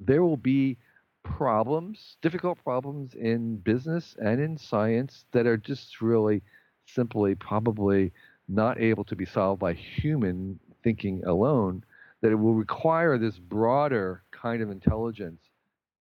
there 0.00 0.22
will 0.22 0.36
be 0.36 0.78
problems, 1.24 2.16
difficult 2.22 2.62
problems 2.62 3.14
in 3.14 3.56
business 3.56 4.14
and 4.22 4.40
in 4.40 4.56
science 4.56 5.24
that 5.32 5.46
are 5.46 5.56
just 5.56 6.00
really 6.00 6.42
simply 6.86 7.34
probably 7.34 8.12
not 8.46 8.78
able 8.78 9.04
to 9.04 9.16
be 9.16 9.24
solved 9.24 9.60
by 9.60 9.72
human 9.72 10.60
thinking 10.82 11.24
alone, 11.24 11.82
that 12.20 12.30
it 12.30 12.36
will 12.36 12.54
require 12.54 13.18
this 13.18 13.38
broader 13.38 14.22
kind 14.30 14.62
of 14.62 14.70
intelligence. 14.70 15.40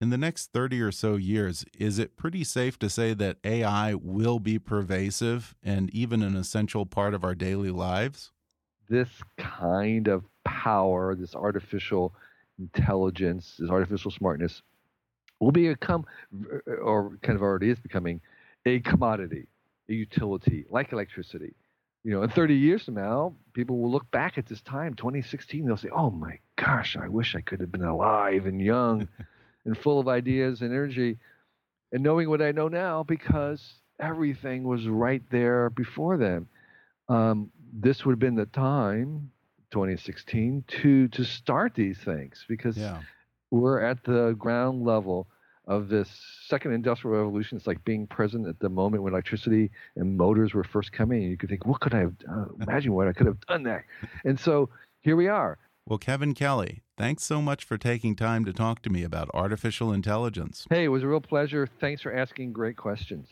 In 0.02 0.10
the 0.10 0.18
next 0.18 0.52
30 0.52 0.82
or 0.82 0.92
so 0.92 1.16
years, 1.16 1.64
is 1.80 1.98
it 1.98 2.18
pretty 2.18 2.44
safe 2.44 2.78
to 2.80 2.90
say 2.90 3.14
that 3.14 3.38
AI 3.46 3.94
will 3.94 4.40
be 4.40 4.60
pervasive 4.60 5.56
and 5.64 5.90
even 5.92 6.22
an 6.22 6.36
essential 6.36 6.86
part 6.86 7.14
of 7.14 7.24
our 7.24 7.34
daily 7.34 7.72
lives? 7.72 8.32
This 8.90 9.10
kind 9.38 10.10
of 10.10 10.26
power, 10.44 11.16
this 11.16 11.36
artificial 11.36 12.14
intelligence, 12.60 13.56
this 13.58 13.70
artificial 13.70 14.12
smartness 14.12 14.62
will 15.44 15.52
become, 15.52 16.06
or 16.82 17.18
kind 17.22 17.36
of 17.36 17.42
already 17.42 17.70
is 17.70 17.80
becoming, 17.80 18.22
a 18.66 18.80
commodity, 18.80 19.48
a 19.90 19.94
utility, 19.94 20.66
like 20.70 20.92
electricity. 20.92 21.54
You 22.04 22.12
know, 22.12 22.24
in 22.24 22.30
30 22.30 22.56
years 22.56 22.84
from 22.84 22.96
now, 22.96 23.34
people 23.54 23.80
will 23.80 23.92
look 23.92 24.10
back 24.12 24.38
at 24.38 24.46
this 24.46 24.62
time, 24.62 24.94
2016, 24.96 25.66
they'll 25.66 25.78
say, 25.78 25.90
oh 25.90 26.10
my 26.10 26.40
gosh, 26.58 26.98
I 26.98 27.08
wish 27.08 27.36
I 27.36 27.42
could 27.42 27.62
have 27.62 27.72
been 27.72 27.84
alive 27.84 28.46
and 28.46 28.62
young 28.62 29.08
and 29.66 29.78
full 29.78 30.00
of 30.00 30.08
ideas 30.08 30.62
and 30.62 30.72
energy 30.72 31.18
and 31.94 32.04
knowing 32.04 32.30
what 32.30 32.42
I 32.42 32.52
know 32.52 32.68
now 32.68 33.04
because 33.04 33.76
everything 34.00 34.64
was 34.64 34.88
right 34.88 35.22
there 35.32 35.70
before 35.70 36.18
them. 36.18 36.50
Um, 37.08 37.52
this 37.72 38.04
would 38.04 38.14
have 38.14 38.20
been 38.20 38.36
the 38.36 38.48
time, 38.48 39.32
2016, 39.72 40.64
to 40.68 41.08
to 41.10 41.24
start 41.24 41.74
these 41.76 41.98
things 42.00 42.46
because 42.48 42.78
yeah. 42.78 43.00
we're 43.52 43.82
at 43.82 44.04
the 44.04 44.36
ground 44.38 44.84
level 44.84 45.28
of 45.66 45.88
this 45.88 46.10
second 46.48 46.74
industrial 46.74 47.18
revolution. 47.18 47.58
It's 47.58 47.68
like 47.68 47.84
being 47.86 48.08
present 48.08 48.48
at 48.48 48.60
the 48.60 48.70
moment 48.70 49.04
when 49.04 49.14
electricity 49.14 49.72
and 49.96 50.18
motors 50.18 50.54
were 50.54 50.64
first 50.64 50.92
coming. 50.92 51.22
And 51.22 51.32
you 51.32 51.38
could 51.38 51.50
think, 51.50 51.66
what 51.66 51.80
could 51.80 51.94
I 51.94 52.00
have 52.00 52.18
done? 52.20 52.50
Imagine 52.68 52.94
what 52.94 53.08
I 53.08 53.14
could 53.14 53.28
have 53.28 53.40
done 53.42 53.64
there. 53.64 53.86
And 54.26 54.40
so 54.40 54.70
here 55.02 55.16
we 55.16 55.28
are. 55.28 55.58
Well, 55.86 56.00
Kevin 56.00 56.34
Kelly, 56.34 56.82
thanks 56.98 57.24
so 57.24 57.42
much 57.42 57.66
for 57.66 57.78
taking 57.78 58.16
time 58.16 58.46
to 58.46 58.54
talk 58.54 58.82
to 58.84 58.90
me 58.90 59.04
about 59.04 59.30
artificial 59.34 59.92
intelligence. 59.92 60.66
Hey, 60.70 60.86
it 60.86 60.90
was 60.90 61.04
a 61.04 61.08
real 61.08 61.20
pleasure. 61.20 61.68
Thanks 61.80 62.02
for 62.02 62.14
asking 62.14 62.54
great 62.54 62.78
questions. 62.78 63.28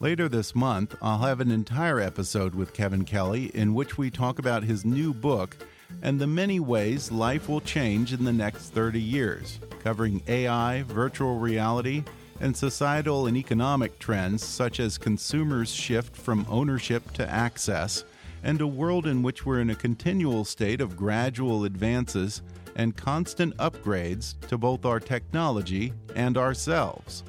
Later 0.00 0.28
this 0.28 0.54
month, 0.54 0.96
I'll 1.00 1.20
have 1.20 1.40
an 1.40 1.52
entire 1.52 2.00
episode 2.00 2.54
with 2.54 2.74
Kevin 2.74 3.04
Kelly 3.04 3.46
in 3.54 3.74
which 3.74 3.96
we 3.96 4.10
talk 4.10 4.40
about 4.40 4.64
his 4.64 4.84
new 4.84 5.14
book 5.14 5.56
and 6.02 6.20
the 6.20 6.26
many 6.26 6.60
ways 6.60 7.10
life 7.10 7.48
will 7.48 7.60
change 7.60 8.12
in 8.12 8.24
the 8.24 8.32
next 8.32 8.70
30 8.70 9.00
years, 9.00 9.58
covering 9.82 10.22
AI, 10.28 10.82
virtual 10.82 11.38
reality, 11.38 12.04
and 12.40 12.56
societal 12.56 13.26
and 13.26 13.36
economic 13.36 13.98
trends 13.98 14.44
such 14.44 14.80
as 14.80 14.98
consumers' 14.98 15.72
shift 15.72 16.16
from 16.16 16.46
ownership 16.48 17.12
to 17.12 17.28
access, 17.28 18.04
and 18.42 18.60
a 18.60 18.66
world 18.66 19.06
in 19.06 19.22
which 19.22 19.46
we're 19.46 19.60
in 19.60 19.70
a 19.70 19.74
continual 19.74 20.44
state 20.44 20.80
of 20.80 20.96
gradual 20.96 21.64
advances 21.64 22.42
and 22.76 22.96
constant 22.96 23.56
upgrades 23.58 24.38
to 24.48 24.58
both 24.58 24.84
our 24.84 25.00
technology 25.00 25.92
and 26.14 26.36
ourselves. 26.36 27.24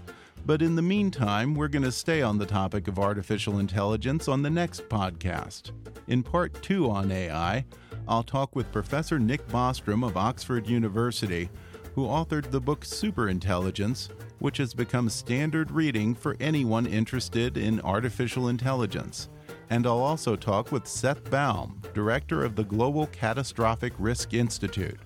But 0.45 0.61
in 0.61 0.75
the 0.75 0.81
meantime, 0.81 1.55
we're 1.55 1.67
going 1.67 1.83
to 1.83 1.91
stay 1.91 2.21
on 2.21 2.37
the 2.37 2.45
topic 2.45 2.87
of 2.87 2.99
artificial 2.99 3.59
intelligence 3.59 4.27
on 4.27 4.43
the 4.43 4.49
next 4.49 4.87
podcast. 4.89 5.71
In 6.07 6.21
part 6.21 6.61
two 6.61 6.89
on 6.89 7.11
AI, 7.11 7.65
I'll 8.07 8.23
talk 8.23 8.55
with 8.55 8.71
Professor 8.71 9.17
Nick 9.17 9.47
Bostrom 9.47 10.05
of 10.05 10.15
Oxford 10.15 10.67
University, 10.67 11.49
who 11.95 12.05
authored 12.05 12.51
the 12.51 12.61
book 12.61 12.85
Superintelligence, 12.85 14.09
which 14.39 14.57
has 14.57 14.75
become 14.75 15.09
standard 15.09 15.71
reading 15.71 16.13
for 16.13 16.37
anyone 16.39 16.85
interested 16.85 17.57
in 17.57 17.81
artificial 17.81 18.49
intelligence. 18.49 19.29
And 19.71 19.87
I'll 19.87 20.03
also 20.03 20.35
talk 20.35 20.71
with 20.71 20.87
Seth 20.87 21.31
Baum, 21.31 21.81
director 21.95 22.43
of 22.43 22.55
the 22.55 22.63
Global 22.63 23.07
Catastrophic 23.07 23.93
Risk 23.97 24.35
Institute. 24.35 24.99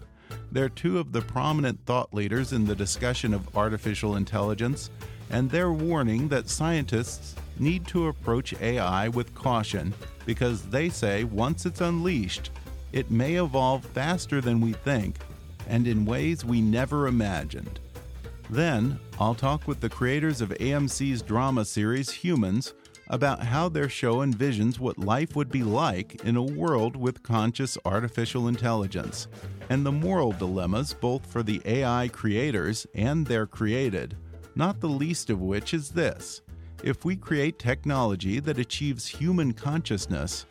They're 0.51 0.67
two 0.67 0.99
of 0.99 1.13
the 1.13 1.21
prominent 1.21 1.85
thought 1.85 2.13
leaders 2.13 2.51
in 2.51 2.65
the 2.65 2.75
discussion 2.75 3.33
of 3.33 3.55
artificial 3.55 4.17
intelligence, 4.17 4.89
and 5.29 5.49
they're 5.49 5.71
warning 5.71 6.27
that 6.29 6.49
scientists 6.49 7.35
need 7.59 7.87
to 7.87 8.07
approach 8.07 8.59
AI 8.59 9.07
with 9.09 9.35
caution 9.35 9.93
because 10.25 10.63
they 10.63 10.89
say 10.89 11.23
once 11.23 11.65
it's 11.65 11.81
unleashed, 11.81 12.51
it 12.91 13.11
may 13.11 13.35
evolve 13.35 13.85
faster 13.85 14.41
than 14.41 14.61
we 14.61 14.73
think 14.73 15.17
and 15.67 15.87
in 15.87 16.05
ways 16.05 16.43
we 16.43 16.61
never 16.61 17.07
imagined. 17.07 17.79
Then, 18.49 18.99
I'll 19.19 19.35
talk 19.35 19.67
with 19.67 19.79
the 19.79 19.89
creators 19.89 20.41
of 20.41 20.49
AMC's 20.49 21.21
drama 21.21 21.65
series 21.65 22.09
Humans 22.09 22.73
about 23.09 23.43
how 23.43 23.69
their 23.69 23.89
show 23.89 24.17
envisions 24.17 24.79
what 24.79 24.97
life 24.97 25.35
would 25.35 25.51
be 25.51 25.63
like 25.63 26.23
in 26.25 26.35
a 26.35 26.43
world 26.43 26.95
with 26.95 27.23
conscious 27.23 27.77
artificial 27.85 28.47
intelligence, 28.47 29.27
and 29.69 29.85
the 29.85 29.91
moral 29.91 30.31
dilemmas 30.31 30.93
both 30.93 31.25
for 31.25 31.43
the 31.43 31.61
AI 31.65 32.07
creators 32.07 32.85
and 32.95 33.25
their 33.25 33.45
created, 33.45 34.15
not 34.55 34.79
the 34.79 34.89
least 34.89 35.29
of 35.29 35.41
which 35.41 35.73
is 35.73 35.89
this 35.89 36.41
if 36.83 37.03
we 37.03 37.15
create 37.15 37.59
technology 37.59 38.39
that 38.39 38.57
achieves 38.57 39.05
human 39.05 39.53
consciousness, 39.53 40.45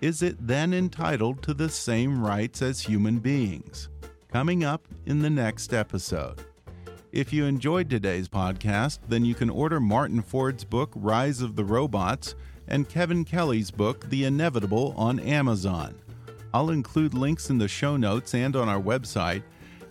is 0.00 0.22
it 0.22 0.46
then 0.46 0.72
entitled 0.72 1.42
to 1.42 1.52
the 1.52 1.68
same 1.68 2.24
rights 2.24 2.62
as 2.62 2.80
human 2.80 3.18
beings? 3.18 3.88
Coming 4.28 4.64
up 4.64 4.88
in 5.04 5.20
the 5.20 5.28
next 5.28 5.74
episode. 5.74 6.42
If 7.12 7.32
you 7.32 7.44
enjoyed 7.44 7.90
today's 7.90 8.28
podcast, 8.28 9.00
then 9.08 9.24
you 9.24 9.34
can 9.34 9.50
order 9.50 9.78
Martin 9.78 10.22
Ford's 10.22 10.64
book, 10.64 10.90
Rise 10.94 11.42
of 11.42 11.56
the 11.56 11.64
Robots, 11.64 12.34
and 12.68 12.88
Kevin 12.88 13.24
Kelly's 13.24 13.70
book, 13.70 14.08
The 14.08 14.24
Inevitable, 14.24 14.94
on 14.96 15.18
Amazon. 15.20 15.96
I'll 16.54 16.70
include 16.70 17.12
links 17.12 17.50
in 17.50 17.58
the 17.58 17.68
show 17.68 17.96
notes 17.96 18.34
and 18.34 18.56
on 18.56 18.68
our 18.68 18.80
website, 18.80 19.42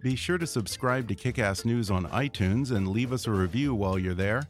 Be 0.00 0.14
sure 0.14 0.38
to 0.38 0.46
subscribe 0.46 1.08
to 1.08 1.14
Kickass 1.16 1.64
News 1.64 1.90
on 1.90 2.06
iTunes 2.10 2.70
and 2.70 2.88
leave 2.88 3.12
us 3.12 3.26
a 3.26 3.32
review 3.32 3.74
while 3.74 3.98
you're 3.98 4.14
there. 4.14 4.44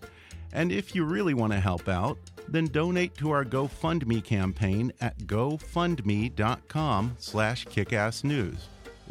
And 0.52 0.70
if 0.70 0.94
you 0.94 1.04
really 1.04 1.34
want 1.34 1.52
to 1.54 1.60
help 1.60 1.88
out, 1.88 2.18
then 2.48 2.66
donate 2.66 3.16
to 3.16 3.30
our 3.30 3.44
GoFundMe 3.44 4.22
campaign 4.22 4.92
at 5.00 5.18
gofundme.com 5.20 7.16
slash 7.18 7.66
kickassnews. 7.66 8.56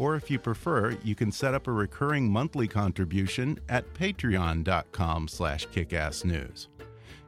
Or 0.02 0.16
if 0.16 0.32
you 0.32 0.40
prefer, 0.40 0.98
you 1.04 1.14
can 1.14 1.32
set 1.32 1.54
up 1.54 1.68
a 1.68 1.72
recurring 1.72 2.28
monthly 2.28 2.68
contribution 2.68 3.60
at 3.70 3.94
patreon.com 3.94 5.28
slash 5.28 5.68
kickassnews. 5.68 6.66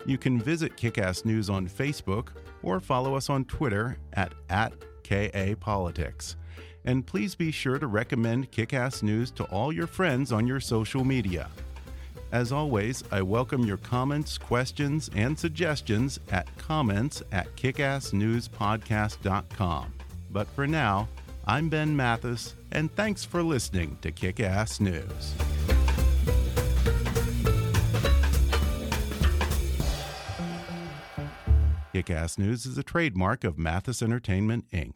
You 0.07 0.17
can 0.17 0.41
visit 0.41 0.75
Kickass 0.75 1.23
News 1.23 1.51
on 1.51 1.67
Facebook 1.67 2.29
or 2.63 2.79
follow 2.79 3.13
us 3.13 3.29
on 3.29 3.45
Twitter 3.45 3.99
at, 4.13 4.33
at 4.49 4.73
KAPolitics. 5.03 6.35
And 6.83 7.05
please 7.05 7.35
be 7.35 7.51
sure 7.51 7.77
to 7.77 7.85
recommend 7.85 8.51
Kickass 8.51 9.03
News 9.03 9.29
to 9.33 9.43
all 9.43 9.71
your 9.71 9.85
friends 9.85 10.31
on 10.31 10.47
your 10.47 10.59
social 10.59 11.03
media. 11.03 11.51
As 12.31 12.51
always, 12.51 13.03
I 13.11 13.21
welcome 13.21 13.65
your 13.65 13.77
comments, 13.77 14.39
questions, 14.39 15.11
and 15.15 15.37
suggestions 15.37 16.19
at 16.31 16.47
comments 16.57 17.21
at 17.31 17.55
kickassnewspodcast.com. 17.55 19.93
But 20.31 20.47
for 20.47 20.65
now, 20.65 21.07
I'm 21.45 21.67
Ben 21.67 21.93
Mathis, 21.93 22.55
and 22.73 22.93
thanks 22.95 23.23
for 23.23 23.43
listening 23.43 23.97
to 24.01 24.11
Kick 24.11 24.39
Ass 24.39 24.79
News. 24.79 25.35
Kick 31.93 32.09
Ass 32.09 32.39
News 32.39 32.65
is 32.65 32.77
a 32.77 32.83
trademark 32.83 33.43
of 33.43 33.59
Mathis 33.59 34.01
Entertainment, 34.01 34.65
Inc. 34.71 34.93